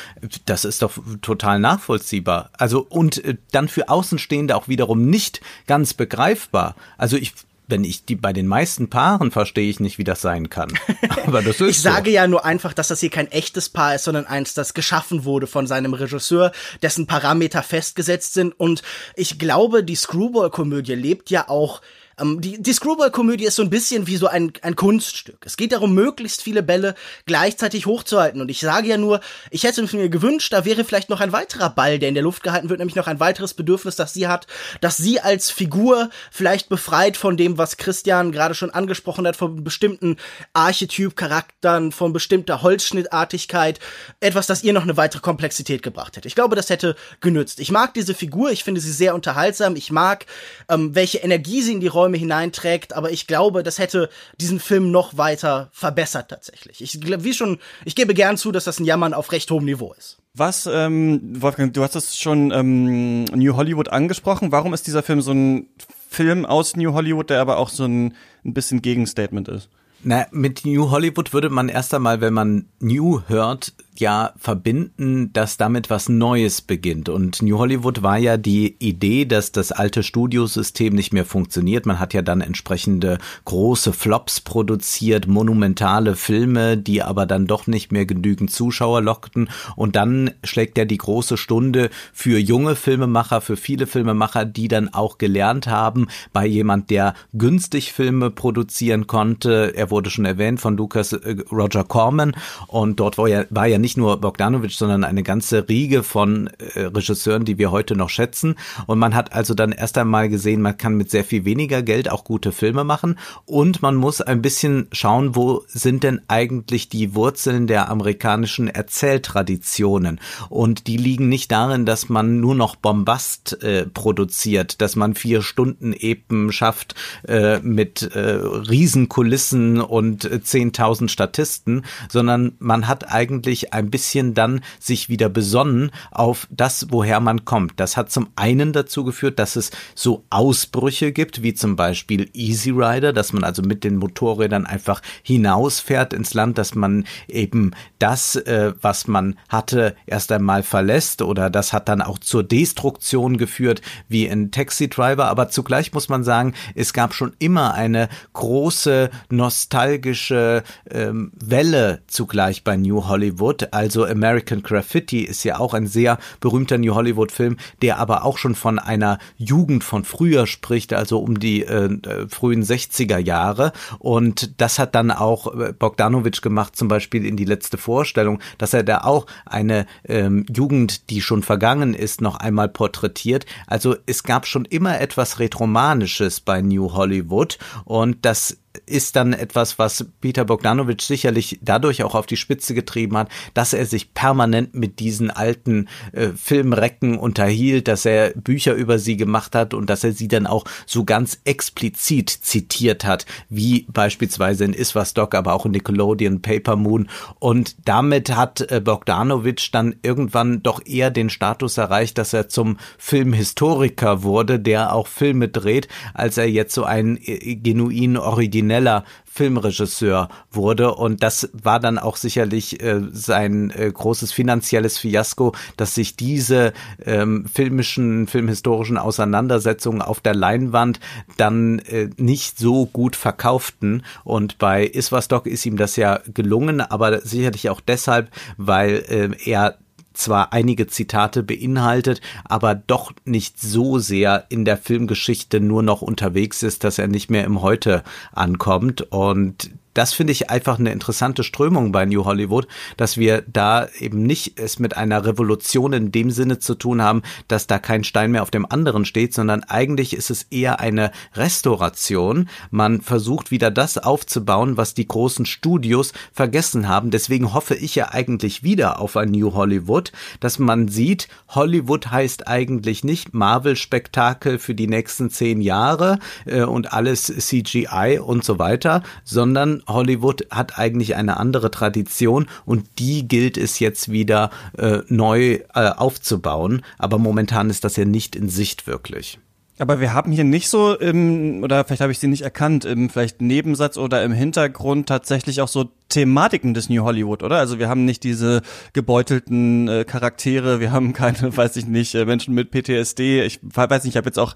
Das 0.45 0.65
ist 0.65 0.82
doch 0.82 0.97
total 1.21 1.60
nachvollziehbar. 1.60 2.49
Also 2.58 2.86
und 2.89 3.23
äh, 3.23 3.38
dann 3.52 3.69
für 3.69 3.88
Außenstehende 3.88 4.56
auch 4.56 4.67
wiederum 4.67 5.10
nicht 5.10 5.39
ganz 5.65 5.93
begreifbar. 5.93 6.75
Also 6.97 7.15
ich 7.15 7.34
wenn 7.69 7.84
ich 7.84 8.05
die 8.05 8.15
bei 8.15 8.34
den 8.34 8.47
meisten 8.47 8.89
Paaren 8.89 9.32
verstehe 9.32 9.69
ich 9.69 9.79
nicht, 9.79 9.97
wie 9.97 10.03
das 10.03 10.21
sein 10.21 10.49
kann. 10.49 10.71
Aber 11.25 11.41
das 11.41 11.62
ist 11.62 11.69
Ich 11.69 11.77
so. 11.82 11.89
sage 11.89 12.10
ja 12.12 12.27
nur 12.27 12.45
einfach, 12.45 12.73
dass 12.73 12.89
das 12.89 12.99
hier 12.99 13.10
kein 13.10 13.32
echtes 13.32 13.69
Paar 13.69 13.95
ist, 13.95 14.03
sondern 14.03 14.25
eins, 14.25 14.53
das 14.53 14.73
geschaffen 14.73 15.23
wurde 15.23 15.47
von 15.47 15.67
seinem 15.67 15.93
Regisseur, 15.93 16.51
dessen 16.82 17.08
Parameter 17.08 17.63
festgesetzt 17.63 18.34
sind. 18.34 18.60
Und 18.60 18.82
ich 19.15 19.39
glaube, 19.39 19.84
die 19.84 19.95
Screwball-Komödie 19.95 20.95
lebt 20.95 21.29
ja 21.29 21.47
auch 21.47 21.82
ähm, 22.19 22.41
die, 22.41 22.62
die 22.62 22.73
Screwball-Komödie 22.73 23.45
ist 23.45 23.55
so 23.55 23.63
ein 23.63 23.69
bisschen 23.69 24.08
wie 24.08 24.17
so 24.17 24.27
ein, 24.27 24.53
ein 24.62 24.75
Kunststück. 24.75 25.45
Es 25.45 25.58
geht 25.58 25.71
darum, 25.71 25.93
möglichst 25.93 26.41
viele 26.41 26.63
Bälle 26.63 26.95
gleichzeitig 27.25 27.86
hochzuhalten. 27.86 28.41
Und 28.41 28.49
ich 28.49 28.60
sage 28.60 28.88
ja 28.88 28.97
nur, 28.97 29.21
ich 29.51 29.63
hätte 29.63 29.84
mir 29.95 30.10
gewünscht, 30.10 30.53
da 30.53 30.65
wäre 30.65 30.84
vielleicht 30.84 31.10
noch 31.10 31.21
ein 31.21 31.32
weiterer 31.32 31.69
Ball, 31.69 31.99
der 31.99 32.10
in 32.10 32.15
der 32.15 32.23
Luft 32.23 32.43
gehalten 32.43 32.69
wird, 32.69 32.79
nämlich 32.79 32.95
noch 32.95 33.08
ein 33.08 33.19
weiteres 33.19 33.53
Bedürfnis, 33.53 33.95
das 33.95 34.13
sie 34.13 34.27
hat, 34.27 34.47
dass 34.82 34.97
sie 34.97 35.19
als 35.19 35.49
Figur 35.51 36.10
vielleicht 36.32 36.69
befreit 36.69 37.17
von 37.17 37.38
dem, 37.38 37.58
was 37.58 37.77
Christian 37.77 38.32
gerade 38.32 38.55
schon 38.55 38.71
angesprochen 38.71 39.25
hat, 39.25 39.36
von 39.36 39.63
bestimmten 39.63 40.17
Archetyp-Charakteren, 40.53 41.91
von 41.91 42.13
bestimmter 42.13 42.62
Holzschnittartigkeit, 42.62 43.79
etwas, 44.19 44.47
das 44.47 44.63
ihr 44.63 44.73
noch 44.73 44.84
eine 44.84 44.97
weitere 44.97 45.21
Komplexität 45.21 45.84
gebracht 45.84 46.17
hätte. 46.17 46.27
Ich 46.27 46.36
glaube, 46.36 46.55
das 46.55 46.69
hätte 46.69 46.95
genützt. 47.21 47.60
Ich 47.60 47.71
mag 47.71 47.93
diese 47.93 48.13
Figur, 48.13 48.51
ich 48.51 48.63
finde 48.63 48.82
sie 48.82 48.91
sehr 48.91 49.15
unterhaltsam, 49.15 49.75
ich 49.75 49.91
mag, 49.91 50.25
ähm, 50.69 50.95
welche 50.95 51.19
Energie 51.19 51.62
sie 51.62 51.73
in 51.73 51.79
die 51.79 51.88
Räume 51.88 52.09
Räume 52.10 52.17
hineinträgt, 52.17 52.93
aber 52.93 53.12
ich 53.12 53.28
glaube, 53.28 53.63
das 53.63 53.78
hätte 53.78 54.10
diesen 54.39 54.60
Film 54.60 54.91
noch 54.91 55.17
weiter 55.17 55.69
verbessert 55.72 56.30
tatsächlich. 56.30 56.82
Ich 56.82 57.00
wie 57.02 57.34
schon, 57.34 57.60
ich 57.86 57.95
gebe 57.95 58.13
gern 58.13 58.38
zu, 58.38 58.52
dass 58.52 58.63
das 58.63 58.80
ein 58.80 58.86
Jammern 58.86 59.13
auf 59.13 59.32
recht 59.32 59.50
hohem 59.52 59.65
Niveau 59.65 59.93
ist. 59.98 60.17
Was, 60.34 60.67
ähm, 60.72 61.41
Wolfgang, 61.41 61.74
du 61.74 61.84
hast 61.84 61.95
es 61.95 62.17
schon 62.17 62.52
ähm, 62.52 63.26
New 63.26 63.56
Hollywood 63.56 63.89
angesprochen. 63.89 64.52
Warum 64.52 64.74
ist 64.74 64.88
dieser 64.88 65.04
Film 65.04 65.22
so 65.22 65.32
ein 65.32 65.67
Film 66.10 66.45
aus 66.45 66.76
New 66.76 66.93
Hollywood, 66.93 67.30
der 67.30 67.41
aber 67.41 67.58
auch 67.58 67.69
so 67.69 67.86
ein, 67.86 68.15
ein 68.43 68.54
bisschen 68.54 68.82
Gegenstatement 68.82 69.48
ist? 69.48 69.69
Na, 70.02 70.28
mit 70.32 70.65
New 70.65 70.91
Hollywood 70.91 71.34
würde 71.34 71.50
man 71.50 71.67
erst 71.67 71.93
einmal, 71.93 72.22
wenn 72.22 72.34
man 72.34 72.69
New 72.80 73.22
hört, 73.28 73.74
ja 73.97 74.34
verbinden, 74.38 75.32
dass 75.34 75.58
damit 75.58 75.89
was 75.89 76.10
Neues 76.10 76.62
beginnt. 76.62 77.10
Und 77.10 77.41
New 77.41 77.58
Hollywood 77.58 78.02
war 78.02 78.17
ja 78.17 78.38
die 78.38 78.75
Idee, 78.80 79.25
dass 79.25 79.52
das 79.52 79.71
alte 79.71 80.04
Studiosystem 80.04 80.93
nicht 80.93 81.13
mehr 81.13 81.25
funktioniert. 81.25 81.86
Man 81.86 81.99
hat 81.99 82.13
ja 82.13 82.21
dann 82.21 82.41
entsprechende 82.41 83.17
große 83.45 83.93
Flops 83.93 84.41
produziert, 84.41 85.28
monumentale 85.28 86.15
Filme, 86.15 86.78
die 86.78 87.04
aber 87.04 87.25
dann 87.25 87.47
doch 87.47 87.67
nicht 87.67 87.91
mehr 87.91 88.06
genügend 88.06 88.52
Zuschauer 88.52 89.02
lockten. 89.02 89.49
Und 89.75 89.95
dann 89.95 90.32
schlägt 90.43 90.78
ja 90.78 90.86
die 90.86 90.97
große 90.97 91.38
Stunde 91.38 91.89
für 92.13 92.39
junge 92.39 92.75
Filmemacher, 92.75 93.41
für 93.41 93.58
viele 93.58 93.88
Filmemacher, 93.88 94.45
die 94.45 94.67
dann 94.67 94.93
auch 94.93 95.17
gelernt 95.17 95.67
haben, 95.67 96.08
bei 96.34 96.45
jemand, 96.45 96.89
der 96.89 97.13
günstig 97.34 97.93
Filme 97.93 98.32
produzieren 98.32 99.08
konnte. 99.08 99.73
Er 99.75 99.91
wurde 99.91 100.10
schon 100.10 100.25
erwähnt 100.25 100.60
von 100.62 100.78
Lucas 100.78 101.13
äh, 101.13 101.38
Roger 101.52 101.84
Corman. 101.84 102.36
Und 102.67 102.99
dort 102.99 103.17
war 103.17 103.28
ja, 103.28 103.45
war 103.49 103.67
ja 103.67 103.78
nicht 103.78 103.88
nicht 103.89 103.97
nur 103.97 104.17
Bogdanovich, 104.17 104.78
sondern 104.78 105.04
eine 105.04 105.23
ganze 105.23 105.67
Riege 105.67 106.04
von 106.04 106.47
äh, 106.75 106.82
Regisseuren, 106.82 107.43
die 107.43 107.58
wir 107.58 107.71
heute 107.71 107.95
noch 107.95 108.10
schätzen. 108.10 108.54
Und 108.86 108.99
man 108.99 109.15
hat 109.15 109.34
also 109.34 109.56
dann 109.56 109.71
erst 109.71 109.97
einmal 109.97 110.30
gesehen, 110.30 110.62
man 110.62 110.78
kann 110.78 110.93
mit 110.93 111.10
sehr 111.10 111.23
viel 111.23 111.43
weniger 111.43 111.82
Geld 111.82 112.12
auch 112.12 112.23
gute 112.23 112.52
Filme 112.52 112.84
machen. 112.84 113.17
Und 113.45 113.82
man 113.82 113.95
muss 113.95 114.21
ein 114.21 114.43
bisschen 114.43 114.89
schauen, 114.91 115.36
wo 115.36 115.63
sind 115.67 116.04
denn 116.04 116.21
eigentlich 116.28 116.89
die 116.89 117.15
Wurzeln 117.15 117.65
der 117.65 117.89
amerikanischen 117.89 118.67
Erzähltraditionen. 118.67 120.19
Und 120.49 120.86
die 120.86 120.97
liegen 120.97 121.28
nicht 121.28 121.52
darin, 121.52 121.88
dass 121.88 122.10
man 122.10 122.39
nur 122.39 122.54
noch 122.54 122.75
Bombast 122.75 123.63
äh, 123.63 123.88
produziert, 123.88 124.82
dass 124.82 124.95
man 124.95 125.15
vier 125.15 125.41
Stunden 125.41 125.93
eben 125.93 126.52
schafft 126.52 126.93
äh, 127.28 127.58
mit 127.62 128.04
äh, 128.13 128.19
Riesenkulissen 128.19 129.82
und 129.82 130.25
äh, 130.25 130.41
10.000 130.45 131.10
Statisten, 131.10 131.86
sondern 132.08 132.52
man 132.60 132.88
hat 132.88 133.12
eigentlich 133.12 133.68
ein 133.73 133.89
bisschen 133.89 134.34
dann 134.34 134.62
sich 134.79 135.10
wieder 135.10 135.29
besonnen 135.29 135.91
auf 136.12 136.47
das, 136.49 136.88
woher 136.89 137.19
man 137.19 137.45
kommt. 137.45 137.79
Das 137.79 137.97
hat 137.97 138.12
zum 138.12 138.29
einen 138.36 138.73
dazu 138.73 139.03
geführt, 139.03 139.39
dass 139.39 139.55
es 139.55 139.71
so 139.95 140.23
Ausbrüche 140.29 141.12
gibt, 141.12 141.43
wie 141.43 141.53
zum 141.53 141.75
Beispiel 141.75 142.29
Easy 142.34 142.71
Rider, 142.71 143.13
dass 143.13 143.34
man 143.34 143.43
also 143.43 143.62
mit 143.62 143.84
den 143.84 143.97
Motorrädern 143.97 144.65
einfach 144.65 145.01
hinausfährt 145.23 146.13
ins 146.13 146.34
Land, 146.34 146.58
dass 146.58 146.75
man 146.75 147.05
eben 147.27 147.71
das, 147.99 148.36
äh, 148.36 148.73
was 148.82 149.08
man 149.08 149.36
hatte, 149.47 149.95
erst 150.05 150.32
einmal 150.32 150.63
verlässt 150.63 151.21
oder 151.21 151.49
das 151.49 151.73
hat 151.73 151.89
dann 151.89 152.01
auch 152.01 152.19
zur 152.19 152.43
Destruktion 152.43 153.38
geführt, 153.38 153.82
wie 154.08 154.25
in 154.25 154.51
Taxi 154.51 154.89
Driver. 154.89 155.27
Aber 155.27 155.49
zugleich 155.49 155.93
muss 155.93 156.10
man 156.10 156.23
sagen, 156.23 156.53
es 156.75 156.93
gab 156.93 157.13
schon 157.13 157.34
immer 157.39 157.73
eine 157.73 158.10
große 158.34 159.10
nostalgische 159.29 160.63
ähm, 160.89 161.32
Welle 161.36 162.01
zugleich 162.08 162.63
bei 162.63 162.77
New 162.77 163.08
Hollywood 163.08 163.59
also 163.74 164.06
American 164.06 164.63
Graffiti 164.63 165.22
ist 165.22 165.43
ja 165.43 165.60
auch 165.60 165.74
ein 165.74 165.88
sehr 165.88 166.17
berühmter 166.39 166.78
New 166.78 166.95
Hollywood 166.95 167.32
Film, 167.32 167.58
der 167.82 167.98
aber 167.98 168.26
auch 168.26 168.38
schon 168.38 168.56
von 168.56 168.80
einer 168.80 169.19
Jugend 169.38 169.84
von 169.84 170.04
früher 170.04 170.48
spricht, 170.48 170.93
also 170.93 171.19
um 171.19 171.39
die 171.39 171.63
äh, 171.63 171.86
äh 171.86 172.28
frühen 172.28 172.63
60er 172.63 173.17
Jahre. 173.17 173.72
Und 174.00 174.60
das 174.62 174.80
hat 174.80 174.95
dann 174.95 175.12
auch 175.12 175.54
äh, 175.54 175.74
Bogdanovich 175.74 176.41
gemacht, 176.41 176.76
zum 176.76 176.88
Beispiel 176.88 177.26
in 177.26 177.38
die 177.38 177.45
letzte 177.45 177.78
Vorstellung, 177.78 178.39
dass 178.58 178.74
er 178.74 178.84
da 178.84 179.02
auch 179.02 179.26
eine 179.45 179.86
ähm, 180.08 180.45
Jugend, 180.54 181.10
die 181.10 181.22
schon 181.22 181.43
vergangen 181.43 181.93
ist, 181.93 182.22
noch 182.22 182.36
einmal 182.36 182.69
porträtiert. 182.69 183.45
Also 183.67 183.95
es 184.06 184.24
gab 184.24 184.45
schon 184.45 184.65
immer 184.65 185.00
etwas 185.00 185.39
Retromanisches 185.39 186.39
bei 186.39 186.62
New 186.62 186.93
Hollywood 186.93 187.58
und 187.86 188.17
das 188.24 188.58
ist 188.86 189.15
dann 189.15 189.34
etwas, 189.34 189.79
was 189.79 190.05
Peter 190.21 190.45
Bogdanovich 190.45 191.01
sicherlich 191.01 191.60
dadurch 191.62 192.03
auch 192.03 192.13
auf 192.13 192.27
die 192.27 192.38
Spitze 192.38 192.73
getrieben 192.73 193.17
hat, 193.17 193.29
dass 193.53 193.73
er 193.73 193.86
sich 193.86 194.13
permanent 194.13 194.75
mit 194.75 194.99
diesen 194.99 195.32
alten 195.32 195.88
äh, 196.12 196.29
Filmrecken 196.29 197.17
unterhielt, 197.17 197.88
dass 197.88 198.05
er 198.05 198.29
Bücher 198.32 198.75
über 198.75 198.99
sie 198.99 199.17
gemacht 199.17 199.55
hat 199.55 199.73
und 199.73 199.89
dass 199.89 200.03
er 200.03 200.12
sie 200.12 200.27
dann 200.27 200.45
auch 200.45 200.65
so 200.86 201.03
ganz 201.03 201.39
explizit 201.45 202.29
zitiert 202.29 203.05
hat, 203.05 203.25
wie 203.49 203.88
beispielsweise 203.91 204.65
in 204.65 204.73
Iswas-Doc, 204.73 205.34
aber 205.34 205.53
auch 205.53 205.65
in 205.65 205.71
Nickelodeon, 205.71 206.41
Paper 206.41 206.75
Moon. 206.75 207.10
Und 207.39 207.75
damit 207.86 208.36
hat 208.36 208.71
äh, 208.71 208.82
Bogdanovich 208.82 209.71
dann 209.71 209.95
irgendwann 210.03 210.62
doch 210.62 210.86
eher 210.86 211.10
den 211.10 211.32
Status 211.32 211.77
erreicht, 211.77 212.19
dass 212.19 212.34
er 212.34 212.49
zum 212.49 212.77
Filmhistoriker 212.99 214.21
wurde, 214.21 214.60
der 214.60 214.93
auch 214.93 215.08
Filme 215.08 215.47
dreht, 215.47 215.88
als 216.13 216.38
er 216.38 216.49
jetzt 216.49 216.75
so 216.75 216.84
ein 216.84 217.17
äh, 217.17 217.55
genuin 217.55 218.15
origineller 218.60 219.06
Filmregisseur 219.26 220.28
wurde. 220.52 220.93
Und 220.95 221.24
das 221.24 221.49
war 221.53 221.80
dann 221.80 221.97
auch 221.97 222.18
sicherlich 222.18 222.82
äh, 222.82 223.01
sein 223.12 223.72
äh, 223.72 223.89
großes 223.91 224.34
finanzielles 224.34 224.97
Fiasko, 224.97 225.53
dass 225.78 225.95
sich 225.95 226.16
diese 226.16 226.74
ähm, 227.05 227.45
filmischen, 227.45 228.28
filmhistorischen 228.28 228.97
Auseinandersetzungen 228.97 230.01
auf 230.01 230.20
der 230.20 230.36
Leinwand 230.36 230.99
dann 231.38 231.80
äh, 231.80 232.10
nicht 232.18 232.57
so 232.57 232.86
gut 232.86 233.16
verkauften. 233.16 234.03
Und 234.24 234.57
bei 234.57 234.86
Iswas 234.86 235.28
ist 235.45 235.66
ihm 235.66 235.78
das 235.78 235.95
ja 235.95 236.20
gelungen, 236.34 236.82
aber 236.82 237.22
sicherlich 237.22 237.70
auch 237.70 237.82
deshalb, 237.82 238.30
weil 238.57 239.05
äh, 239.07 239.49
er 239.49 239.78
zwar 240.20 240.53
einige 240.53 240.88
Zitate 240.88 241.43
beinhaltet, 241.43 242.22
aber 242.43 242.76
doch 242.76 243.11
nicht 243.26 243.59
so 243.59 243.99
sehr 243.99 244.45
in 244.49 244.65
der 244.65 244.78
Filmgeschichte 244.78 245.59
nur 245.59 245.84
noch 245.84 246.01
unterwegs 246.01 246.63
ist, 246.63 246.84
dass 246.84 246.99
er 246.99 247.07
nicht 247.07 247.32
mehr 247.32 247.45
im 247.45 247.61
Heute 247.61 248.03
ankommt. 248.32 249.01
Und 249.11 249.72
das 249.93 250.13
finde 250.13 250.31
ich 250.31 250.49
einfach 250.49 250.79
eine 250.79 250.91
interessante 250.91 251.43
Strömung 251.43 251.91
bei 251.91 252.05
New 252.05 252.25
Hollywood, 252.25 252.67
dass 252.97 253.17
wir 253.17 253.43
da 253.47 253.87
eben 253.99 254.23
nicht 254.23 254.59
es 254.59 254.79
mit 254.79 254.95
einer 254.95 255.25
Revolution 255.25 255.93
in 255.93 256.11
dem 256.11 256.31
Sinne 256.31 256.59
zu 256.59 256.75
tun 256.75 257.01
haben, 257.01 257.23
dass 257.47 257.67
da 257.67 257.79
kein 257.79 258.03
Stein 258.03 258.31
mehr 258.31 258.43
auf 258.43 258.51
dem 258.51 258.65
anderen 258.69 259.05
steht, 259.05 259.33
sondern 259.33 259.63
eigentlich 259.63 260.15
ist 260.15 260.29
es 260.29 260.43
eher 260.43 260.79
eine 260.79 261.11
Restauration. 261.33 262.49
Man 262.71 263.01
versucht 263.01 263.51
wieder 263.51 263.71
das 263.71 263.97
aufzubauen, 263.97 264.77
was 264.77 264.93
die 264.93 265.07
großen 265.07 265.45
Studios 265.45 266.13
vergessen 266.31 266.87
haben. 266.87 267.11
Deswegen 267.11 267.53
hoffe 267.53 267.75
ich 267.75 267.95
ja 267.95 268.11
eigentlich 268.11 268.63
wieder 268.63 268.99
auf 268.99 269.17
ein 269.17 269.31
New 269.31 269.53
Hollywood, 269.53 270.11
dass 270.39 270.59
man 270.59 270.87
sieht, 270.87 271.27
Hollywood 271.49 272.11
heißt 272.11 272.47
eigentlich 272.47 273.03
nicht 273.03 273.33
Marvel-Spektakel 273.33 274.59
für 274.59 274.75
die 274.75 274.87
nächsten 274.87 275.29
zehn 275.29 275.61
Jahre 275.61 276.19
äh, 276.45 276.61
und 276.61 276.93
alles 276.93 277.23
CGI 277.25 278.19
und 278.23 278.43
so 278.43 278.59
weiter, 278.59 279.03
sondern 279.23 279.83
Hollywood 279.89 280.47
hat 280.51 280.77
eigentlich 280.79 281.15
eine 281.15 281.37
andere 281.37 281.71
Tradition 281.71 282.47
und 282.65 282.87
die 282.99 283.27
gilt 283.27 283.57
es 283.57 283.79
jetzt 283.79 284.11
wieder 284.11 284.49
äh, 284.77 284.99
neu 285.07 285.59
äh, 285.73 285.89
aufzubauen. 285.89 286.83
Aber 286.97 287.17
momentan 287.17 287.69
ist 287.69 287.83
das 287.83 287.95
ja 287.95 288.05
nicht 288.05 288.35
in 288.35 288.49
Sicht 288.49 288.87
wirklich. 288.87 289.39
Aber 289.80 290.01
wir 290.01 290.13
haben 290.13 290.34
hier 290.34 290.43
nicht 290.43 290.67
so 290.67 290.93
im, 290.93 291.63
oder 291.63 291.86
vielleicht 291.86 292.01
habe 292.01 292.11
ich 292.11 292.19
sie 292.19 292.27
nicht 292.27 292.41
erkannt, 292.41 292.84
im 292.84 293.09
vielleicht 293.09 293.41
Nebensatz 293.41 293.97
oder 293.97 294.21
im 294.23 294.34
Hintergrund 294.34 295.07
tatsächlich 295.07 295.61
auch 295.61 295.69
so 295.69 295.89
Thematiken 296.09 296.73
des 296.73 296.89
New 296.89 297.03
Hollywood, 297.03 297.43
oder? 297.43 297.57
Also 297.57 297.80
wir 297.80 297.88
haben 297.88 298.03
nicht 298.03 298.25
diese 298.25 298.61
gebeutelten 298.91 299.88
äh, 299.88 300.03
Charaktere, 300.03 300.82
wir 300.82 300.91
haben 300.91 301.13
keine, 301.13 301.55
weiß 301.57 301.77
ich 301.77 301.88
nicht, 301.88 302.13
äh, 302.15 302.25
Menschen 302.25 302.53
mit 302.53 302.71
PTSD. 302.71 303.43
Ich 303.43 303.59
weiß 303.63 304.03
nicht, 304.03 304.13
ich 304.13 304.17
habe 304.17 304.27
jetzt 304.27 304.39
auch, 304.39 304.53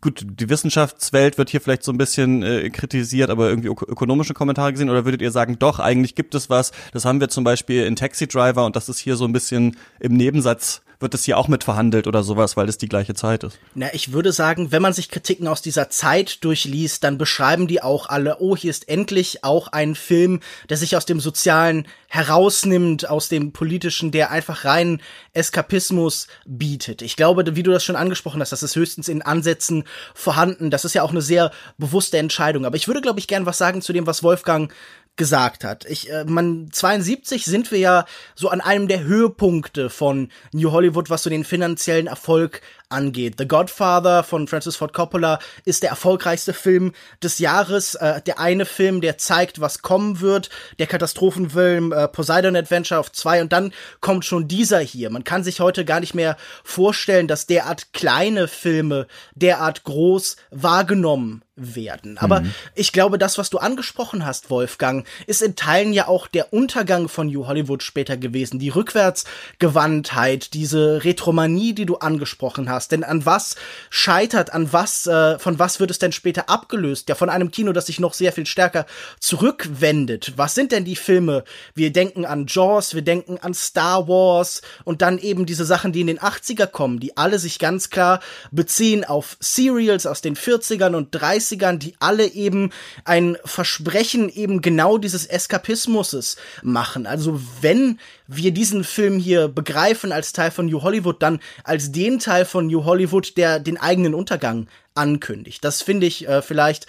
gut, 0.00 0.26
die 0.28 0.48
Wissenschaftswelt 0.48 1.38
wird 1.38 1.50
hier 1.50 1.60
vielleicht 1.60 1.84
so 1.84 1.92
ein 1.92 1.98
bisschen 1.98 2.42
äh, 2.42 2.70
kritisiert, 2.70 3.30
aber 3.30 3.50
irgendwie 3.50 3.68
ökonomische 3.68 4.34
Kommentare 4.34 4.72
gesehen. 4.72 4.90
Oder 4.90 5.04
würdet 5.04 5.22
ihr 5.22 5.30
sagen, 5.30 5.60
doch, 5.60 5.78
eigentlich 5.78 6.16
gibt 6.16 6.34
es 6.34 6.50
was, 6.50 6.72
das 6.92 7.04
haben 7.04 7.20
wir 7.20 7.28
zum 7.28 7.44
Beispiel 7.44 7.84
in 7.84 7.94
Taxi 7.94 8.26
Driver 8.26 8.66
und 8.66 8.74
das 8.74 8.88
ist 8.88 8.98
hier 8.98 9.14
so 9.14 9.24
ein 9.24 9.32
bisschen 9.32 9.76
im 10.00 10.16
Nebensatz 10.16 10.82
wird 11.00 11.14
das 11.14 11.24
hier 11.24 11.38
auch 11.38 11.48
mit 11.48 11.64
verhandelt 11.64 12.06
oder 12.06 12.22
sowas, 12.22 12.56
weil 12.56 12.66
das 12.66 12.78
die 12.78 12.88
gleiche 12.88 13.14
Zeit 13.14 13.44
ist? 13.44 13.58
Na, 13.74 13.92
ich 13.92 14.12
würde 14.12 14.32
sagen, 14.32 14.72
wenn 14.72 14.82
man 14.82 14.92
sich 14.92 15.08
Kritiken 15.08 15.46
aus 15.46 15.62
dieser 15.62 15.90
Zeit 15.90 16.42
durchliest, 16.44 17.04
dann 17.04 17.18
beschreiben 17.18 17.66
die 17.68 17.82
auch 17.82 18.08
alle, 18.08 18.38
oh, 18.40 18.56
hier 18.56 18.70
ist 18.70 18.88
endlich 18.88 19.44
auch 19.44 19.68
ein 19.68 19.94
Film, 19.94 20.40
der 20.68 20.76
sich 20.76 20.96
aus 20.96 21.06
dem 21.06 21.20
Sozialen 21.20 21.86
herausnimmt, 22.08 23.08
aus 23.08 23.28
dem 23.28 23.52
Politischen, 23.52 24.10
der 24.10 24.30
einfach 24.30 24.64
rein 24.64 25.00
Eskapismus 25.34 26.26
bietet. 26.46 27.02
Ich 27.02 27.16
glaube, 27.16 27.54
wie 27.54 27.62
du 27.62 27.70
das 27.70 27.84
schon 27.84 27.96
angesprochen 27.96 28.40
hast, 28.40 28.52
das 28.52 28.62
ist 28.62 28.76
höchstens 28.76 29.08
in 29.08 29.22
Ansätzen 29.22 29.84
vorhanden. 30.14 30.70
Das 30.70 30.84
ist 30.84 30.94
ja 30.94 31.02
auch 31.02 31.10
eine 31.10 31.22
sehr 31.22 31.52
bewusste 31.76 32.18
Entscheidung. 32.18 32.64
Aber 32.64 32.76
ich 32.76 32.88
würde, 32.88 33.00
glaube 33.00 33.20
ich, 33.20 33.28
gern 33.28 33.46
was 33.46 33.58
sagen 33.58 33.82
zu 33.82 33.92
dem, 33.92 34.06
was 34.06 34.22
Wolfgang 34.22 34.72
gesagt 35.18 35.64
hat. 35.64 35.84
Ich, 35.84 36.10
äh, 36.10 36.24
man 36.24 36.70
72 36.72 37.44
sind 37.44 37.70
wir 37.70 37.78
ja 37.78 38.06
so 38.34 38.48
an 38.48 38.62
einem 38.62 38.88
der 38.88 39.04
Höhepunkte 39.04 39.90
von 39.90 40.30
New 40.52 40.72
Hollywood, 40.72 41.10
was 41.10 41.24
so 41.24 41.28
den 41.28 41.44
finanziellen 41.44 42.06
Erfolg 42.06 42.62
angeht. 42.88 43.34
The 43.38 43.46
Godfather 43.46 44.22
von 44.22 44.48
Francis 44.48 44.76
Ford 44.76 44.92
Coppola 44.92 45.38
ist 45.64 45.82
der 45.82 45.90
erfolgreichste 45.90 46.52
Film 46.52 46.92
des 47.22 47.38
Jahres. 47.38 47.94
Äh, 47.96 48.22
der 48.22 48.38
eine 48.38 48.64
Film, 48.64 49.00
der 49.00 49.18
zeigt, 49.18 49.60
was 49.60 49.82
kommen 49.82 50.20
wird. 50.20 50.50
Der 50.78 50.86
Katastrophenfilm 50.86 51.92
äh, 51.92 52.08
Poseidon 52.08 52.56
Adventure 52.56 53.00
auf 53.00 53.12
zwei 53.12 53.40
und 53.40 53.52
dann 53.52 53.72
kommt 54.00 54.24
schon 54.24 54.48
dieser 54.48 54.80
hier. 54.80 55.10
Man 55.10 55.24
kann 55.24 55.44
sich 55.44 55.60
heute 55.60 55.84
gar 55.84 56.00
nicht 56.00 56.14
mehr 56.14 56.36
vorstellen, 56.64 57.28
dass 57.28 57.46
derart 57.46 57.92
kleine 57.92 58.48
Filme 58.48 59.06
derart 59.34 59.84
groß 59.84 60.36
wahrgenommen 60.50 61.42
werden. 61.58 62.18
Aber 62.18 62.40
mhm. 62.40 62.54
ich 62.74 62.92
glaube, 62.92 63.18
das, 63.18 63.36
was 63.36 63.50
du 63.50 63.58
angesprochen 63.58 64.24
hast, 64.24 64.50
Wolfgang, 64.50 65.06
ist 65.26 65.42
in 65.42 65.56
Teilen 65.56 65.92
ja 65.92 66.06
auch 66.06 66.28
der 66.28 66.52
Untergang 66.52 67.08
von 67.08 67.26
New 67.26 67.46
Hollywood 67.46 67.82
später 67.82 68.16
gewesen. 68.16 68.58
Die 68.58 68.68
Rückwärtsgewandtheit, 68.68 70.54
diese 70.54 71.04
Retromanie, 71.04 71.74
die 71.74 71.86
du 71.86 71.96
angesprochen 71.96 72.70
hast 72.70 72.77
hast. 72.78 72.92
Denn 72.92 73.04
an 73.04 73.26
was 73.26 73.56
scheitert, 73.90 74.52
an 74.52 74.72
was, 74.72 75.06
äh, 75.06 75.38
von 75.38 75.58
was 75.58 75.80
wird 75.80 75.90
es 75.90 75.98
denn 75.98 76.12
später 76.12 76.48
abgelöst? 76.48 77.08
Ja, 77.08 77.14
von 77.14 77.28
einem 77.28 77.50
Kino, 77.50 77.72
das 77.72 77.86
sich 77.86 77.98
noch 77.98 78.14
sehr 78.14 78.32
viel 78.32 78.46
stärker 78.46 78.86
zurückwendet. 79.18 80.34
Was 80.36 80.54
sind 80.54 80.72
denn 80.72 80.84
die 80.84 80.96
Filme? 80.96 81.44
Wir 81.74 81.92
denken 81.92 82.24
an 82.24 82.46
Jaws, 82.46 82.94
wir 82.94 83.02
denken 83.02 83.38
an 83.38 83.52
Star 83.52 84.08
Wars 84.08 84.62
und 84.84 85.02
dann 85.02 85.18
eben 85.18 85.44
diese 85.44 85.64
Sachen, 85.64 85.92
die 85.92 86.00
in 86.00 86.06
den 86.06 86.20
80er 86.20 86.66
kommen, 86.66 87.00
die 87.00 87.16
alle 87.16 87.38
sich 87.38 87.58
ganz 87.58 87.90
klar 87.90 88.20
beziehen 88.52 89.04
auf 89.04 89.36
Serials 89.40 90.06
aus 90.06 90.20
den 90.20 90.36
40ern 90.36 90.94
und 90.94 91.14
30ern, 91.14 91.78
die 91.78 91.94
alle 91.98 92.26
eben 92.26 92.70
ein 93.04 93.36
Versprechen 93.44 94.28
eben 94.28 94.62
genau 94.62 94.98
dieses 94.98 95.26
Eskapismuses 95.26 96.36
machen. 96.62 97.06
Also 97.06 97.40
wenn 97.60 97.98
wir 98.28 98.52
diesen 98.52 98.84
Film 98.84 99.18
hier 99.18 99.48
begreifen 99.48 100.12
als 100.12 100.32
Teil 100.32 100.50
von 100.50 100.66
New 100.66 100.82
Hollywood, 100.82 101.22
dann 101.22 101.40
als 101.64 101.90
den 101.90 102.18
Teil 102.18 102.44
von 102.44 102.66
New 102.66 102.84
Hollywood, 102.84 103.36
der 103.36 103.58
den 103.58 103.78
eigenen 103.78 104.14
Untergang 104.14 104.68
ankündigt. 104.94 105.64
Das 105.64 105.82
finde 105.82 106.06
ich 106.06 106.28
äh, 106.28 106.42
vielleicht 106.42 106.86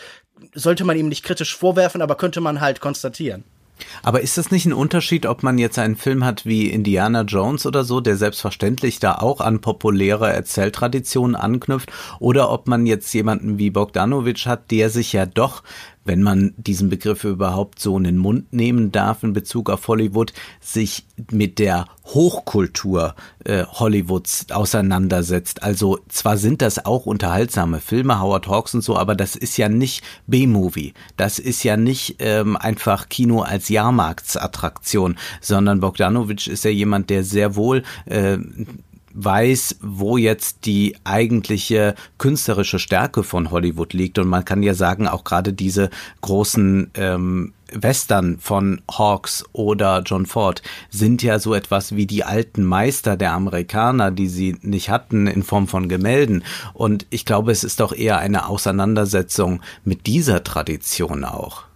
sollte 0.54 0.84
man 0.84 0.98
ihm 0.98 1.10
nicht 1.10 1.24
kritisch 1.24 1.56
vorwerfen, 1.56 2.02
aber 2.02 2.16
könnte 2.16 2.42
man 2.42 2.62
halt 2.62 2.80
konstatieren. 2.80 3.44
Aber 4.04 4.20
ist 4.20 4.38
das 4.38 4.52
nicht 4.52 4.66
ein 4.66 4.74
Unterschied, 4.74 5.26
ob 5.26 5.42
man 5.42 5.58
jetzt 5.58 5.80
einen 5.80 5.96
Film 5.96 6.26
hat 6.26 6.46
wie 6.46 6.68
Indiana 6.68 7.22
Jones 7.22 7.66
oder 7.66 7.86
so, 7.86 8.02
der 8.02 8.18
selbstverständlich 8.18 9.00
da 9.00 9.16
auch 9.16 9.40
an 9.40 9.62
populäre 9.62 10.32
Erzähltraditionen 10.32 11.36
anknüpft, 11.36 11.92
oder 12.20 12.50
ob 12.52 12.68
man 12.68 12.86
jetzt 12.86 13.14
jemanden 13.14 13.58
wie 13.58 13.70
Bogdanovich 13.70 14.48
hat, 14.48 14.72
der 14.72 14.90
sich 14.90 15.14
ja 15.14 15.26
doch 15.26 15.64
wenn 16.10 16.24
man 16.24 16.56
diesen 16.58 16.90
Begriff 16.90 17.24
überhaupt 17.24 17.80
so 17.80 17.96
in 17.96 18.04
den 18.04 18.18
Mund 18.18 18.52
nehmen 18.52 18.92
darf 18.92 19.22
in 19.22 19.32
Bezug 19.32 19.70
auf 19.70 19.88
Hollywood, 19.88 20.34
sich 20.60 21.06
mit 21.30 21.60
der 21.60 21.86
Hochkultur 22.04 23.14
äh, 23.46 23.64
Hollywoods 23.66 24.48
auseinandersetzt. 24.50 25.62
Also 25.62 26.00
zwar 26.08 26.38
sind 26.38 26.64
das 26.64 26.84
auch 26.84 27.06
unterhaltsame 27.06 27.80
Filme, 27.80 28.20
Howard 28.20 28.48
Hawks 28.48 28.74
und 28.74 28.82
so, 28.82 28.98
aber 28.98 29.14
das 29.14 29.36
ist 29.36 29.56
ja 29.58 29.70
nicht 29.70 30.04
B-Movie. 30.26 30.96
Das 31.16 31.38
ist 31.38 31.62
ja 31.62 31.78
nicht 31.78 32.16
ähm, 32.18 32.58
einfach 32.58 33.08
Kino 33.10 33.44
als 33.44 33.70
Jahrmarktsattraktion, 33.70 35.16
sondern 35.42 35.80
Bogdanovich 35.80 36.48
ist 36.48 36.64
ja 36.64 36.72
jemand, 36.72 37.12
der 37.12 37.24
sehr 37.24 37.56
wohl 37.56 37.84
äh, 38.06 38.40
weiß, 39.24 39.78
wo 39.82 40.18
jetzt 40.18 40.66
die 40.66 40.96
eigentliche 41.04 41.96
künstlerische 42.18 42.80
Stärke 42.80 43.24
von 43.24 43.52
Hollywood 43.52 43.94
liegt. 43.94 44.18
Und 44.18 44.28
man 44.28 44.46
kann 44.46 44.64
ja 44.64 44.74
sagen, 44.74 45.08
auch 45.08 45.24
gerade 45.24 45.54
diese 45.54 45.90
großen 46.22 46.92
ähm, 46.96 47.54
Western 47.72 48.40
von 48.40 48.82
Hawks 48.90 49.44
oder 49.54 50.02
John 50.06 50.26
Ford 50.26 50.62
sind 50.90 51.22
ja 51.22 51.40
so 51.40 51.54
etwas 51.54 51.96
wie 51.96 52.08
die 52.08 52.24
alten 52.24 52.64
Meister 52.64 53.18
der 53.18 53.34
Amerikaner, 53.34 54.12
die 54.12 54.28
sie 54.28 54.58
nicht 54.62 54.90
hatten 54.90 55.28
in 55.28 55.44
Form 55.44 55.68
von 55.68 55.90
Gemälden. 55.90 56.44
Und 56.74 57.06
ich 57.10 57.26
glaube, 57.26 57.52
es 57.52 57.64
ist 57.64 57.80
doch 57.80 57.94
eher 57.94 58.18
eine 58.18 58.48
Auseinandersetzung 58.48 59.62
mit 59.84 60.08
dieser 60.08 60.44
Tradition 60.44 61.24
auch. 61.24 61.69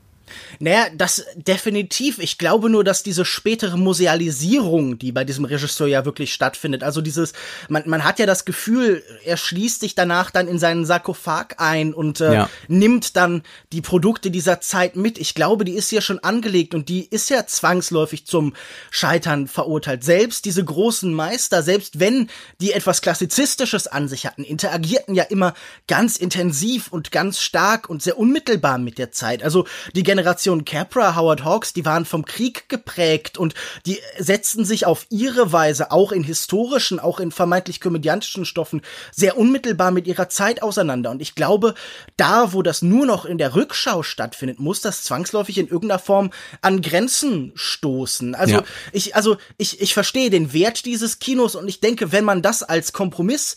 Naja, 0.59 0.87
das 0.95 1.25
definitiv. 1.35 2.19
Ich 2.19 2.37
glaube 2.37 2.69
nur, 2.69 2.83
dass 2.83 3.03
diese 3.03 3.25
spätere 3.25 3.77
Musealisierung, 3.77 4.97
die 4.99 5.11
bei 5.11 5.23
diesem 5.23 5.45
Regisseur 5.45 5.87
ja 5.87 6.05
wirklich 6.05 6.33
stattfindet, 6.33 6.83
also 6.83 7.01
dieses, 7.01 7.33
man, 7.69 7.83
man 7.85 8.03
hat 8.03 8.19
ja 8.19 8.25
das 8.25 8.45
Gefühl, 8.45 9.03
er 9.25 9.37
schließt 9.37 9.79
sich 9.79 9.95
danach 9.95 10.31
dann 10.31 10.47
in 10.47 10.59
seinen 10.59 10.85
Sarkophag 10.85 11.55
ein 11.57 11.93
und 11.93 12.21
äh, 12.21 12.33
ja. 12.33 12.49
nimmt 12.67 13.15
dann 13.15 13.43
die 13.71 13.81
Produkte 13.81 14.31
dieser 14.31 14.61
Zeit 14.61 14.95
mit. 14.95 15.17
Ich 15.17 15.33
glaube, 15.35 15.65
die 15.65 15.73
ist 15.73 15.91
ja 15.91 16.01
schon 16.01 16.19
angelegt 16.19 16.75
und 16.75 16.89
die 16.89 17.05
ist 17.05 17.29
ja 17.29 17.45
zwangsläufig 17.45 18.25
zum 18.25 18.53
Scheitern 18.91 19.47
verurteilt. 19.47 20.03
Selbst 20.03 20.45
diese 20.45 20.63
großen 20.63 21.13
Meister, 21.13 21.63
selbst 21.63 21.99
wenn 21.99 22.29
die 22.61 22.73
etwas 22.73 23.01
Klassizistisches 23.01 23.87
an 23.87 24.07
sich 24.07 24.25
hatten, 24.25 24.43
interagierten 24.43 25.15
ja 25.15 25.23
immer 25.23 25.53
ganz 25.87 26.17
intensiv 26.17 26.91
und 26.91 27.11
ganz 27.11 27.39
stark 27.39 27.89
und 27.89 28.01
sehr 28.01 28.17
unmittelbar 28.17 28.77
mit 28.77 28.97
der 28.97 29.11
Zeit. 29.11 29.43
Also 29.43 29.65
die 29.95 30.03
Generation 30.03 30.42
Capra, 30.65 31.15
Howard 31.15 31.43
Hawks, 31.43 31.73
die 31.73 31.85
waren 31.85 32.05
vom 32.05 32.25
Krieg 32.25 32.69
geprägt 32.69 33.37
und 33.37 33.53
die 33.85 33.99
setzten 34.17 34.65
sich 34.65 34.85
auf 34.85 35.05
ihre 35.09 35.51
Weise 35.51 35.91
auch 35.91 36.11
in 36.11 36.23
historischen, 36.23 36.99
auch 36.99 37.19
in 37.19 37.31
vermeintlich 37.31 37.81
komödiantischen 37.81 38.45
Stoffen 38.45 38.81
sehr 39.11 39.37
unmittelbar 39.37 39.91
mit 39.91 40.07
ihrer 40.07 40.29
Zeit 40.29 40.61
auseinander. 40.61 41.11
Und 41.11 41.21
ich 41.21 41.35
glaube, 41.35 41.73
da, 42.17 42.53
wo 42.53 42.61
das 42.61 42.81
nur 42.81 43.05
noch 43.05 43.25
in 43.25 43.37
der 43.37 43.55
Rückschau 43.55 44.03
stattfindet, 44.03 44.59
muss 44.59 44.81
das 44.81 45.03
zwangsläufig 45.03 45.57
in 45.57 45.67
irgendeiner 45.67 45.99
Form 45.99 46.31
an 46.61 46.81
Grenzen 46.81 47.51
stoßen. 47.55 48.35
Also 48.35 48.55
ja. 48.55 48.63
ich, 48.91 49.15
also 49.15 49.37
ich, 49.57 49.81
ich 49.81 49.93
verstehe 49.93 50.29
den 50.29 50.53
Wert 50.53 50.85
dieses 50.85 51.19
Kinos 51.19 51.55
und 51.55 51.67
ich 51.67 51.79
denke, 51.79 52.11
wenn 52.11 52.25
man 52.25 52.41
das 52.41 52.63
als 52.63 52.93
Kompromiss 52.93 53.55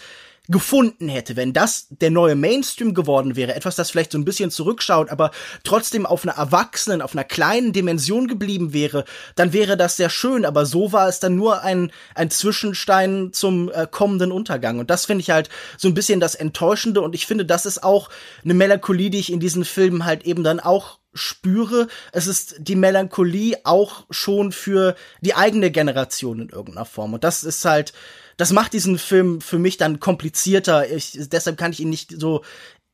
gefunden 0.49 1.09
hätte, 1.09 1.37
wenn 1.37 1.53
das 1.53 1.89
der 1.91 2.11
neue 2.11 2.35
Mainstream 2.35 2.95
geworden 2.95 3.37
wäre, 3.37 3.55
etwas, 3.55 3.77
das 3.77 3.91
vielleicht 3.91 4.13
so 4.13 4.19
ein 4.19 4.25
bisschen 4.25 4.51
zurückschaut, 4.51 5.11
aber 5.11 5.31
trotzdem 5.65 6.07
auf 6.07 6.25
einer 6.25 6.37
erwachsenen, 6.37 7.03
auf 7.03 7.13
einer 7.13 7.25
kleinen 7.25 7.73
Dimension 7.73 8.29
geblieben 8.29 8.73
wäre, 8.73 9.05
dann 9.35 9.53
wäre 9.53 9.77
das 9.77 9.97
sehr 9.97 10.11
schön, 10.11 10.45
aber 10.45 10.67
so 10.67 10.93
war 10.93 11.09
es 11.09 11.21
dann 11.21 11.35
nur 11.35 11.63
ein, 11.63 11.91
ein 12.15 12.31
Zwischenstein 12.31 13.31
zum 13.33 13.71
äh, 13.71 13.87
kommenden 13.91 14.33
Untergang. 14.33 14.79
Und 14.79 14.91
das 14.91 15.07
finde 15.07 15.23
ich 15.23 15.31
halt 15.31 15.49
so 15.77 15.89
ein 15.89 15.95
bisschen 15.95 16.21
das 16.21 16.35
Enttäuschende. 16.35 17.01
Und 17.01 17.15
ich 17.15 17.27
finde, 17.27 17.45
das 17.45 17.67
ist 17.67 17.83
auch 17.83 18.09
eine 18.45 18.55
Melancholie, 18.55 19.11
die 19.11 19.19
ich 19.19 19.33
in 19.33 19.41
diesen 19.41 19.65
Filmen 19.65 20.05
halt 20.05 20.25
eben 20.25 20.45
dann 20.45 20.61
auch 20.61 20.99
spüre. 21.15 21.89
Es 22.13 22.27
ist 22.27 22.57
die 22.59 22.77
Melancholie 22.77 23.59
auch 23.65 24.05
schon 24.11 24.53
für 24.53 24.95
die 25.21 25.35
eigene 25.35 25.71
Generation 25.71 26.41
in 26.41 26.49
irgendeiner 26.51 26.85
Form. 26.85 27.15
Und 27.15 27.25
das 27.25 27.43
ist 27.43 27.65
halt 27.65 27.93
das 28.37 28.53
macht 28.53 28.73
diesen 28.73 28.99
Film 28.99 29.41
für 29.41 29.59
mich 29.59 29.77
dann 29.77 30.01
komplizierter. 30.01 30.91
Ich, 30.91 31.19
deshalb 31.31 31.57
kann 31.57 31.73
ich 31.73 31.81
ihn 31.81 31.91
nicht 31.91 32.21
so 32.21 32.43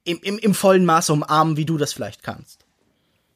im, 0.04 0.18
im, 0.22 0.38
im 0.38 0.54
vollen 0.54 0.84
Maße 0.84 1.12
umarmen, 1.12 1.56
wie 1.56 1.64
du 1.64 1.78
das 1.78 1.92
vielleicht 1.92 2.22
kannst. 2.22 2.64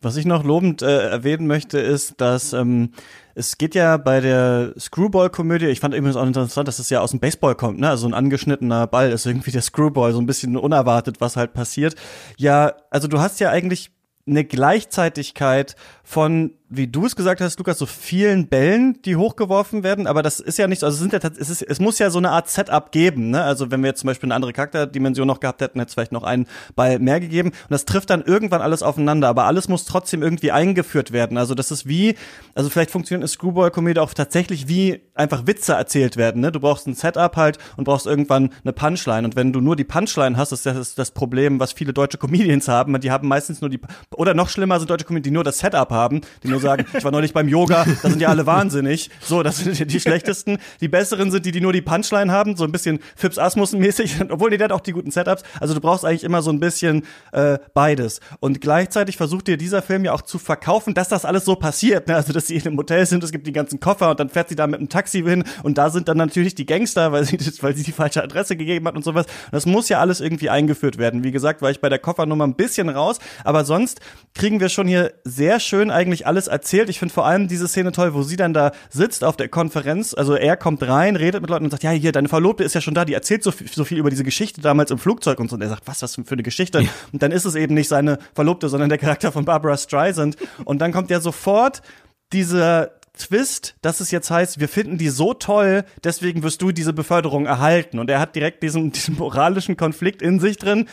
Was 0.03 0.17
ich 0.17 0.27
noch 0.27 0.45
lobend 0.45 0.83
äh, 0.83 1.09
erwähnen 1.09 1.47
möchte, 1.47 1.79
ist, 1.79 2.21
dass 2.21 2.53
ähm, 2.53 2.93
es 3.35 3.59
geht 3.59 3.75
ja 3.75 3.97
bei 3.97 4.21
der 4.21 4.75
Screwball-Komödie, 4.79 5.67
ich 5.67 5.81
fand 5.81 5.95
übrigens 5.95 6.17
auch 6.17 6.27
interessant, 6.27 6.69
dass 6.69 6.79
es 6.79 6.91
ja 6.91 7.01
aus 7.01 7.11
dem 7.11 7.21
Baseball 7.21 7.55
kommt, 7.55 7.81
ne? 7.81 7.89
Also 7.89 8.07
ein 8.07 8.15
angeschnittener 8.15 8.87
Ball 8.87 9.11
ist 9.11 9.27
irgendwie 9.27 9.51
der 9.51 9.63
Screwball, 9.63 10.13
so 10.13 10.21
ein 10.21 10.27
bisschen 10.27 10.57
unerwartet, 10.57 11.21
was 11.21 11.37
halt 11.37 11.55
passiert. 11.55 11.97
Ja, 12.37 12.75
also 12.91 13.09
du 13.09 13.21
hast 13.21 13.41
ja 13.41 13.51
eigentlich 13.51 13.91
eine 14.27 14.45
Gleichzeitigkeit 14.45 15.77
von 16.09 16.53
wie 16.69 16.89
du 16.89 17.07
es 17.07 17.15
gesagt 17.15 17.41
hast, 17.41 17.59
Lukas, 17.59 17.79
so 17.79 17.87
vielen 17.87 18.49
Bällen, 18.49 19.01
die 19.03 19.15
hochgeworfen 19.15 19.85
werden, 19.85 20.09
aber 20.09 20.23
das 20.23 20.41
ist 20.41 20.59
ja 20.59 20.67
nicht 20.67 20.81
so, 20.81 20.87
also 20.87 20.97
es, 20.97 21.01
sind 21.01 21.13
ja, 21.13 21.31
es, 21.39 21.49
ist, 21.49 21.63
es 21.63 21.79
muss 21.79 21.99
ja 22.01 22.11
so 22.11 22.19
eine 22.19 22.31
Art 22.31 22.49
Setup 22.49 22.91
geben, 22.91 23.31
ne? 23.31 23.43
Also 23.45 23.71
wenn 23.71 23.83
wir 23.83 23.89
jetzt 23.89 24.01
zum 24.01 24.09
Beispiel 24.09 24.27
eine 24.27 24.35
andere 24.35 24.53
Charakterdimension 24.53 25.29
noch 25.29 25.39
gehabt 25.39 25.61
hätten, 25.61 25.79
hätte 25.79 25.91
es 25.91 25.95
vielleicht 25.95 26.11
noch 26.11 26.25
einen 26.25 26.47
Ball 26.75 26.99
mehr 26.99 27.21
gegeben 27.21 27.51
und 27.51 27.71
das 27.71 27.85
trifft 27.85 28.11
dann 28.11 28.23
irgendwann 28.23 28.63
alles 28.63 28.83
aufeinander, 28.83 29.29
aber 29.29 29.45
alles 29.45 29.69
muss 29.69 29.85
trotzdem 29.85 30.23
irgendwie 30.23 30.51
eingeführt 30.51 31.13
werden. 31.13 31.39
Also 31.39 31.55
das 31.55 31.71
ist 31.71 31.87
wie, 31.87 32.17
also 32.55 32.69
vielleicht 32.69 32.91
funktioniert 32.91 33.23
eine 33.23 33.29
Screwball-Komödie 33.29 34.01
auch 34.01 34.13
tatsächlich 34.13 34.67
wie 34.67 35.03
einfach 35.15 35.47
Witze 35.47 35.75
erzählt 35.75 36.17
werden, 36.17 36.41
ne? 36.41 36.51
Du 36.51 36.59
brauchst 36.59 36.89
ein 36.89 36.95
Setup 36.95 37.37
halt 37.37 37.59
und 37.77 37.85
brauchst 37.85 38.07
irgendwann 38.07 38.51
eine 38.65 38.73
Punchline 38.73 39.25
und 39.25 39.37
wenn 39.37 39.53
du 39.53 39.61
nur 39.61 39.77
die 39.77 39.85
Punchline 39.85 40.37
hast, 40.37 40.51
ist 40.51 40.67
das 40.67 40.97
das 40.97 41.13
Problem, 41.13 41.61
was 41.61 41.73
viele 41.73 41.93
deutsche 41.93 42.19
Comedians 42.19 42.67
haben, 42.67 42.99
die 43.01 43.13
haben 43.13 43.29
meistens 43.29 43.61
nur 43.61 43.71
die, 43.71 43.79
oder 44.17 44.35
noch 44.35 44.49
schlimmer 44.49 44.81
sind 44.81 44.91
deutsche 44.91 45.05
Comedians, 45.05 45.25
die 45.25 45.31
nur 45.31 45.45
das 45.45 45.59
Setup 45.59 45.91
haben, 45.91 45.96
die 46.43 46.49
nur 46.49 46.61
sagen, 46.61 46.87
ich 46.97 47.05
war 47.05 47.11
neulich 47.11 47.33
beim 47.33 47.49
Yoga, 47.49 47.85
da 48.03 48.11
sind 48.11 48.21
ja 48.21 48.29
alle 48.29 48.47
wahnsinnig. 48.47 49.11
So, 49.21 49.43
das 49.43 49.59
sind 49.59 49.91
die 49.91 50.01
schlechtesten. 50.01 50.59
Die 50.81 50.89
besseren 50.89 51.31
sind 51.31 51.47
die, 51.47 51.53
die 51.53 51.61
nur 51.61 51.73
die 51.73 51.83
Punchline 51.83 52.31
haben, 52.31 52.57
so 52.57 52.65
ein 52.65 52.73
bisschen 52.73 53.01
Fips 53.17 53.39
Asmussen-mäßig, 53.39 54.17
obwohl 54.31 54.51
die 54.51 54.63
hat 54.63 54.73
auch 54.73 54.81
die 54.81 54.93
guten 54.93 55.11
Setups. 55.11 55.43
Also 55.61 55.75
du 55.75 55.81
brauchst 55.81 56.05
eigentlich 56.05 56.25
immer 56.25 56.43
so 56.43 56.51
ein 56.51 56.61
bisschen 56.61 57.05
äh, 57.33 57.59
beides. 57.75 58.21
Und 58.41 58.61
gleichzeitig 58.61 59.17
versucht 59.17 59.47
dir 59.47 59.57
dieser 59.57 59.83
Film 59.83 60.05
ja 60.05 60.13
auch 60.13 60.23
zu 60.23 60.39
verkaufen, 60.39 60.95
dass 60.95 61.09
das 61.09 61.25
alles 61.25 61.45
so 61.45 61.57
passiert. 61.57 62.09
Ne? 62.09 62.17
Also, 62.17 62.33
dass 62.33 62.47
sie 62.47 62.57
in 62.57 62.67
einem 62.67 62.79
Hotel 62.79 63.07
sind, 63.07 63.25
es 63.25 63.33
gibt 63.33 63.47
die 63.47 63.53
ganzen 63.53 63.81
Koffer 63.81 64.11
und 64.11 64.21
dann 64.21 64.29
fährt 64.29 64.49
sie 64.49 64.57
da 64.57 64.67
mit 64.67 64.81
einem 64.81 64.89
Taxi 64.89 65.23
hin 65.23 65.45
und 65.63 65.79
da 65.79 65.91
sind 65.91 66.09
dann 66.09 66.17
natürlich 66.17 66.55
die 66.55 66.67
Gangster, 66.67 67.13
weil 67.13 67.25
sie, 67.25 67.39
weil 67.61 67.75
sie 67.75 67.83
die 67.83 67.93
falsche 67.93 68.23
Adresse 68.23 68.57
gegeben 68.57 68.87
hat 68.87 68.97
und 68.97 69.05
sowas. 69.05 69.27
Und 69.27 69.53
das 69.53 69.67
muss 69.67 69.89
ja 69.89 70.01
alles 70.01 70.21
irgendwie 70.21 70.51
eingeführt 70.51 70.99
werden. 70.99 71.25
Wie 71.25 71.33
gesagt, 71.33 71.63
war 71.63 71.71
ich 71.71 71.81
bei 71.81 71.89
der 71.89 71.99
Koffernummer 71.99 72.47
ein 72.47 72.55
bisschen 72.55 72.89
raus, 72.89 73.19
aber 73.45 73.65
sonst 73.65 74.01
kriegen 74.35 74.61
wir 74.61 74.69
schon 74.69 74.87
hier 74.87 75.15
sehr 75.25 75.61
schön 75.61 75.86
eigentlich 75.91 76.27
alles 76.27 76.47
erzählt. 76.47 76.89
Ich 76.89 76.99
finde 76.99 77.15
vor 77.15 77.27
allem 77.27 77.49
diese 77.49 77.69
Szene 77.69 77.93
toll, 77.93 78.15
wo 78.15 78.23
sie 78.23 78.37
dann 78.37 78.53
da 78.53 78.73
sitzt 78.91 79.25
auf 79.25 79.37
der 79.37 79.49
Konferenz. 79.49 80.15
Also 80.15 80.35
er 80.35 80.57
kommt 80.57 80.83
rein, 80.87 81.17
redet 81.17 81.41
mit 81.41 81.51
Leuten 81.51 81.65
und 81.65 81.71
sagt, 81.71 81.83
ja, 81.83 81.91
hier, 81.91 82.13
deine 82.13 82.29
Verlobte 82.29 82.65
ist 82.65 82.75
ja 82.75 82.81
schon 82.81 82.95
da, 82.95 83.05
die 83.05 83.15
erzählt 83.15 83.43
so 83.43 83.51
viel, 83.51 83.69
so 83.69 83.85
viel 83.85 83.99
über 83.99 84.11
diese 84.11 84.25
Geschichte 84.25 84.61
damals 84.61 84.91
im 84.91 84.99
Flugzeug 84.99 85.41
und 85.41 85.51
so. 85.51 85.57
Und 85.57 85.63
er 85.63 85.69
sagt, 85.69 85.87
was, 85.87 86.03
was 86.03 86.15
für 86.15 86.23
eine 86.31 86.43
Geschichte? 86.43 86.81
Ja. 86.81 86.89
Und 87.13 87.23
dann 87.23 87.33
ist 87.33 87.45
es 87.45 87.55
eben 87.55 87.75
nicht 87.75 87.89
seine 87.89 88.19
Verlobte, 88.35 88.69
sondern 88.69 88.89
der 88.89 88.99
Charakter 88.99 89.33
von 89.33 89.45
Barbara 89.45 89.77
Streisand. 89.77 90.37
Und 90.65 90.81
dann 90.81 90.93
kommt 90.93 91.11
ja 91.11 91.21
sofort 91.21 91.83
dieser 92.33 92.91
Twist, 93.17 93.77
dass 93.83 94.01
es 94.01 94.11
jetzt 94.11 94.31
heißt, 94.31 94.61
wir 94.61 94.69
finden 94.69 94.99
die 94.99 95.09
so 95.09 95.33
toll, 95.35 95.85
deswegen 96.05 96.43
wirst 96.43 96.61
du 96.61 96.71
diese 96.71 96.93
Beförderung 96.93 97.47
erhalten. 97.47 97.99
Und 97.99 98.11
er 98.11 98.21
hat 98.21 98.35
direkt 98.37 98.63
diesen, 98.63 98.93
diesen 98.93 99.17
moralischen 99.17 99.77
Konflikt 99.77 100.23
in 100.23 100.39
sich 100.39 100.59
drin. 100.59 100.89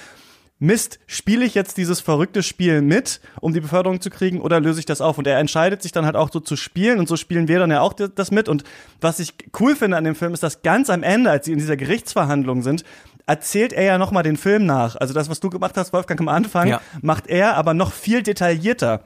Mist, 0.60 1.00
spiele 1.08 1.44
ich 1.44 1.56
jetzt 1.56 1.78
dieses 1.78 2.00
verrückte 2.00 2.42
Spiel 2.42 2.82
mit, 2.82 3.20
um 3.42 3.54
die 3.54 3.60
Beförderung 3.60 4.00
zu 4.00 4.10
kriegen, 4.10 4.40
oder 4.40 4.60
löse 4.62 4.80
ich 4.80 4.86
das 4.86 5.02
auf? 5.02 5.18
Und 5.18 5.28
er 5.28 5.38
entscheidet 5.40 5.82
sich 5.82 5.92
dann 5.92 6.06
halt 6.06 6.16
auch 6.16 6.32
so 6.32 6.40
zu 6.40 6.56
spielen 6.56 7.00
und 7.00 7.08
so 7.08 7.18
spielen 7.18 7.48
wir 7.48 7.60
dann 7.60 7.72
ja 7.72 7.82
auch 7.82 7.94
das 7.94 8.32
mit. 8.32 8.48
Und 8.48 8.64
was 9.02 9.20
ich 9.20 9.34
cool 9.60 9.76
finde 9.76 9.98
an 9.98 10.06
dem 10.06 10.16
Film 10.16 10.34
ist, 10.34 10.44
dass 10.44 10.62
ganz 10.62 10.90
am 10.90 11.04
Ende, 11.04 11.32
als 11.32 11.46
sie 11.46 11.52
in 11.52 11.60
dieser 11.60 11.76
Gerichtsverhandlung 11.76 12.62
sind, 12.62 12.86
erzählt 13.26 13.74
er 13.74 13.84
ja 13.84 13.98
nochmal 13.98 14.24
den 14.24 14.38
Film 14.38 14.66
nach. 14.66 14.96
Also 14.96 15.14
das, 15.14 15.30
was 15.30 15.40
du 15.40 15.50
gemacht 15.50 15.76
hast, 15.78 15.94
Wolfgang, 15.94 16.20
am 16.22 16.30
Anfang, 16.30 16.68
ja. 16.68 16.82
macht 17.02 17.28
er 17.28 17.56
aber 17.56 17.74
noch 17.74 17.92
viel 17.92 18.24
detaillierter. 18.24 19.02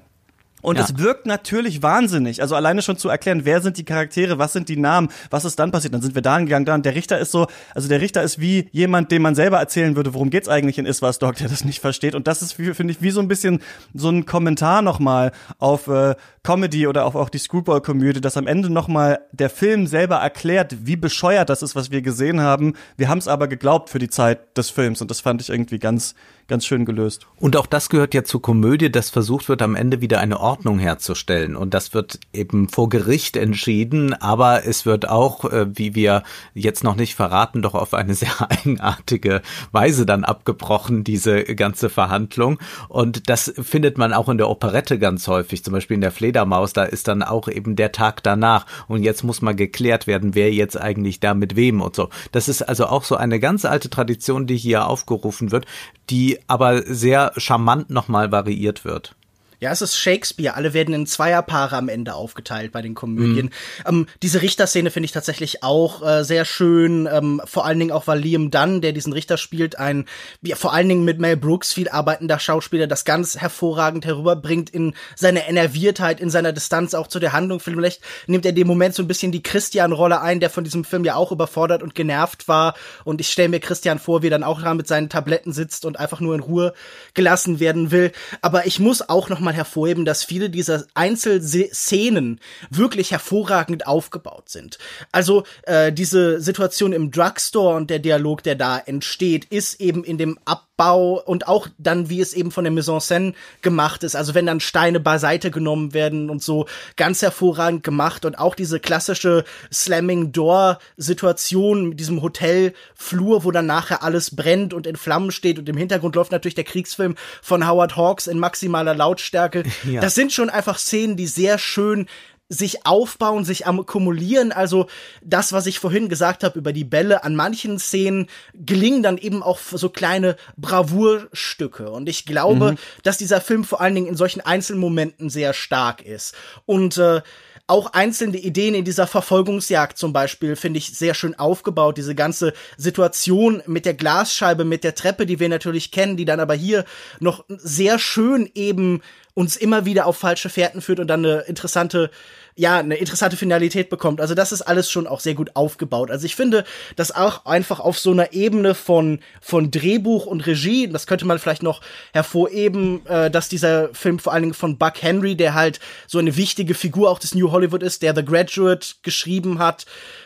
Und 0.68 0.76
ja. 0.76 0.84
es 0.84 0.98
wirkt 0.98 1.26
natürlich 1.26 1.82
wahnsinnig. 1.82 2.42
Also 2.42 2.54
alleine 2.54 2.82
schon 2.82 2.98
zu 2.98 3.08
erklären, 3.08 3.46
wer 3.46 3.62
sind 3.62 3.78
die 3.78 3.86
Charaktere, 3.86 4.38
was 4.38 4.52
sind 4.52 4.68
die 4.68 4.76
Namen, 4.76 5.08
was 5.30 5.46
ist 5.46 5.58
dann 5.60 5.72
passiert. 5.72 5.94
Dann 5.94 6.02
sind 6.02 6.14
wir 6.14 6.22
da 6.22 6.38
gegangen, 6.40 6.66
dann. 6.66 6.82
Der 6.84 6.94
Richter 6.94 7.18
ist 7.20 7.32
so, 7.32 7.48
also 7.74 7.88
der 7.88 8.02
Richter 8.02 8.22
ist 8.22 8.42
wie 8.42 8.68
jemand, 8.74 9.10
dem 9.10 9.22
man 9.22 9.34
selber 9.34 9.60
erzählen 9.60 9.96
würde, 9.96 10.14
worum 10.14 10.30
geht's 10.30 10.50
eigentlich 10.50 10.78
in 10.78 10.86
Iswas 10.86 11.20
Dog, 11.20 11.36
der 11.36 11.48
das 11.48 11.64
nicht 11.64 11.80
versteht. 11.80 12.16
Und 12.16 12.28
das 12.28 12.42
ist, 12.42 12.52
finde 12.52 12.92
ich, 12.92 13.02
wie 13.02 13.12
so 13.12 13.22
ein 13.22 13.30
bisschen 13.30 13.62
so 13.94 14.10
ein 14.10 14.26
Kommentar 14.26 14.82
nochmal 14.82 15.32
auf 15.58 15.88
äh, 15.88 16.16
Comedy 16.44 16.86
oder 16.88 17.06
auf 17.06 17.16
auch 17.16 17.30
die 17.30 17.38
Screwball-Komödie, 17.38 18.20
dass 18.20 18.36
am 18.36 18.46
Ende 18.46 18.70
nochmal 18.70 19.22
der 19.32 19.50
Film 19.50 19.88
selber 19.88 20.18
erklärt, 20.18 20.86
wie 20.86 20.98
bescheuert 20.98 21.50
das 21.50 21.62
ist, 21.62 21.78
was 21.78 21.92
wir 21.92 22.02
gesehen 22.02 22.42
haben. 22.42 22.74
Wir 22.98 23.08
haben 23.08 23.20
es 23.20 23.30
aber 23.30 23.48
geglaubt 23.48 23.90
für 23.90 24.00
die 24.00 24.10
Zeit 24.10 24.58
des 24.58 24.70
Films 24.70 25.02
und 25.02 25.10
das 25.12 25.22
fand 25.22 25.42
ich 25.42 25.50
irgendwie 25.50 25.80
ganz, 25.80 26.14
ganz 26.48 26.66
schön 26.66 26.86
gelöst. 26.86 27.28
Und 27.38 27.58
auch 27.58 27.66
das 27.66 27.90
gehört 27.90 28.14
ja 28.14 28.24
zur 28.24 28.42
Komödie, 28.42 28.92
dass 28.92 29.10
versucht 29.10 29.50
wird, 29.50 29.62
am 29.62 29.76
Ende 29.76 30.00
wieder 30.00 30.20
eine 30.20 30.40
Ordnung 30.40 30.80
herzustellen. 30.80 31.56
Und 31.56 31.74
das 31.74 31.94
wird 31.94 32.20
eben 32.34 32.70
vor 32.70 32.90
Gericht 32.90 33.36
entschieden, 33.36 34.14
aber 34.14 34.66
es 34.66 34.86
wird 34.86 35.10
auch, 35.10 35.46
äh, 35.46 35.68
wie 35.78 35.96
wir 35.96 36.24
jetzt 36.54 36.84
noch 36.84 36.96
nicht 36.96 37.16
verraten, 37.16 37.62
doch 37.62 37.74
auf 37.74 37.94
eine 37.94 38.14
sehr 38.16 38.34
eigenartige 38.50 39.42
Weise 39.72 40.06
dann 40.06 40.24
abgebrochen, 40.24 41.04
diese 41.04 41.44
ganze 41.44 41.90
Verhandlung. 41.90 42.60
Und 42.88 43.30
das 43.30 43.54
findet 43.60 43.98
man 43.98 44.14
auch 44.14 44.30
in 44.30 44.38
der 44.38 44.50
Operette 44.50 45.00
ganz 45.00 45.28
häufig, 45.28 45.64
zum 45.64 45.74
Beispiel 45.74 45.96
in 45.96 46.02
der 46.02 46.12
Fleder 46.12 46.38
Fledermaus, 46.38 46.74
da 46.74 46.84
ist 46.84 47.08
dann 47.08 47.24
auch 47.24 47.48
eben 47.48 47.76
der 47.76 47.92
Tag 47.92 48.22
danach 48.22 48.66
und 48.88 49.02
jetzt 49.02 49.24
muss 49.24 49.42
mal 49.42 49.56
geklärt 49.56 50.06
werden, 50.06 50.36
wer 50.36 50.52
jetzt 50.54 50.80
eigentlich 50.80 51.20
da 51.20 51.34
mit 51.34 51.56
wem 51.56 51.82
und 51.82 51.96
so. 51.96 52.10
Das 52.32 52.48
ist 52.48 52.62
also 52.62 52.86
auch 52.88 53.04
so 53.04 53.16
eine 53.16 53.40
ganz 53.40 53.66
alte 53.66 53.90
Tradition, 53.90 54.46
die 54.46 54.58
hier 54.58 54.88
aufgerufen 54.88 55.52
wird, 55.52 55.66
die 56.10 56.37
aber 56.48 56.84
sehr 56.84 57.34
charmant 57.38 57.90
nochmal 57.90 58.32
variiert 58.32 58.86
wird. 58.86 59.17
Ja, 59.60 59.72
es 59.72 59.82
ist 59.82 59.98
Shakespeare. 59.98 60.54
Alle 60.54 60.74
werden 60.76 60.94
in 60.94 61.08
Zweierpaare 61.08 61.78
am 61.78 61.90
Ende 61.90 62.14
aufgeteilt 62.14 62.72
bei 62.72 62.84
den 62.84 62.94
Komödien. 62.94 63.48
Mhm. 63.48 63.52
Ähm, 63.88 64.08
diese 64.22 64.44
Richterszene 64.44 64.92
finde 64.92 65.06
ich 65.06 65.12
tatsächlich 65.14 65.64
auch 65.64 66.06
äh, 66.06 66.24
sehr 66.24 66.46
schön. 66.46 67.10
Ähm, 67.12 67.42
vor 67.44 67.66
allen 67.66 67.80
Dingen 67.80 67.92
auch, 67.92 68.06
weil 68.06 68.20
Liam 68.20 68.52
Dunn, 68.52 68.82
der 68.82 68.94
diesen 68.94 69.14
Richter 69.14 69.38
spielt, 69.38 69.80
ein 69.80 70.06
ja, 70.44 70.56
vor 70.56 70.74
allen 70.74 70.88
Dingen 70.88 71.06
mit 71.06 71.18
Mel 71.20 71.38
Brooks 71.38 71.74
viel 71.74 71.90
arbeitender 71.90 72.38
Schauspieler, 72.38 72.86
das 72.86 73.04
ganz 73.04 73.38
hervorragend 73.38 74.06
herüberbringt 74.06 74.70
in 74.70 74.94
seiner 75.16 75.48
Enerviertheit, 75.48 76.20
in 76.20 76.30
seiner 76.30 76.54
Distanz 76.54 76.94
auch 76.94 77.08
zu 77.08 77.20
der 77.20 77.34
Handlung. 77.34 77.60
Vielleicht 77.60 78.02
nimmt 78.28 78.46
er 78.46 78.52
den 78.52 78.68
Moment 78.68 78.94
so 78.94 79.02
ein 79.02 79.08
bisschen 79.08 79.32
die 79.32 79.42
Christian-Rolle 79.42 80.22
ein, 80.22 80.40
der 80.40 80.52
von 80.52 80.66
diesem 80.66 80.84
Film 80.84 81.04
ja 81.04 81.16
auch 81.16 81.32
überfordert 81.32 81.82
und 81.82 81.96
genervt 81.96 82.48
war. 82.48 82.76
Und 83.06 83.22
ich 83.22 83.30
stelle 83.30 83.50
mir 83.50 83.60
Christian 83.60 83.98
vor, 83.98 84.22
wie 84.22 84.28
er 84.28 84.32
dann 84.32 84.44
auch 84.44 84.62
da 84.62 84.76
mit 84.76 84.88
seinen 84.88 85.10
Tabletten 85.10 85.52
sitzt 85.52 85.84
und 85.84 86.00
einfach 86.00 86.20
nur 86.20 86.36
in 86.36 86.42
Ruhe 86.42 86.76
gelassen 87.16 87.60
werden 87.60 87.90
will. 87.90 88.12
Aber 88.44 88.68
ich 88.68 88.80
muss 88.80 89.10
auch 89.10 89.30
noch 89.30 89.47
nochmal 89.48 89.56
hervorheben, 89.56 90.04
dass 90.04 90.26
viele 90.26 90.50
dieser 90.50 90.86
Einzelszenen 90.94 92.42
wirklich 92.70 93.12
hervorragend 93.12 93.88
aufgebaut 93.88 94.50
sind. 94.50 94.78
Also 95.14 95.44
äh, 95.64 95.94
diese 95.94 96.42
Situation 96.42 96.92
im 96.92 97.12
Drugstore 97.12 97.78
und 97.78 97.90
der 97.90 98.00
Dialog, 98.00 98.44
der 98.44 98.56
da 98.56 98.78
entsteht, 98.78 99.46
ist 99.46 99.80
eben 99.80 100.04
in 100.04 100.18
dem 100.18 100.38
Abbau 100.78 101.22
und 101.26 101.48
auch 101.48 101.68
dann, 101.78 102.10
wie 102.10 102.22
es 102.22 102.34
eben 102.34 102.52
von 102.52 102.64
der 102.64 102.72
Mise 102.72 102.92
en 102.92 103.00
scène 103.00 103.34
gemacht 103.62 104.04
ist. 104.04 104.16
Also 104.16 104.36
wenn 104.36 104.46
dann 104.46 104.60
Steine 104.60 105.00
beiseite 105.00 105.50
genommen 105.52 105.94
werden 105.94 106.30
und 106.30 106.44
so 106.44 106.68
ganz 106.96 107.22
hervorragend 107.22 107.84
gemacht 107.84 108.26
und 108.26 108.38
auch 108.38 108.56
diese 108.56 108.80
klassische 108.80 109.44
Slamming 109.74 110.32
Door 110.32 110.78
Situation 110.96 111.90
mit 111.90 112.00
diesem 112.00 112.22
Hotelflur, 112.22 113.44
wo 113.44 113.52
dann 113.52 113.66
nachher 113.66 114.04
alles 114.04 114.36
brennt 114.36 114.74
und 114.74 114.86
in 114.86 114.96
Flammen 114.96 115.32
steht 115.32 115.58
und 115.58 115.68
im 115.68 115.78
Hintergrund 115.78 116.16
läuft 116.16 116.32
natürlich 116.32 116.56
der 116.56 116.64
Kriegsfilm 116.64 117.16
von 117.42 117.68
Howard 117.68 117.96
Hawks 117.96 118.28
in 118.28 118.40
maximaler 118.40 118.96
Lautstärke. 118.96 119.64
Ja. 119.88 120.02
Das 120.02 120.16
sind 120.16 120.34
schon 120.34 120.50
einfach 120.50 120.80
Szenen, 120.80 121.16
die 121.16 121.28
sehr 121.28 121.58
schön 121.58 122.08
sich 122.50 122.86
aufbauen, 122.86 123.44
sich 123.44 123.68
akkumulieren. 123.68 124.52
Also 124.52 124.88
das, 125.22 125.52
was 125.52 125.66
ich 125.66 125.80
vorhin 125.80 126.10
gesagt 126.10 126.44
habe 126.44 126.58
über 126.58 126.72
die 126.72 126.86
Bälle, 126.86 127.24
an 127.24 127.36
manchen 127.36 127.78
Szenen 127.80 128.28
gelingen 128.54 129.04
dann 129.04 129.18
eben 129.18 129.44
auch 129.44 129.60
so 129.60 129.90
kleine 129.90 130.38
Bravourstücke. 130.56 131.92
Und 131.92 132.08
ich 132.08 132.26
glaube, 132.26 132.74
mhm. 132.74 132.78
dass 133.04 133.18
dieser 133.18 133.42
Film 133.42 133.64
vor 133.64 133.82
allen 133.82 133.96
Dingen 133.96 134.08
in 134.08 134.16
solchen 134.16 134.42
Einzelmomenten 134.42 135.30
sehr 135.30 135.54
stark 135.54 136.02
ist. 136.02 136.36
Und 136.66 136.98
äh, 136.98 137.22
auch 137.70 137.92
einzelne 137.92 138.38
Ideen 138.38 138.74
in 138.74 138.86
dieser 138.86 139.08
Verfolgungsjagd 139.08 139.98
zum 139.98 140.14
Beispiel 140.14 140.56
finde 140.56 140.78
ich 140.78 140.98
sehr 140.98 141.14
schön 141.14 141.38
aufgebaut. 141.38 141.98
Diese 141.98 142.16
ganze 142.16 142.54
Situation 142.78 143.62
mit 143.68 143.86
der 143.86 143.94
Glasscheibe, 143.94 144.64
mit 144.64 144.86
der 144.86 144.96
Treppe, 144.96 145.26
die 145.26 145.42
wir 145.42 145.50
natürlich 145.50 145.92
kennen, 145.92 146.16
die 146.16 146.24
dann 146.24 146.40
aber 146.40 146.54
hier 146.54 146.86
noch 147.20 147.44
sehr 147.50 148.00
schön 148.00 148.50
eben 148.56 149.02
uns 149.38 149.56
immer 149.56 149.86
wieder 149.86 150.08
auf 150.08 150.18
falsche 150.18 150.50
Fährten 150.50 150.82
führt 150.82 151.00
und 151.00 151.06
dann 151.06 151.24
eine 151.24 151.42
interessante, 151.42 152.10
ja, 152.56 152.80
eine 152.80 152.96
interessante 152.96 153.38
Finalität 153.38 153.88
bekommt. 153.88 154.20
Also 154.20 154.34
das 154.34 154.52
ist 154.52 154.64
alles 154.64 154.90
schon 154.90 155.06
auch 155.06 155.20
sehr 155.20 155.36
gut 155.36 155.56
aufgebaut. 155.56 156.10
Also 156.10 156.26
ich 156.26 156.36
finde, 156.36 156.64
dass 156.96 157.12
auch 157.12 157.46
einfach 157.46 157.80
auf 157.80 158.00
so 158.00 158.10
einer 158.10 158.34
Ebene 158.34 158.74
von, 158.74 159.20
von 159.40 159.70
Drehbuch 159.70 160.26
und 160.26 160.48
Regie, 160.48 160.88
das 160.88 161.06
könnte 161.06 161.26
man 161.26 161.38
vielleicht 161.38 161.62
noch 161.62 161.82
hervorheben, 162.14 163.06
äh, 163.06 163.30
dass 163.30 163.48
dieser 163.48 163.94
Film 163.94 164.18
vor 164.18 164.34
allen 164.34 164.42
Dingen 164.42 164.56
von 164.56 164.80
Buck 164.80 165.04
Henry, 165.04 165.36
der 165.36 165.54
halt 165.54 165.80
so 166.08 166.18
eine 166.18 166.36
wichtige 166.36 166.74
Figur 166.74 167.12
auch 167.12 167.20
des 167.20 167.36
New 167.36 167.52
Hollywood 167.52 167.84
ist, 167.84 168.02
der 168.02 168.16
The 168.16 168.26
Graduate 168.26 168.96
geschrieben 169.04 169.60
hat, 169.60 169.86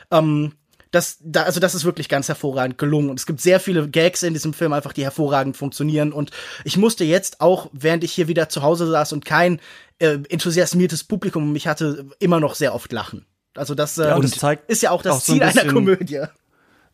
ähm, 0.09 0.53
das, 0.91 1.17
da, 1.21 1.43
also 1.43 1.59
das 1.59 1.73
ist 1.73 1.85
wirklich 1.85 2.09
ganz 2.09 2.27
hervorragend 2.27 2.77
gelungen. 2.77 3.09
Und 3.09 3.19
es 3.19 3.25
gibt 3.25 3.41
sehr 3.41 3.59
viele 3.59 3.87
Gags 3.89 4.23
in 4.23 4.33
diesem 4.33 4.53
Film 4.53 4.73
einfach, 4.73 4.93
die 4.93 5.03
hervorragend 5.03 5.57
funktionieren. 5.57 6.11
Und 6.11 6.31
ich 6.65 6.77
musste 6.77 7.03
jetzt 7.03 7.41
auch, 7.41 7.69
während 7.71 8.03
ich 8.03 8.11
hier 8.11 8.27
wieder 8.27 8.49
zu 8.49 8.61
Hause 8.61 8.89
saß 8.89 9.13
und 9.13 9.25
kein 9.25 9.59
äh, 9.99 10.19
enthusiasmiertes 10.29 11.05
Publikum 11.05 11.43
um 11.43 11.53
mich 11.53 11.67
hatte, 11.67 12.05
immer 12.19 12.39
noch 12.39 12.55
sehr 12.55 12.75
oft 12.75 12.91
lachen. 12.91 13.25
Also 13.55 13.73
das, 13.75 13.97
äh, 13.97 14.03
ja, 14.03 14.19
das 14.19 14.39
ist 14.67 14.81
ja 14.81 14.91
auch 14.91 15.01
das 15.01 15.17
auch 15.17 15.21
Ziel 15.21 15.35
so 15.35 15.41
ein 15.41 15.57
einer 15.57 15.73
Komödie 15.73 16.21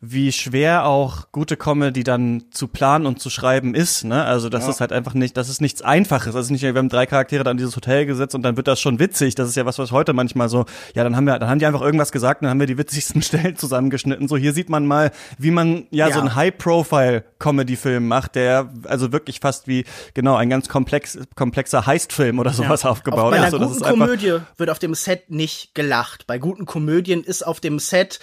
wie 0.00 0.30
schwer 0.30 0.86
auch 0.86 1.32
gute 1.32 1.56
Comedy 1.56 2.04
dann 2.04 2.44
zu 2.52 2.68
planen 2.68 3.04
und 3.04 3.20
zu 3.20 3.30
schreiben 3.30 3.74
ist. 3.74 4.04
Ne? 4.04 4.24
Also 4.24 4.48
das 4.48 4.64
ja. 4.64 4.70
ist 4.70 4.80
halt 4.80 4.92
einfach 4.92 5.14
nicht, 5.14 5.36
das 5.36 5.48
ist 5.48 5.60
nichts 5.60 5.82
Einfaches. 5.82 6.36
Ist 6.36 6.50
nicht, 6.50 6.62
wir 6.62 6.72
haben 6.74 6.88
drei 6.88 7.04
Charaktere 7.06 7.42
dann 7.42 7.52
in 7.52 7.58
dieses 7.58 7.74
Hotel 7.74 8.06
gesetzt 8.06 8.36
und 8.36 8.42
dann 8.42 8.56
wird 8.56 8.68
das 8.68 8.80
schon 8.80 9.00
witzig. 9.00 9.34
Das 9.34 9.48
ist 9.48 9.56
ja 9.56 9.66
was, 9.66 9.78
was 9.78 9.90
heute 9.90 10.12
manchmal 10.12 10.48
so, 10.48 10.66
ja, 10.94 11.02
dann 11.02 11.16
haben 11.16 11.24
wir, 11.24 11.36
dann 11.40 11.48
haben 11.48 11.58
die 11.58 11.66
einfach 11.66 11.80
irgendwas 11.80 12.12
gesagt 12.12 12.40
und 12.40 12.44
dann 12.44 12.50
haben 12.50 12.60
wir 12.60 12.68
die 12.68 12.78
witzigsten 12.78 13.22
Stellen 13.28 13.56
zusammengeschnitten. 13.56 14.28
So, 14.28 14.36
hier 14.36 14.52
sieht 14.52 14.70
man 14.70 14.86
mal, 14.86 15.10
wie 15.36 15.50
man 15.50 15.86
ja, 15.90 16.06
ja. 16.06 16.14
so 16.14 16.20
einen 16.20 16.36
High-Profile-Comedy-Film 16.36 18.06
macht, 18.06 18.36
der 18.36 18.70
also 18.84 19.10
wirklich 19.10 19.40
fast 19.40 19.66
wie, 19.66 19.84
genau, 20.14 20.36
ein 20.36 20.48
ganz 20.48 20.68
komplex, 20.68 21.18
komplexer 21.34 21.86
Heist-Film 21.86 22.38
oder 22.38 22.52
sowas 22.52 22.84
ja. 22.84 22.90
aufgebaut 22.90 23.18
auf 23.18 23.30
bei 23.30 23.38
einer 23.38 23.48
ist. 23.48 23.58
guten 23.58 23.80
Komödie 23.80 24.38
wird 24.56 24.70
auf 24.70 24.78
dem 24.78 24.94
Set 24.94 25.30
nicht 25.30 25.74
gelacht. 25.74 26.28
Bei 26.28 26.38
guten 26.38 26.66
Komödien 26.66 27.24
ist 27.24 27.44
auf 27.44 27.58
dem 27.58 27.80
Set 27.80 28.20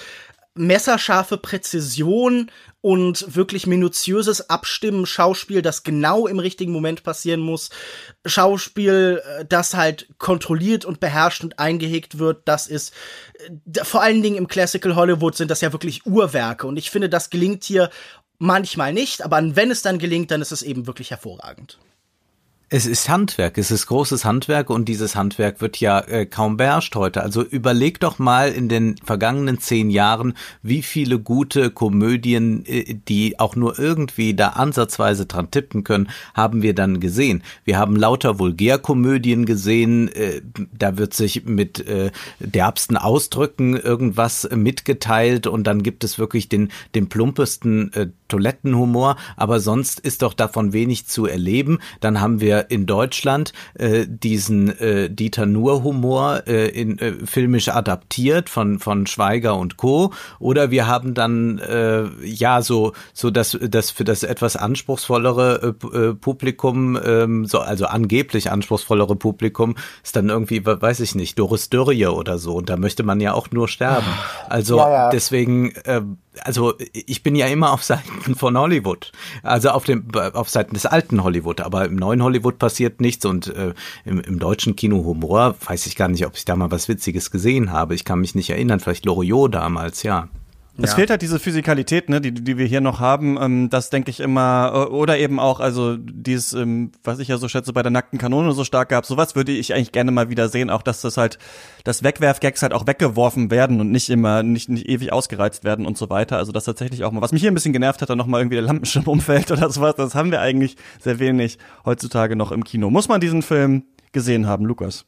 messerscharfe 0.56 1.38
Präzision 1.38 2.49
und 2.82 3.36
wirklich 3.36 3.68
minutiöses 3.68 4.49
Abstimmen, 4.49 5.06
Schauspiel, 5.06 5.62
das 5.62 5.84
genau 5.84 6.28
im 6.28 6.39
richtigen 6.39 6.72
Moment 6.72 7.03
passieren 7.03 7.41
muss, 7.41 7.70
Schauspiel, 8.26 9.22
äh, 9.39 9.45
das 9.45 9.74
halt 9.74 10.08
kontrolliert 10.18 10.86
und 10.86 10.99
beherrscht 10.99 11.43
und 11.43 11.60
eingehegt 11.60 12.20
wird, 12.20 12.47
das 12.47 12.68
ist 12.68 12.93
äh, 13.39 13.84
vor 13.84 14.01
allen 14.01 14.22
Dingen 14.22 14.38
im 14.38 14.47
Classical 14.47 14.95
Hollywood 14.95 15.36
sind 15.36 15.51
das 15.51 15.62
ja 15.62 15.74
wirklich 15.74 16.06
Uhrwerke 16.06 16.68
und 16.68 16.78
ich 16.78 16.89
finde, 16.89 17.10
das 17.10 17.30
gelingt 17.30 17.64
hier 17.64 17.89
manchmal 18.38 18.93
nicht, 18.93 19.24
aber 19.24 19.41
wenn 19.56 19.72
es 19.72 19.82
dann 19.82 19.99
gelingt, 19.99 20.32
dann 20.32 20.41
ist 20.41 20.51
es 20.51 20.62
eben 20.62 20.88
wirklich 20.88 21.12
hervorragend. 21.12 21.80
Es 22.78 22.86
ist 22.86 23.07
Handwerk, 23.07 23.57
es 23.57 23.71
ist 23.71 23.88
großes 23.88 24.26
Handwerk 24.26 24.69
und 24.69 24.89
dieses 24.89 25.15
Handwerk 25.15 25.61
wird 25.61 25.80
ja 25.80 26.01
äh, 26.01 26.26
kaum 26.26 26.57
beherrscht 26.57 26.93
heute. 26.97 27.23
Also 27.23 27.41
überleg 27.41 28.01
doch 28.01 28.19
mal 28.19 28.51
in 28.51 28.67
den 28.67 28.97
vergangenen 28.97 29.59
zehn 29.59 29.89
Jahren, 29.89 30.34
wie 30.61 30.82
viele 30.82 31.17
gute 31.17 31.71
Komödien, 31.71 32.65
äh, 32.65 32.95
die 33.07 33.39
auch 33.39 33.55
nur 33.55 33.80
irgendwie 33.80 34.34
da 34.34 34.49
ansatzweise 34.49 35.26
dran 35.26 35.51
tippen 35.51 35.86
können, 35.86 36.09
haben 36.34 36.63
wir 36.63 36.76
dann 36.76 36.99
gesehen. 36.99 37.43
Wir 37.63 37.80
haben 37.80 37.95
lauter 37.95 38.39
Vulgärkomödien 38.39 39.45
gesehen, 39.45 40.09
äh, 40.09 40.41
da 40.78 40.97
wird 40.97 41.13
sich 41.13 41.45
mit 41.45 41.80
äh, 41.88 42.11
derbsten 42.41 42.97
Ausdrücken 42.97 43.78
irgendwas 43.78 44.49
mitgeteilt 44.53 45.47
und 45.47 45.65
dann 45.65 45.82
gibt 45.82 46.03
es 46.03 46.19
wirklich 46.19 46.49
den, 46.49 46.73
den 46.93 47.07
plumpesten 47.07 47.93
äh, 47.93 48.07
Toilettenhumor, 48.28 49.15
aber 49.38 49.61
sonst 49.61 50.01
ist 50.01 50.23
doch 50.23 50.34
davon 50.34 50.73
wenig 50.73 51.07
zu 51.07 51.26
erleben. 51.26 51.80
Dann 52.01 52.19
haben 52.19 52.41
wir 52.41 52.64
in 52.70 52.86
Deutschland 52.86 53.53
äh, 53.76 54.05
diesen 54.07 54.78
äh, 54.80 55.09
Dieter 55.09 55.45
Nuhr-Humor 55.45 56.43
äh, 56.47 56.68
in, 56.70 56.99
äh, 56.99 57.13
filmisch 57.26 57.70
adaptiert 57.70 58.49
von, 58.49 58.80
von 58.80 59.07
Schweiger 59.07 59.55
und 59.55 59.78
Co. 59.78 60.13
Oder 60.39 60.72
wir 60.72 60.88
haben 60.88 61.13
dann 61.13 61.59
äh, 61.59 62.05
ja 62.24 62.61
so, 62.61 62.93
so 63.13 63.32
das, 63.32 63.57
das 63.61 63.91
für 63.91 64.03
das 64.03 64.24
etwas 64.24 64.55
anspruchsvollere 64.55 65.76
äh, 65.93 65.97
äh 65.97 66.13
Publikum, 66.13 66.99
ähm, 67.03 67.45
so, 67.45 67.59
also 67.59 67.86
angeblich 67.86 68.51
anspruchsvollere 68.51 69.16
Publikum, 69.16 69.76
ist 70.03 70.16
dann 70.16 70.30
irgendwie, 70.30 70.66
weiß 70.66 70.99
ich 70.99 71.16
nicht, 71.16 71.38
Doris 71.39 71.70
Dörrie 71.70 72.07
oder 72.07 72.38
so. 72.38 72.55
Und 72.55 72.70
da 72.70 72.78
möchte 72.78 73.03
man 73.03 73.20
ja 73.20 73.34
auch 73.34 73.51
nur 73.51 73.68
sterben. 73.68 74.07
Also 74.49 74.78
ja, 74.78 74.89
ja. 74.89 75.09
deswegen 75.09 75.72
äh, 75.86 76.01
also 76.44 76.74
ich 76.94 77.24
bin 77.24 77.36
ja 77.36 77.48
immer 77.48 77.72
auf 77.72 77.84
Seiten 77.84 78.36
von 78.36 78.58
Hollywood, 78.58 79.12
also 79.44 79.70
auf 79.70 79.86
dem 79.86 80.08
auf 80.14 80.50
Seiten 80.50 80.74
des 80.74 80.86
alten 80.86 81.24
Hollywood, 81.24 81.62
aber 81.62 81.86
im 81.86 81.96
neuen 81.96 82.24
Hollywood 82.24 82.60
passiert 82.60 83.02
nichts 83.02 83.26
und 83.26 83.48
äh, 83.48 83.74
im, 84.06 84.20
im 84.20 84.40
deutschen 84.40 84.76
Kino 84.76 85.04
Humor 85.04 85.56
weiß 85.66 85.86
ich 85.88 85.96
gar 85.96 86.08
nicht, 86.08 86.26
ob 86.26 86.36
ich 86.36 86.46
da 86.46 86.56
mal 86.56 86.72
was 86.72 86.88
Witziges 86.88 87.32
gesehen 87.32 87.72
habe. 87.72 87.96
Ich 87.96 88.06
kann 88.06 88.20
mich 88.20 88.36
nicht 88.36 88.50
erinnern, 88.50 88.80
vielleicht 88.80 89.06
Loriot 89.06 89.54
damals, 89.56 90.04
ja. 90.04 90.30
Es 90.78 90.89
ja. 90.91 90.95
fehlt 90.97 91.09
halt 91.09 91.21
diese 91.21 91.39
Physikalität, 91.39 92.09
ne, 92.09 92.19
die, 92.19 92.34
die 92.34 92.57
wir 92.57 92.65
hier 92.65 92.82
noch 92.82 92.99
haben. 92.99 93.38
Ähm, 93.41 93.69
das 93.69 93.89
denke 93.89 94.11
ich 94.11 94.19
immer, 94.19 94.71
äh, 94.73 94.91
oder 94.91 95.17
eben 95.17 95.39
auch, 95.39 95.61
also 95.61 95.95
dieses, 95.95 96.51
ähm, 96.53 96.91
was 97.01 97.19
ich 97.19 97.30
ja 97.30 97.38
so 97.38 97.47
schätze, 97.47 97.71
bei 97.71 97.82
der 97.82 97.91
nackten 97.91 98.19
Kanone 98.19 98.51
so 98.51 98.65
stark 98.65 98.89
gab, 98.89 99.05
sowas 99.05 99.36
würde 99.36 99.53
ich 99.53 99.73
eigentlich 99.73 99.93
gerne 99.93 100.11
mal 100.11 100.30
wieder 100.30 100.49
sehen, 100.49 100.69
auch 100.69 100.82
dass 100.82 100.99
das 100.99 101.15
halt, 101.15 101.39
dass 101.86 102.03
Wegwerfgags 102.03 102.61
halt 102.61 102.73
auch 102.73 102.88
weggeworfen 102.88 103.51
werden 103.51 103.80
und 103.80 103.89
nicht 103.91 104.09
immer, 104.09 104.43
nicht, 104.43 104.67
nicht 104.67 104.89
ewig 104.89 105.13
ausgereizt 105.13 105.63
werden 105.63 105.86
und 105.86 105.97
so 105.97 106.09
weiter. 106.09 106.38
Also 106.38 106.51
das 106.51 106.65
tatsächlich 106.65 107.05
auch 107.05 107.11
mal, 107.13 107.21
was 107.21 107.32
mich 107.32 107.41
hier 107.41 107.51
ein 107.51 107.55
bisschen 107.55 107.73
genervt 107.73 108.01
hat, 108.01 108.09
dann 108.09 108.17
nochmal 108.17 108.41
irgendwie 108.41 108.57
der 108.57 108.65
Lampenschirm 108.65 109.05
umfällt 109.05 109.51
oder 109.53 109.69
sowas, 109.69 109.95
das 109.95 110.13
haben 110.13 110.32
wir 110.32 110.41
eigentlich 110.41 110.76
sehr 110.99 111.19
wenig 111.19 111.57
heutzutage 111.86 112.36
noch 112.36 112.51
im 112.51 112.65
Kino. 112.65 112.89
Muss 112.89 113.07
man 113.07 113.21
diesen 113.21 113.43
Film 113.43 113.84
gesehen 114.11 114.45
haben, 114.45 114.65
Lukas? 114.65 115.05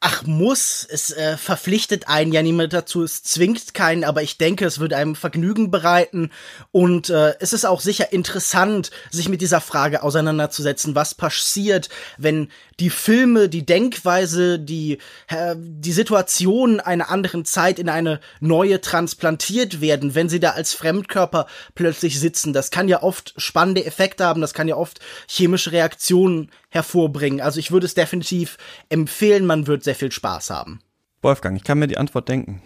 Ach 0.00 0.24
muss, 0.24 0.86
es 0.88 1.10
äh, 1.10 1.36
verpflichtet 1.36 2.08
einen 2.08 2.32
ja 2.32 2.42
niemand 2.42 2.72
dazu, 2.72 3.02
es 3.02 3.24
zwingt 3.24 3.74
keinen, 3.74 4.04
aber 4.04 4.22
ich 4.22 4.38
denke, 4.38 4.64
es 4.64 4.78
würde 4.78 4.96
einem 4.96 5.16
Vergnügen 5.16 5.70
bereiten. 5.70 6.30
Und 6.70 7.10
äh, 7.10 7.34
es 7.40 7.52
ist 7.52 7.64
auch 7.64 7.80
sicher 7.80 8.12
interessant, 8.12 8.90
sich 9.10 9.28
mit 9.28 9.40
dieser 9.40 9.60
Frage 9.60 10.02
auseinanderzusetzen, 10.02 10.94
was 10.94 11.14
passiert, 11.14 11.88
wenn 12.16 12.50
die 12.80 12.90
Filme, 12.90 13.48
die 13.48 13.66
Denkweise, 13.66 14.58
die, 14.58 14.98
äh, 15.28 15.56
die 15.58 15.92
Situation 15.92 16.80
einer 16.80 17.10
anderen 17.10 17.44
Zeit 17.44 17.78
in 17.78 17.88
eine 17.88 18.20
neue 18.40 18.80
transplantiert 18.80 19.80
werden, 19.80 20.14
wenn 20.14 20.28
sie 20.28 20.40
da 20.40 20.50
als 20.50 20.74
Fremdkörper 20.74 21.46
plötzlich 21.74 22.20
sitzen. 22.20 22.52
Das 22.52 22.70
kann 22.70 22.88
ja 22.88 23.02
oft 23.02 23.34
spannende 23.36 23.84
Effekte 23.84 24.24
haben, 24.24 24.40
das 24.40 24.54
kann 24.54 24.68
ja 24.68 24.76
oft 24.76 25.00
chemische 25.28 25.72
Reaktionen 25.72 26.50
hervorbringen. 26.68 27.40
Also 27.40 27.58
ich 27.58 27.72
würde 27.72 27.86
es 27.86 27.94
definitiv 27.94 28.58
empfehlen, 28.88 29.46
man 29.46 29.66
wird 29.66 29.82
sehr 29.82 29.96
viel 29.96 30.12
Spaß 30.12 30.50
haben. 30.50 30.80
Wolfgang, 31.20 31.56
ich 31.56 31.64
kann 31.64 31.78
mir 31.78 31.88
die 31.88 31.98
Antwort 31.98 32.28
denken. 32.28 32.62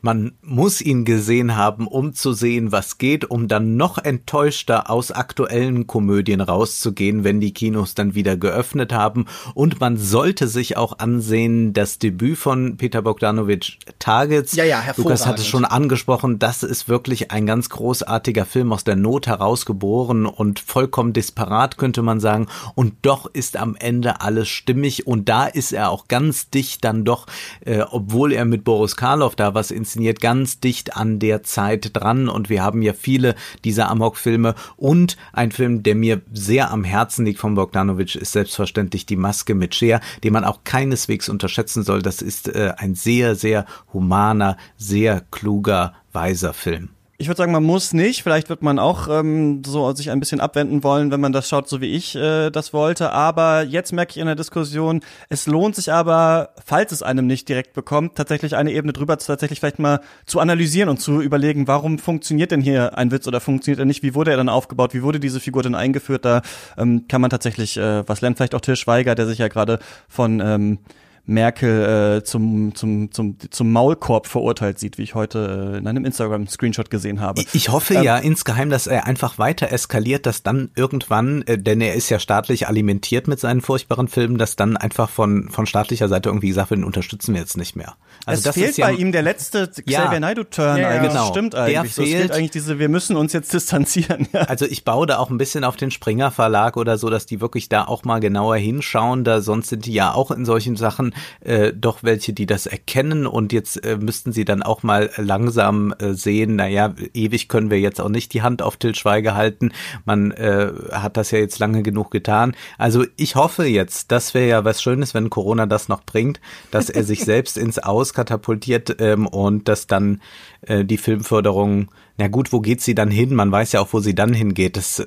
Man 0.00 0.32
muss 0.42 0.80
ihn 0.80 1.04
gesehen 1.04 1.56
haben, 1.56 1.88
um 1.88 2.12
zu 2.12 2.32
sehen, 2.32 2.70
was 2.70 2.98
geht, 2.98 3.28
um 3.28 3.48
dann 3.48 3.76
noch 3.76 3.98
enttäuschter 3.98 4.88
aus 4.90 5.10
aktuellen 5.10 5.86
Komödien 5.86 6.40
rauszugehen, 6.40 7.24
wenn 7.24 7.40
die 7.40 7.52
Kinos 7.52 7.94
dann 7.94 8.14
wieder 8.14 8.36
geöffnet 8.36 8.92
haben. 8.92 9.26
Und 9.54 9.80
man 9.80 9.96
sollte 9.96 10.48
sich 10.48 10.76
auch 10.76 10.98
ansehen, 10.98 11.72
das 11.72 11.98
Debüt 11.98 12.38
von 12.38 12.76
Peter 12.76 13.02
Bogdanovich 13.02 13.78
Targets. 13.98 14.54
Ja, 14.54 14.64
ja, 14.64 14.82
Lukas 14.96 15.26
hat 15.26 15.38
es 15.38 15.46
schon 15.46 15.64
angesprochen, 15.64 16.38
das 16.38 16.62
ist 16.62 16.88
wirklich 16.88 17.30
ein 17.30 17.46
ganz 17.46 17.68
großartiger 17.68 18.44
Film 18.44 18.72
aus 18.72 18.84
der 18.84 18.96
Not 18.96 19.26
herausgeboren 19.26 20.26
und 20.26 20.60
vollkommen 20.60 21.12
disparat, 21.14 21.78
könnte 21.78 22.02
man 22.02 22.20
sagen. 22.20 22.46
Und 22.74 22.94
doch 23.02 23.26
ist 23.32 23.56
am 23.56 23.74
Ende 23.76 24.20
alles 24.20 24.48
stimmig 24.48 25.06
und 25.06 25.28
da 25.28 25.46
ist 25.46 25.72
er 25.72 25.90
auch 25.90 26.08
ganz 26.08 26.50
dicht 26.50 26.84
dann 26.84 27.04
doch, 27.04 27.26
äh, 27.64 27.80
obwohl 27.80 28.32
er 28.32 28.44
mit 28.44 28.64
Boris 28.64 28.96
Karloff 28.96 29.36
da 29.36 29.54
was 29.54 29.70
inszeniert, 29.86 30.20
ganz 30.20 30.58
dicht 30.58 30.96
an 30.96 31.20
der 31.20 31.44
Zeit 31.44 31.90
dran 31.94 32.28
und 32.28 32.50
wir 32.50 32.62
haben 32.62 32.82
ja 32.82 32.92
viele 32.92 33.36
dieser 33.64 33.88
Amok-Filme 33.88 34.56
und 34.76 35.16
ein 35.32 35.52
Film, 35.52 35.84
der 35.84 35.94
mir 35.94 36.22
sehr 36.32 36.72
am 36.72 36.82
Herzen 36.82 37.24
liegt 37.24 37.38
von 37.38 37.54
Bogdanovich, 37.54 38.16
ist 38.16 38.32
selbstverständlich 38.32 39.06
Die 39.06 39.16
Maske 39.16 39.54
mit 39.54 39.76
Cher, 39.76 40.00
den 40.24 40.32
man 40.32 40.44
auch 40.44 40.64
keineswegs 40.64 41.28
unterschätzen 41.28 41.84
soll. 41.84 42.02
Das 42.02 42.20
ist 42.20 42.48
äh, 42.48 42.72
ein 42.76 42.96
sehr, 42.96 43.36
sehr 43.36 43.64
humaner, 43.92 44.56
sehr 44.76 45.22
kluger, 45.30 45.94
weiser 46.12 46.52
Film. 46.52 46.95
Ich 47.18 47.28
würde 47.28 47.38
sagen, 47.38 47.52
man 47.52 47.64
muss 47.64 47.94
nicht. 47.94 48.22
Vielleicht 48.22 48.50
wird 48.50 48.62
man 48.62 48.78
auch 48.78 49.08
ähm, 49.08 49.62
so 49.64 49.90
sich 49.92 50.10
ein 50.10 50.20
bisschen 50.20 50.38
abwenden 50.38 50.84
wollen, 50.84 51.10
wenn 51.10 51.20
man 51.20 51.32
das 51.32 51.48
schaut, 51.48 51.66
so 51.66 51.80
wie 51.80 51.94
ich 51.94 52.14
äh, 52.14 52.50
das 52.50 52.74
wollte. 52.74 53.12
Aber 53.12 53.62
jetzt 53.62 53.92
merke 53.92 54.10
ich 54.10 54.18
in 54.18 54.26
der 54.26 54.34
Diskussion, 54.34 55.00
es 55.30 55.46
lohnt 55.46 55.76
sich 55.76 55.90
aber, 55.90 56.50
falls 56.62 56.92
es 56.92 57.02
einem 57.02 57.26
nicht 57.26 57.48
direkt 57.48 57.72
bekommt, 57.72 58.16
tatsächlich 58.16 58.54
eine 58.54 58.70
Ebene 58.70 58.92
drüber 58.92 59.16
tatsächlich 59.16 59.60
vielleicht 59.60 59.78
mal 59.78 60.00
zu 60.26 60.40
analysieren 60.40 60.90
und 60.90 60.98
zu 60.98 61.22
überlegen, 61.22 61.66
warum 61.66 61.98
funktioniert 61.98 62.50
denn 62.50 62.60
hier 62.60 62.98
ein 62.98 63.10
Witz 63.10 63.26
oder 63.26 63.40
funktioniert 63.40 63.78
er 63.78 63.86
nicht? 63.86 64.02
Wie 64.02 64.14
wurde 64.14 64.32
er 64.32 64.36
dann 64.36 64.50
aufgebaut? 64.50 64.92
Wie 64.92 65.02
wurde 65.02 65.18
diese 65.18 65.40
Figur 65.40 65.62
denn 65.62 65.74
eingeführt? 65.74 66.26
Da 66.26 66.42
ähm, 66.76 67.08
kann 67.08 67.22
man 67.22 67.30
tatsächlich 67.30 67.78
äh, 67.78 68.06
was 68.06 68.20
lernen. 68.20 68.36
Vielleicht 68.36 68.54
auch 68.54 68.60
Til 68.60 68.76
Schweiger, 68.76 69.14
der 69.14 69.26
sich 69.26 69.38
ja 69.38 69.48
gerade 69.48 69.78
von 70.08 70.40
ähm, 70.40 70.78
Merkel 71.26 72.18
äh, 72.18 72.24
zum, 72.24 72.74
zum, 72.74 73.10
zum, 73.10 73.36
zum 73.50 73.72
Maulkorb 73.72 74.26
verurteilt 74.26 74.78
sieht, 74.78 74.96
wie 74.96 75.02
ich 75.02 75.14
heute 75.14 75.72
äh, 75.74 75.78
in 75.78 75.86
einem 75.86 76.04
Instagram-Screenshot 76.04 76.88
gesehen 76.88 77.20
habe. 77.20 77.42
Ich 77.52 77.68
hoffe 77.68 77.94
ähm, 77.94 78.04
ja 78.04 78.16
insgeheim, 78.16 78.70
dass 78.70 78.86
er 78.86 79.06
einfach 79.06 79.38
weiter 79.38 79.72
eskaliert, 79.72 80.26
dass 80.26 80.42
dann 80.42 80.70
irgendwann, 80.76 81.42
äh, 81.42 81.58
denn 81.58 81.80
er 81.80 81.94
ist 81.94 82.10
ja 82.10 82.18
staatlich 82.18 82.68
alimentiert 82.68 83.26
mit 83.26 83.40
seinen 83.40 83.60
furchtbaren 83.60 84.08
Filmen, 84.08 84.38
dass 84.38 84.54
dann 84.54 84.76
einfach 84.76 85.10
von, 85.10 85.48
von 85.50 85.66
staatlicher 85.66 86.08
Seite 86.08 86.28
irgendwie 86.28 86.48
gesagt 86.48 86.70
wird, 86.70 86.78
den 86.78 86.84
unterstützen 86.84 87.34
wir 87.34 87.40
jetzt 87.40 87.56
nicht 87.56 87.74
mehr. 87.74 87.96
Also 88.24 88.38
es 88.38 88.44
das 88.44 88.54
fehlt 88.54 88.70
ist 88.70 88.78
ja, 88.78 88.86
bei 88.86 88.92
ihm 88.94 89.12
der 89.12 89.22
letzte 89.22 89.68
Xavier 89.68 89.92
ja, 89.92 90.20
Naidoo-Turn 90.20 90.78
ja, 90.78 90.88
eigentlich. 90.88 91.10
Genau. 91.10 91.30
Stimmt 91.30 91.54
eigentlich. 91.54 91.74
Der 91.74 91.84
so, 91.84 92.02
fehlt, 92.02 92.14
es 92.14 92.20
fehlt 92.20 92.32
eigentlich 92.32 92.50
diese, 92.52 92.78
wir 92.78 92.88
müssen 92.88 93.16
uns 93.16 93.32
jetzt 93.32 93.52
distanzieren. 93.52 94.28
Ja. 94.32 94.42
Also 94.42 94.64
ich 94.64 94.84
baue 94.84 95.06
da 95.06 95.18
auch 95.18 95.30
ein 95.30 95.38
bisschen 95.38 95.64
auf 95.64 95.76
den 95.76 95.90
Springer 95.90 96.30
Verlag 96.30 96.76
oder 96.76 96.98
so, 96.98 97.10
dass 97.10 97.26
die 97.26 97.40
wirklich 97.40 97.68
da 97.68 97.84
auch 97.84 98.04
mal 98.04 98.20
genauer 98.20 98.56
hinschauen, 98.56 99.24
da 99.24 99.40
sonst 99.40 99.68
sind 99.68 99.86
die 99.86 99.92
ja 99.92 100.12
auch 100.12 100.30
in 100.30 100.44
solchen 100.44 100.76
Sachen 100.76 101.14
äh, 101.40 101.72
doch 101.72 102.02
welche, 102.02 102.32
die 102.32 102.46
das 102.46 102.66
erkennen 102.66 103.26
und 103.26 103.52
jetzt 103.52 103.84
äh, 103.84 103.96
müssten 103.96 104.32
sie 104.32 104.44
dann 104.44 104.62
auch 104.62 104.82
mal 104.82 105.10
langsam 105.16 105.94
äh, 105.98 106.12
sehen, 106.12 106.56
naja, 106.56 106.94
ewig 107.14 107.48
können 107.48 107.70
wir 107.70 107.80
jetzt 107.80 108.00
auch 108.00 108.08
nicht 108.08 108.32
die 108.34 108.42
Hand 108.42 108.62
auf 108.62 108.76
Til 108.76 108.94
Schweiger 108.94 109.34
halten. 109.34 109.72
Man 110.04 110.30
äh, 110.32 110.72
hat 110.92 111.16
das 111.16 111.30
ja 111.30 111.38
jetzt 111.38 111.58
lange 111.58 111.82
genug 111.82 112.10
getan. 112.10 112.54
Also 112.78 113.04
ich 113.16 113.36
hoffe 113.36 113.64
jetzt, 113.64 114.12
das 114.12 114.34
wäre 114.34 114.48
ja 114.48 114.64
was 114.64 114.82
Schönes, 114.82 115.14
wenn 115.14 115.30
Corona 115.30 115.66
das 115.66 115.88
noch 115.88 116.04
bringt, 116.04 116.40
dass 116.70 116.90
er 116.90 117.04
sich 117.04 117.20
selbst 117.24 117.56
ins 117.56 117.78
Aus 117.78 118.14
katapultiert 118.14 118.96
ähm, 119.00 119.26
und 119.26 119.68
dass 119.68 119.86
dann 119.86 120.20
äh, 120.62 120.84
die 120.84 120.98
Filmförderung, 120.98 121.90
na 122.18 122.28
gut, 122.28 122.52
wo 122.52 122.60
geht 122.60 122.80
sie 122.80 122.94
dann 122.94 123.10
hin? 123.10 123.34
Man 123.34 123.52
weiß 123.52 123.72
ja 123.72 123.80
auch, 123.80 123.92
wo 123.92 124.00
sie 124.00 124.14
dann 124.14 124.32
hingeht. 124.32 124.76
Das 124.76 125.04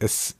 ist, 0.00 0.36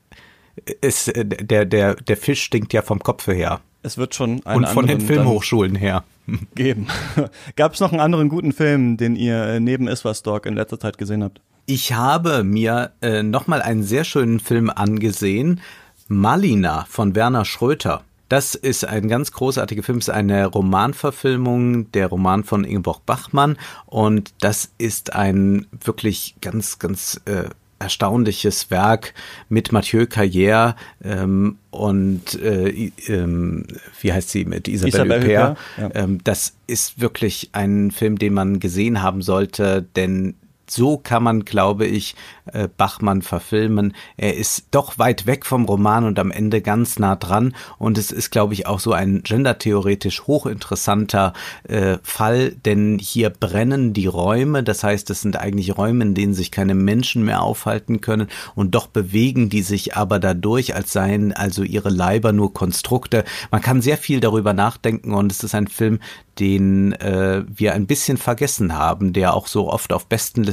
ist 0.81 1.13
der, 1.15 1.65
der, 1.65 1.95
der 1.95 2.17
Fisch 2.17 2.43
stinkt 2.43 2.73
ja 2.73 2.83
vom 2.83 3.01
Kopfe 3.01 3.33
her. 3.33 3.61
Es 3.83 3.99
wird 3.99 4.15
schon 4.15 4.45
einen 4.45 4.65
Und 4.65 4.69
von 4.69 4.87
den 4.87 5.01
Filmhochschulen 5.01 5.75
her. 5.75 6.05
Geben. 6.55 6.89
Gab 7.57 7.75
es 7.75 7.81
noch 7.81 7.93
einen 7.93 8.01
anderen 8.01 8.29
guten 8.29 8.53
Film, 8.53 8.97
den 8.97 9.17
ihr 9.17 9.43
äh, 9.45 9.61
neben 9.61 9.89
Iswas 9.89 10.23
Dog 10.23 10.47
in 10.47 10.55
letzter 10.55 10.79
Zeit 10.79 10.99
gesehen 10.99 11.25
habt? 11.25 11.41
Ich 11.67 11.93
habe 11.93 12.45
mir 12.45 12.93
äh, 13.03 13.23
nochmal 13.23 13.63
einen 13.63 13.83
sehr 13.83 14.05
schönen 14.05 14.41
Film 14.41 14.71
angesehen. 14.71 15.61
Malina 16.09 16.87
von 16.89 17.15
Werner 17.15 17.45
Schröter. 17.45 18.03
Das 18.29 18.55
ist 18.55 18.85
ein 18.85 19.09
ganz 19.09 19.33
großartiger 19.33 19.83
Film, 19.83 19.99
es 19.99 20.09
ist 20.09 20.15
eine 20.15 20.47
Romanverfilmung, 20.47 21.91
der 21.93 22.09
Roman 22.09 22.45
von 22.45 22.65
Ingeborg 22.65 23.07
Bachmann 23.07 23.57
und 23.87 24.35
das 24.41 24.71
ist 24.77 25.15
ein 25.15 25.67
wirklich 25.83 26.35
ganz, 26.43 26.79
ganz 26.79 27.21
äh, 27.25 27.45
erstaunliches 27.79 28.71
Werk 28.71 29.15
mit 29.49 29.73
Mathieu 29.73 30.03
Carrière 30.03 30.75
ähm, 31.03 31.59
und 31.71 32.35
äh, 32.41 32.91
ähm, 33.07 33.67
wie 34.01 34.13
heißt 34.13 34.31
sie 34.31 34.45
mit 34.45 34.69
Isabelle, 34.69 35.17
Isabelle 35.17 35.23
Huppert. 35.23 35.59
Ja. 35.79 35.91
Ähm, 35.95 36.19
das 36.25 36.55
ist 36.67 37.01
wirklich 37.01 37.51
ein 37.53 37.91
Film, 37.91 38.19
den 38.19 38.35
man 38.35 38.61
gesehen 38.61 39.03
haben 39.03 39.23
sollte, 39.23 39.87
denn 39.97 40.35
so 40.71 40.99
kann 40.99 41.23
man, 41.23 41.45
glaube 41.45 41.87
ich, 41.87 42.15
äh, 42.53 42.69
Bachmann 42.69 43.23
verfilmen. 43.23 43.95
Er 44.17 44.37
ist 44.37 44.67
doch 44.71 44.99
weit 44.99 45.27
weg 45.27 45.47
vom 45.47 45.65
Roman 45.65 46.05
und 46.05 46.19
am 46.19 46.31
Ende 46.31 46.61
ganz 46.61 46.99
nah 46.99 47.17
dran. 47.17 47.55
Und 47.79 47.99
es 47.99 48.11
ist, 48.11 48.31
glaube 48.31 48.55
ich, 48.55 48.67
auch 48.67 48.81
so 48.81 48.93
ein 48.93 49.23
gendertheoretisch 49.23 50.23
hochinteressanter 50.27 51.33
äh, 51.65 51.99
Fall, 52.03 52.53
denn 52.65 52.99
hier 52.99 53.31
brennen 53.31 53.93
die 53.93 54.07
Räume. 54.07 54.63
Das 54.63 54.85
heißt, 54.85 55.11
es 55.11 55.21
sind 55.21 55.37
eigentlich 55.37 55.77
Räume, 55.77 56.05
in 56.05 56.15
denen 56.15 56.35
sich 56.35 56.51
keine 56.51 56.75
Menschen 56.75 57.25
mehr 57.25 57.43
aufhalten 57.43 58.01
können. 58.01 58.29
Und 58.55 58.75
doch 58.75 58.87
bewegen 58.87 59.49
die 59.49 59.63
sich 59.63 59.97
aber 59.97 60.19
dadurch, 60.19 60.75
als 60.75 60.93
seien 60.93 61.33
also 61.33 61.63
ihre 61.63 61.91
Leiber 61.91 62.33
nur 62.33 62.53
Konstrukte. 62.55 63.25
Man 63.51 63.63
kann 63.63 63.83
sehr 63.83 63.99
viel 63.99 64.21
darüber 64.21 64.53
nachdenken 64.53 65.15
und 65.15 65.33
es 65.33 65.43
ist 65.43 65.55
ein 65.55 65.69
Film, 65.69 66.01
den 66.39 66.93
äh, 66.93 67.45
wir 67.49 67.75
ein 67.75 67.87
bisschen 67.87 68.17
vergessen 68.17 68.75
haben, 68.75 69.13
der 69.13 69.35
auch 69.35 69.47
so 69.47 69.71
oft 69.71 69.93
auf 69.93 70.07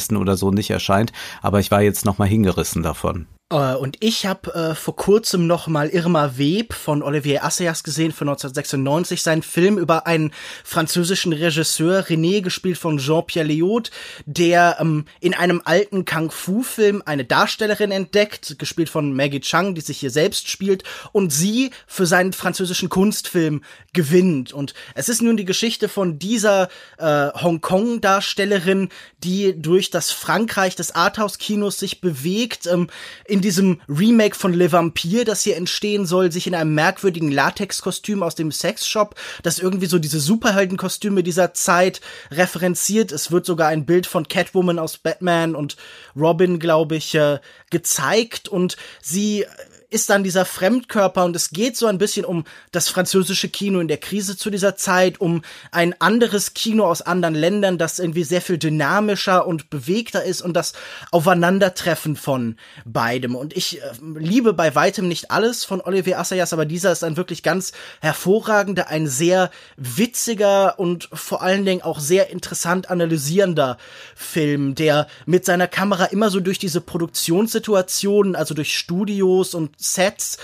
Bestenlisten 0.06 0.18
oder 0.18 0.38
so 0.38 0.52
nicht 0.52 0.70
erscheint. 0.70 1.12
Aber 1.42 1.60
ich 1.60 1.72
war 1.72 1.82
jetzt 1.82 2.06
noch 2.06 2.18
mal 2.18 2.28
hingerissen 2.28 2.84
davon. 2.84 3.28
Äh, 3.52 3.76
und 3.76 3.98
ich 4.00 4.26
habe 4.26 4.54
äh, 4.56 4.76
vor 4.76 4.96
kurzem 4.96 5.46
noch 5.46 5.68
mal 5.68 5.90
Irma 5.90 6.38
Web 6.38 6.74
von 6.74 7.04
Olivier 7.04 7.44
Assayas 7.44 7.84
gesehen 7.84 8.12
von 8.12 8.28
1996, 8.28 9.22
sein 9.22 9.44
Film 9.44 9.78
über 9.78 10.08
einen 10.08 10.32
französischen 10.64 11.32
Regisseur, 11.32 12.06
René, 12.06 12.42
gespielt 12.42 12.80
von 12.80 12.98
Jean-Pierre 12.98 13.48
Léaud, 13.48 13.92
der 14.26 14.78
ähm, 14.80 15.06
in 15.20 15.36
einem 15.36 15.62
alten 15.64 16.06
Kung-Fu-Film 16.06 17.04
eine 17.06 17.24
Darstellerin 17.24 17.92
entdeckt, 17.92 18.58
gespielt 18.58 18.90
von 18.90 19.16
Maggie 19.16 19.42
Chang, 19.42 19.76
die 19.76 19.82
sich 19.82 20.00
hier 20.00 20.12
selbst 20.12 20.50
spielt, 20.50 20.84
und 21.12 21.32
sie 21.32 21.70
für 21.86 22.08
seinen 22.08 22.34
französischen 22.34 22.90
Kunstfilm 22.90 23.64
gewinnt. 23.94 24.54
Und 24.54 24.74
es 24.96 25.08
ist 25.08 25.22
nun 25.22 25.38
die 25.38 25.46
Geschichte 25.46 25.88
von 25.88 26.18
dieser 26.18 26.70
äh, 26.98 27.30
Hongkong-Darstellerin, 27.34 28.90
die 29.24 29.62
durch 29.62 29.92
das 29.92 30.10
Frankreich 30.12 30.76
des 30.76 30.96
Arthouse-Kinos 30.96 31.78
sich 31.78 32.02
bewegt, 32.02 32.66
ähm, 32.66 32.88
in 33.36 33.42
diesem 33.42 33.82
Remake 33.90 34.34
von 34.34 34.54
Le 34.54 34.72
Vampire, 34.72 35.26
das 35.26 35.42
hier 35.42 35.58
entstehen 35.58 36.06
soll, 36.06 36.32
sich 36.32 36.48
in 36.48 36.56
einem 36.56 36.74
merkwürdigen 36.74 37.30
Latexkostüm 37.30 38.24
aus 38.24 38.36
dem 38.36 38.50
Sexshop, 38.50 39.16
das 39.44 39.60
irgendwie 39.60 39.88
so 39.88 40.00
diese 40.00 40.22
Superheldenkostüme 40.22 41.22
dieser 41.22 41.54
Zeit 41.54 42.00
referenziert. 42.32 43.12
Es 43.12 43.32
wird 43.32 43.46
sogar 43.46 43.68
ein 43.68 43.86
Bild 43.86 44.08
von 44.08 44.30
Catwoman 44.30 44.80
aus 44.80 44.98
Batman 44.98 45.54
und 45.54 45.76
Robin, 46.16 46.60
glaube 46.60 46.96
ich, 46.96 47.14
äh, 47.14 47.40
gezeigt 47.72 48.48
und 48.48 48.78
sie 49.02 49.46
ist 49.90 50.10
dann 50.10 50.24
dieser 50.24 50.46
Fremdkörper 50.46 51.26
und 51.26 51.36
es 51.36 51.52
geht 51.52 51.78
so 51.78 51.88
ein 51.88 51.98
bisschen 51.98 52.26
um 52.26 52.44
das 52.72 52.88
französische 52.88 53.50
Kino 53.50 53.80
in 53.80 53.88
der 53.88 53.98
Krise 53.98 54.38
zu 54.38 54.50
dieser 54.50 54.76
Zeit, 54.76 55.22
um 55.22 55.42
ein 55.72 56.00
anderes 56.02 56.54
Kino 56.54 56.86
aus 56.86 57.02
anderen 57.02 57.36
Ländern, 57.36 57.78
das 57.78 58.00
irgendwie 58.00 58.24
sehr 58.24 58.42
viel 58.42 58.58
dynamischer 58.58 59.46
und 59.46 59.70
bewegter 59.70 60.24
ist 60.24 60.42
und 60.42 60.54
das 60.54 60.74
Aufeinandertreffen 61.12 62.16
von 62.16 62.58
beidem. 62.86 63.36
Und 63.36 63.56
ich 63.56 63.82
äh, 63.82 63.86
liebe 64.18 64.54
bei 64.54 64.76
weitem 64.76 65.08
nicht 65.08 65.32
alles 65.32 65.64
von 65.64 65.82
Olivier 65.82 66.20
Assayas, 66.20 66.54
aber 66.54 66.66
dieser 66.66 66.92
ist 66.92 67.04
ein 67.04 67.18
wirklich 67.18 67.44
ganz 67.44 67.72
hervorragender, 68.02 68.88
ein 68.88 69.08
sehr 69.08 69.52
witziger 69.78 70.80
und 70.80 71.10
vor 71.14 71.42
allen 71.42 71.66
Dingen 71.66 71.82
auch 71.82 72.00
sehr 72.00 72.30
interessant 72.30 72.90
analysierender 72.90 73.78
Film, 74.16 74.76
der 74.76 75.08
mit 75.26 75.46
seiner 75.46 75.68
Kamera 75.68 76.06
immer 76.06 76.30
so 76.30 76.40
durch 76.40 76.60
diese 76.60 76.82
Produktionssituationen, 76.82 78.36
also 78.36 78.54
durch 78.54 78.78
Studios 78.78 79.54
und 79.54 79.75
Sets 79.78 80.38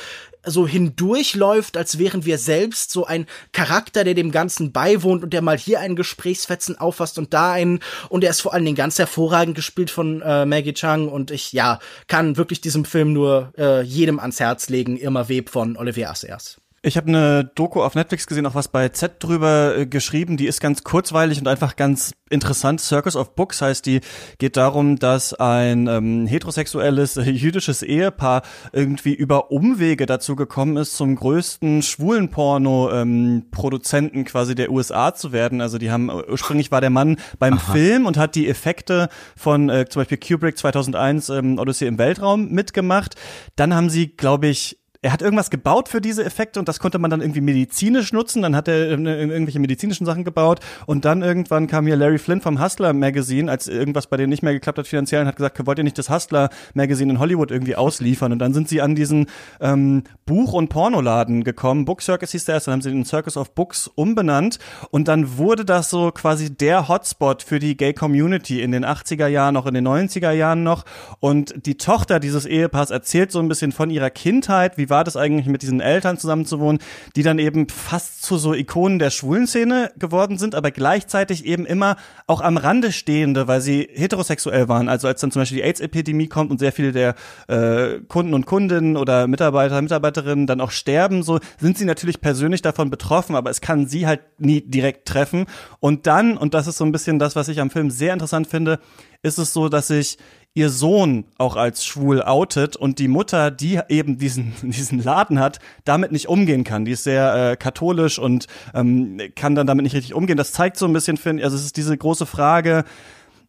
so 0.45 0.67
hindurchläuft, 0.67 1.77
als 1.77 1.97
wären 1.99 2.25
wir 2.25 2.37
selbst 2.37 2.91
so 2.91 3.05
ein 3.05 3.27
Charakter, 3.51 4.03
der 4.03 4.13
dem 4.13 4.31
Ganzen 4.31 4.71
beiwohnt 4.71 5.23
und 5.23 5.33
der 5.33 5.41
mal 5.41 5.57
hier 5.57 5.79
einen 5.79 5.95
Gesprächsfetzen 5.95 6.77
auffasst 6.77 7.17
und 7.17 7.33
da 7.33 7.51
einen. 7.51 7.79
Und 8.09 8.23
er 8.23 8.31
ist 8.31 8.41
vor 8.41 8.53
allen 8.53 8.65
Dingen 8.65 8.77
ganz 8.77 8.97
hervorragend 8.97 9.55
gespielt 9.55 9.91
von 9.91 10.21
äh, 10.21 10.45
Maggie 10.45 10.73
Chung 10.73 11.09
und 11.09 11.31
ich, 11.31 11.53
ja, 11.53 11.79
kann 12.07 12.37
wirklich 12.37 12.61
diesem 12.61 12.85
Film 12.85 13.13
nur 13.13 13.53
äh, 13.57 13.81
jedem 13.81 14.19
ans 14.19 14.39
Herz 14.39 14.69
legen. 14.69 14.97
Irma 14.97 15.29
Web 15.29 15.49
von 15.49 15.77
Olivier 15.77 16.09
Assayas. 16.09 16.60
Ich 16.83 16.97
habe 16.97 17.09
eine 17.09 17.43
Doku 17.43 17.83
auf 17.83 17.93
Netflix 17.93 18.25
gesehen, 18.25 18.47
auch 18.47 18.55
was 18.55 18.67
bei 18.67 18.89
Z 18.89 19.23
drüber 19.23 19.77
äh, 19.77 19.85
geschrieben. 19.85 20.35
Die 20.35 20.47
ist 20.47 20.59
ganz 20.59 20.83
kurzweilig 20.83 21.39
und 21.39 21.47
einfach 21.47 21.75
ganz 21.75 22.13
interessant. 22.31 22.81
Circus 22.81 23.15
of 23.15 23.35
Books 23.35 23.61
heißt 23.61 23.85
die, 23.85 24.01
geht 24.39 24.57
darum, 24.57 24.97
dass 24.97 25.35
ein 25.35 25.85
ähm, 25.85 26.25
heterosexuelles 26.25 27.17
äh, 27.17 27.29
jüdisches 27.29 27.83
Ehepaar 27.83 28.41
irgendwie 28.73 29.13
über 29.13 29.51
Umwege 29.51 30.07
dazu 30.07 30.35
gekommen 30.35 30.75
ist, 30.75 30.95
zum 30.95 31.15
größten 31.15 31.83
schwulen 31.83 32.29
Porno-Produzenten 32.31 34.17
ähm, 34.17 34.25
quasi 34.25 34.55
der 34.55 34.71
USA 34.71 35.13
zu 35.13 35.31
werden. 35.31 35.61
Also 35.61 35.77
die 35.77 35.91
haben, 35.91 36.09
äh, 36.09 36.31
ursprünglich 36.31 36.71
war 36.71 36.81
der 36.81 36.89
Mann 36.89 37.17
beim 37.37 37.59
Aha. 37.59 37.73
Film 37.73 38.07
und 38.07 38.17
hat 38.17 38.33
die 38.33 38.49
Effekte 38.49 39.09
von 39.37 39.69
äh, 39.69 39.85
zum 39.87 39.99
Beispiel 39.99 40.17
Kubrick 40.17 40.57
2001 40.57 41.29
ähm, 41.29 41.59
Odyssey 41.59 41.87
im 41.87 41.99
Weltraum 41.99 42.49
mitgemacht. 42.49 43.13
Dann 43.55 43.75
haben 43.75 43.91
sie, 43.91 44.07
glaube 44.07 44.47
ich, 44.47 44.80
er 45.03 45.11
hat 45.11 45.23
irgendwas 45.23 45.49
gebaut 45.49 45.89
für 45.89 45.99
diese 45.99 46.23
Effekte 46.23 46.59
und 46.59 46.67
das 46.67 46.79
konnte 46.79 46.99
man 46.99 47.09
dann 47.09 47.21
irgendwie 47.21 47.41
medizinisch 47.41 48.13
nutzen. 48.13 48.43
Dann 48.43 48.55
hat 48.55 48.67
er 48.67 48.87
irgendwelche 48.87 49.59
medizinischen 49.59 50.05
Sachen 50.05 50.23
gebaut 50.23 50.59
und 50.85 51.05
dann 51.05 51.23
irgendwann 51.23 51.65
kam 51.65 51.87
hier 51.87 51.95
Larry 51.95 52.19
Flynn 52.19 52.39
vom 52.39 52.61
Hustler 52.63 52.93
Magazine, 52.93 53.49
als 53.49 53.67
irgendwas 53.67 54.05
bei 54.05 54.17
denen 54.17 54.29
nicht 54.29 54.43
mehr 54.43 54.53
geklappt 54.53 54.77
hat 54.77 54.85
finanziell 54.85 55.21
und 55.21 55.27
hat 55.27 55.37
gesagt, 55.37 55.65
wollt 55.65 55.79
ihr 55.79 55.83
nicht 55.83 55.97
das 55.97 56.11
Hustler 56.11 56.49
Magazine 56.75 57.13
in 57.13 57.19
Hollywood 57.19 57.49
irgendwie 57.49 57.75
ausliefern? 57.75 58.31
Und 58.31 58.39
dann 58.39 58.53
sind 58.53 58.69
sie 58.69 58.79
an 58.79 58.93
diesen 58.93 59.25
ähm, 59.59 60.03
Buch- 60.27 60.53
und 60.53 60.69
Pornoladen 60.69 61.43
gekommen. 61.43 61.85
Book 61.85 62.03
Circus 62.03 62.31
hieß 62.31 62.45
der 62.45 62.55
erst, 62.55 62.67
dann 62.67 62.73
haben 62.73 62.81
sie 62.81 62.91
den 62.91 63.05
Circus 63.05 63.37
of 63.37 63.55
Books 63.55 63.87
umbenannt 63.87 64.59
und 64.91 65.07
dann 65.07 65.37
wurde 65.37 65.65
das 65.65 65.89
so 65.89 66.11
quasi 66.11 66.55
der 66.55 66.87
Hotspot 66.87 67.41
für 67.41 67.57
die 67.57 67.75
Gay 67.75 67.93
Community 67.93 68.61
in 68.61 68.71
den 68.71 68.85
80er 68.85 69.25
Jahren, 69.25 69.57
auch 69.57 69.65
in 69.65 69.73
den 69.73 69.87
90er 69.87 70.31
Jahren 70.31 70.61
noch. 70.61 70.85
Und 71.19 71.65
die 71.65 71.77
Tochter 71.77 72.19
dieses 72.19 72.45
Ehepaars 72.45 72.91
erzählt 72.91 73.31
so 73.31 73.39
ein 73.39 73.47
bisschen 73.47 73.71
von 73.71 73.89
ihrer 73.89 74.11
Kindheit, 74.11 74.77
wie 74.77 74.90
war 74.91 75.03
das 75.03 75.17
eigentlich, 75.17 75.47
mit 75.47 75.63
diesen 75.63 75.81
Eltern 75.81 76.19
zusammenzuwohnen, 76.19 76.79
die 77.15 77.23
dann 77.23 77.39
eben 77.39 77.67
fast 77.67 78.21
zu 78.21 78.37
so 78.37 78.53
Ikonen 78.53 78.99
der 78.99 79.09
schwulen 79.09 79.47
Szene 79.47 79.91
geworden 79.97 80.37
sind, 80.37 80.53
aber 80.53 80.69
gleichzeitig 80.69 81.45
eben 81.45 81.65
immer 81.65 81.95
auch 82.27 82.41
am 82.41 82.57
Rande 82.57 82.91
stehende, 82.91 83.47
weil 83.47 83.61
sie 83.61 83.89
heterosexuell 83.91 84.69
waren. 84.69 84.87
Also 84.87 85.07
als 85.07 85.21
dann 85.21 85.31
zum 85.31 85.41
Beispiel 85.41 85.57
die 85.57 85.63
AIDS-Epidemie 85.63 86.27
kommt 86.27 86.51
und 86.51 86.59
sehr 86.59 86.71
viele 86.71 86.91
der 86.91 87.15
äh, 87.47 87.99
Kunden 88.07 88.35
und 88.35 88.45
Kundinnen 88.45 88.97
oder 88.97 89.25
Mitarbeiter, 89.25 89.81
Mitarbeiterinnen 89.81 90.45
dann 90.45 90.61
auch 90.61 90.71
sterben, 90.71 91.23
so 91.23 91.39
sind 91.59 91.79
sie 91.79 91.85
natürlich 91.85 92.21
persönlich 92.21 92.61
davon 92.61 92.91
betroffen, 92.91 93.35
aber 93.35 93.49
es 93.49 93.61
kann 93.61 93.87
sie 93.87 94.05
halt 94.05 94.21
nie 94.37 94.61
direkt 94.61 95.07
treffen. 95.07 95.45
Und 95.79 96.05
dann, 96.05 96.37
und 96.37 96.53
das 96.53 96.67
ist 96.67 96.77
so 96.77 96.85
ein 96.85 96.91
bisschen 96.91 97.17
das, 97.17 97.35
was 97.35 97.47
ich 97.47 97.59
am 97.59 97.71
Film 97.71 97.89
sehr 97.89 98.13
interessant 98.13 98.47
finde, 98.47 98.79
ist 99.23 99.37
es 99.37 99.53
so, 99.53 99.69
dass 99.69 99.87
sich 99.87 100.17
ihr 100.53 100.69
Sohn 100.69 101.25
auch 101.37 101.55
als 101.55 101.85
schwul 101.85 102.21
outet 102.21 102.75
und 102.75 102.99
die 102.99 103.07
Mutter, 103.07 103.51
die 103.51 103.79
eben 103.87 104.17
diesen, 104.17 104.53
diesen 104.61 105.01
Laden 105.01 105.39
hat, 105.39 105.59
damit 105.85 106.11
nicht 106.11 106.27
umgehen 106.27 106.63
kann. 106.63 106.85
Die 106.85 106.91
ist 106.91 107.03
sehr 107.03 107.51
äh, 107.51 107.55
katholisch 107.55 108.19
und 108.19 108.47
ähm, 108.73 109.19
kann 109.35 109.55
dann 109.55 109.67
damit 109.67 109.83
nicht 109.83 109.95
richtig 109.95 110.13
umgehen. 110.13 110.37
Das 110.37 110.51
zeigt 110.51 110.77
so 110.77 110.85
ein 110.85 110.93
bisschen, 110.93 111.17
also 111.41 111.55
es 111.55 111.63
ist 111.63 111.77
diese 111.77 111.97
große 111.97 112.25
Frage, 112.25 112.83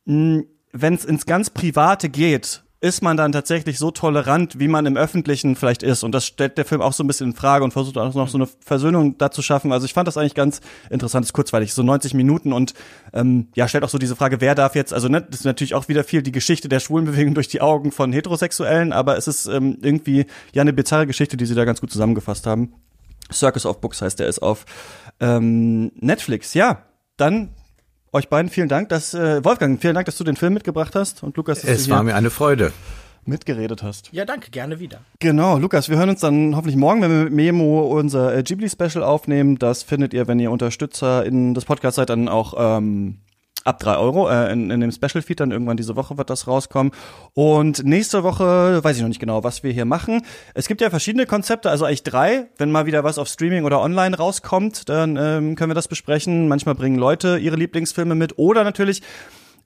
hm, 0.07 0.47
wenn 0.73 0.95
es 0.95 1.05
ins 1.05 1.27
ganz 1.27 1.51
Private 1.51 2.09
geht, 2.09 2.63
ist 2.83 3.01
man 3.01 3.17
dann 3.17 3.31
tatsächlich 3.31 3.79
so 3.79 3.93
tolerant, 3.93 4.59
wie 4.59 4.67
man 4.67 4.87
im 4.87 4.97
Öffentlichen 4.97 5.55
vielleicht 5.55 5.85
ist. 5.85 6.03
Und 6.03 6.13
das 6.13 6.27
stellt 6.27 6.59
der 6.59 6.65
Film 6.65 6.83
auch 6.83 6.93
so 6.93 7.05
ein 7.05 7.07
bisschen 7.07 7.31
in 7.31 7.37
Frage 7.37 7.63
und 7.63 7.73
versucht 7.73 7.97
auch 7.97 8.13
noch 8.13 8.29
so 8.29 8.37
eine 8.37 8.49
Versöhnung 8.59 9.17
da 9.19 9.31
zu 9.31 9.41
schaffen. 9.41 9.73
Also 9.73 9.87
ich 9.87 9.93
fand 9.93 10.09
das 10.09 10.17
eigentlich 10.17 10.35
ganz 10.35 10.61
interessant, 10.91 11.25
ist 11.25 11.33
kurzweilig, 11.33 11.75
so 11.75 11.85
90 11.85 12.15
Minuten 12.15 12.53
und 12.53 12.75
ähm, 13.13 13.47
ja, 13.55 13.69
stellt 13.69 13.85
auch 13.85 13.89
so 13.89 13.99
diese 13.99 14.17
Frage, 14.17 14.41
wer 14.41 14.57
darf 14.57 14.75
jetzt, 14.75 14.93
also 14.93 15.07
ne, 15.07 15.23
das 15.23 15.41
ist 15.41 15.45
natürlich 15.45 15.77
auch 15.77 15.87
wieder 15.87 16.03
viel 16.03 16.23
die 16.23 16.33
Geschichte 16.33 16.69
der 16.69 16.81
Schwulenbewegung 16.81 17.35
durch 17.35 17.47
die 17.47 17.61
Augen 17.61 17.93
von 17.93 18.13
Heterosexuellen, 18.13 18.93
aber 18.93 19.17
es 19.17 19.29
ist 19.29 19.47
ähm, 19.47 19.79
irgendwie 19.81 20.27
ja 20.53 20.63
eine 20.63 20.73
bizarre 20.73 21.07
Geschichte, 21.07 21.37
die 21.37 21.47
sie 21.47 21.55
da 21.55 21.65
ganz 21.65 21.81
gut 21.81 21.93
zusammengefasst 21.93 22.49
haben. 22.49 22.75
Circus 23.33 23.65
of 23.65 23.81
Books 23.81 24.03
heißt 24.03 24.19
der, 24.19 24.27
ist 24.27 24.43
auf 24.43 24.65
ähm, 25.21 25.93
Netflix. 26.01 26.53
Ja, 26.55 26.83
dann 27.17 27.51
euch 28.13 28.29
beiden 28.29 28.51
vielen 28.51 28.69
Dank, 28.69 28.89
dass 28.91 29.15
äh, 29.15 29.45
Wolfgang, 29.45 29.81
vielen 29.81 29.95
Dank, 29.95 30.07
dass 30.07 30.17
du 30.17 30.25
den 30.25 30.37
Film 30.37 30.55
mitgebracht 30.55 30.95
hast 30.95 31.23
und 31.23 31.37
Lukas, 31.37 31.63
dass 31.63 31.71
es 31.71 31.91
war 31.91 32.03
mir 32.03 32.15
eine 32.15 32.31
Freude 32.31 32.73
mitgeredet 33.25 33.83
hast. 33.83 34.13
Ja, 34.13 34.25
danke, 34.25 34.51
gerne 34.51 34.81
wieder. 34.81 34.99
Genau, 35.21 35.57
Lukas, 35.59 35.89
wir 35.89 35.97
hören 35.97 36.11
uns 36.11 36.21
dann 36.21 36.57
hoffentlich 36.57 36.77
morgen, 36.77 37.03
wenn 37.03 37.11
wir 37.11 37.25
mit 37.25 37.33
Memo 37.33 37.83
unser 37.83 38.37
äh, 38.37 38.43
Ghibli-Special 38.43 39.03
aufnehmen. 39.03 39.59
Das 39.59 39.83
findet 39.83 40.13
ihr, 40.13 40.27
wenn 40.27 40.41
ihr 40.41 40.51
Unterstützer 40.51 41.25
in 41.25 41.55
des 41.55 41.65
Podcasts 41.65 41.97
seid, 41.97 42.11
dann 42.11 42.29
auch 42.29 42.55
ähm, 42.57 43.19
ab 43.65 43.79
drei 43.79 43.97
Euro. 43.97 44.29
Äh, 44.29 44.53
in, 44.53 44.71
in 44.71 44.81
dem 44.81 44.93
Special 44.93 45.23
Feed 45.23 45.41
dann 45.41 45.51
irgendwann 45.51 45.77
diese 45.77 45.97
Woche 45.97 46.19
wird 46.19 46.31
das 46.31 46.47
rauskommen. 46.47 46.93
Und 47.35 47.85
nächste 47.85 48.23
Woche 48.23 48.83
weiß 48.83 48.97
ich 48.97 49.03
noch 49.03 49.09
nicht 49.09 49.21
genau, 49.21 49.45
was 49.45 49.63
wir 49.63 49.73
hier 49.73 49.85
machen. 49.85 50.23
Es 50.55 50.69
gibt 50.69 50.81
ja 50.81 50.91
verschiedene 50.91 51.27
Konzepte, 51.27 51.71
also 51.71 51.85
eigentlich 51.85 52.03
drei. 52.03 52.49
Wenn 52.59 52.71
mal 52.71 52.87
wieder 52.87 53.05
was 53.05 53.19
auf 53.19 53.29
Streaming 53.29 53.65
oder 53.65 53.81
online 53.81 54.17
rauskommt, 54.17 54.89
dann 54.89 55.17
ähm, 55.17 55.55
können 55.55 55.71
wir 55.71 55.75
das 55.75 55.89
besprechen. 55.89 56.49
Manchmal 56.49 56.75
bringen 56.75 56.97
Leute 56.97 57.39
ihre 57.39 57.57
Lieblingsfilme 57.57 58.15
mit 58.15 58.39
oder 58.39 58.65
natürlich 58.65 59.03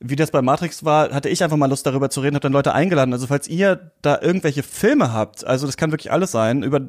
wie 0.00 0.16
das 0.16 0.30
bei 0.30 0.42
Matrix 0.42 0.84
war, 0.84 1.10
hatte 1.10 1.28
ich 1.28 1.42
einfach 1.42 1.56
mal 1.56 1.68
Lust 1.68 1.86
darüber 1.86 2.10
zu 2.10 2.20
reden, 2.20 2.34
habe 2.34 2.42
dann 2.42 2.52
Leute 2.52 2.74
eingeladen. 2.74 3.12
Also 3.12 3.26
falls 3.26 3.48
ihr 3.48 3.92
da 4.02 4.20
irgendwelche 4.20 4.62
Filme 4.62 5.12
habt, 5.12 5.46
also 5.46 5.66
das 5.66 5.76
kann 5.76 5.90
wirklich 5.90 6.12
alles 6.12 6.30
sein, 6.30 6.62
über 6.62 6.80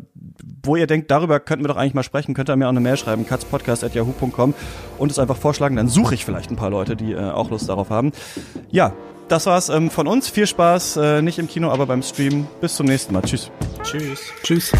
wo 0.63 0.75
ihr 0.75 0.87
denkt, 0.87 1.09
darüber 1.11 1.39
könnten 1.39 1.63
wir 1.63 1.69
doch 1.69 1.77
eigentlich 1.77 1.93
mal 1.93 2.03
sprechen, 2.03 2.33
könnt 2.33 2.49
ihr 2.49 2.55
mir 2.55 2.65
auch 2.65 2.71
eine 2.71 2.79
Mail 2.79 2.97
schreiben, 2.97 3.25
katzpodcast.yahoo.com 3.25 4.53
und 4.97 5.11
es 5.11 5.19
einfach 5.19 5.37
vorschlagen, 5.37 5.75
dann 5.75 5.87
suche 5.87 6.15
ich 6.15 6.25
vielleicht 6.25 6.51
ein 6.51 6.57
paar 6.57 6.69
Leute, 6.69 6.95
die 6.95 7.13
äh, 7.13 7.29
auch 7.31 7.49
Lust 7.49 7.69
darauf 7.69 7.89
haben. 7.89 8.11
Ja, 8.69 8.93
das 9.27 9.45
war's 9.45 9.69
ähm, 9.69 9.89
von 9.89 10.07
uns. 10.07 10.29
Viel 10.29 10.47
Spaß, 10.47 10.97
äh, 10.97 11.21
nicht 11.21 11.39
im 11.39 11.47
Kino, 11.47 11.69
aber 11.69 11.85
beim 11.85 12.01
Stream. 12.01 12.47
Bis 12.61 12.75
zum 12.75 12.87
nächsten 12.87 13.13
Mal. 13.13 13.21
Tschüss. 13.21 13.51
Tschüss. 13.83 14.21
Tschüss. 14.43 14.71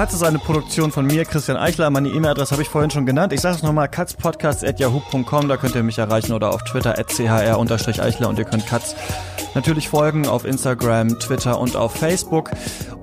Katz 0.00 0.14
ist 0.14 0.22
eine 0.22 0.38
Produktion 0.38 0.92
von 0.92 1.06
mir, 1.06 1.26
Christian 1.26 1.58
Eichler. 1.58 1.90
Meine 1.90 2.08
E-Mail-Adresse 2.08 2.52
habe 2.52 2.62
ich 2.62 2.70
vorhin 2.70 2.90
schon 2.90 3.04
genannt. 3.04 3.34
Ich 3.34 3.42
sage 3.42 3.56
es 3.56 3.62
nochmal, 3.62 3.86
katzpodcast.yahoo.com. 3.86 5.46
Da 5.46 5.58
könnt 5.58 5.74
ihr 5.74 5.82
mich 5.82 5.98
erreichen 5.98 6.32
oder 6.32 6.54
auf 6.54 6.64
Twitter 6.64 6.98
at 6.98 7.08
chr-eichler 7.08 8.26
und 8.30 8.38
ihr 8.38 8.46
könnt 8.46 8.66
Katz 8.66 8.94
natürlich 9.54 9.90
folgen 9.90 10.26
auf 10.26 10.46
Instagram, 10.46 11.18
Twitter 11.18 11.60
und 11.60 11.76
auf 11.76 11.92
Facebook. 11.92 12.50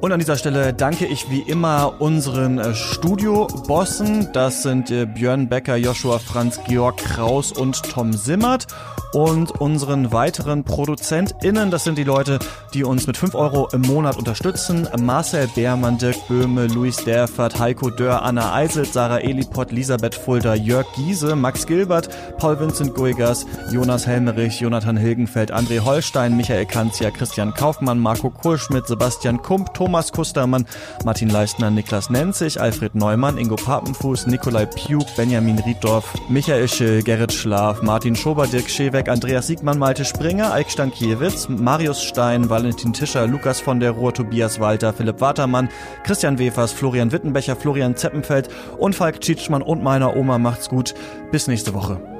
Und 0.01 0.11
an 0.11 0.19
dieser 0.19 0.37
Stelle 0.37 0.73
danke 0.73 1.05
ich 1.05 1.29
wie 1.29 1.41
immer 1.41 1.95
unseren 1.99 2.57
äh, 2.57 2.73
Studio-Bossen. 2.73 4.29
Das 4.33 4.63
sind 4.63 4.89
äh, 4.89 5.05
Björn 5.05 5.49
Becker, 5.49 5.75
Joshua 5.75 6.17
Franz, 6.19 6.59
Georg 6.67 6.97
Kraus 6.97 7.51
und 7.51 7.81
Tom 7.83 8.13
Simmert 8.13 8.67
und 9.13 9.51
unseren 9.51 10.11
weiteren 10.11 10.63
ProduzentInnen. 10.63 11.71
Das 11.71 11.83
sind 11.83 11.97
die 11.97 12.03
Leute, 12.03 12.39
die 12.73 12.83
uns 12.83 13.07
mit 13.07 13.17
5 13.17 13.35
Euro 13.35 13.67
im 13.71 13.81
Monat 13.81 14.17
unterstützen. 14.17 14.87
Marcel 14.99 15.47
Beermann, 15.55 15.97
Dirk 15.97 16.27
Böhme, 16.27 16.67
Luis 16.87 17.03
Derfert, 17.03 17.59
Heiko 17.59 17.89
Dörr, 17.89 18.21
Anna 18.21 18.53
Eiselt, 18.53 18.93
Sarah 18.93 19.21
Eliport, 19.21 19.73
Elisabeth 19.73 20.15
Fulda, 20.15 20.53
Jörg 20.53 20.85
Giese, 20.95 21.35
Max 21.35 21.67
Gilbert, 21.67 22.07
Paul 22.37 22.57
Vincent 22.61 22.95
Guigas, 22.95 23.45
Jonas 23.73 24.07
Helmerich, 24.07 24.61
Jonathan 24.61 24.95
Hilgenfeld, 24.95 25.51
André 25.51 25.83
Holstein, 25.83 26.37
Michael 26.37 26.65
Kanzia, 26.65 27.11
Christian 27.11 27.53
Kaufmann, 27.53 27.99
Marco 27.99 28.29
Kohlschmidt, 28.29 28.87
Sebastian 28.87 29.41
Kump, 29.41 29.73
Thomas 29.73 30.13
Kustermann, 30.13 30.65
Martin 31.03 31.29
Leistner, 31.29 31.69
Niklas 31.71 32.09
Nenzig, 32.09 32.57
Alfred 32.57 32.95
Neumann, 32.95 33.37
Ingo 33.37 33.57
Papenfuß, 33.57 34.27
Nikolai 34.27 34.65
Pjuk, 34.65 35.05
Benjamin 35.17 35.59
Rieddorf, 35.59 36.13
Michael 36.29 36.69
Schill, 36.69 37.03
Gerrit 37.03 37.33
Schlaf, 37.33 37.81
Martin 37.81 38.15
Schober, 38.15 38.47
Dirk 38.47 38.69
Schewe, 38.69 38.91
Berg, 38.91 39.09
Andreas 39.09 39.47
Siegmann, 39.47 39.77
Malte 39.77 40.05
Springer, 40.05 40.53
Eik 40.53 40.71
Stankiewicz, 40.71 41.49
Marius 41.49 42.01
Stein, 42.01 42.49
Valentin 42.49 42.93
Tischer, 42.93 43.27
Lukas 43.27 43.59
von 43.59 43.81
der 43.81 43.91
Ruhr, 43.91 44.13
Tobias 44.13 44.61
Walter, 44.61 44.93
Philipp 44.93 45.19
Watermann, 45.19 45.67
Christian 46.05 46.39
Wefers, 46.39 46.76
Florian 46.77 47.11
Wittenbecher, 47.11 47.55
Florian 47.55 47.95
Zeppenfeld 47.95 48.49
und 48.77 48.95
Falk 48.95 49.19
Tschitschmann 49.19 49.61
und 49.61 49.83
meiner 49.83 50.15
Oma 50.15 50.37
macht's 50.37 50.69
gut. 50.69 50.93
Bis 51.31 51.47
nächste 51.47 51.73
Woche. 51.73 52.16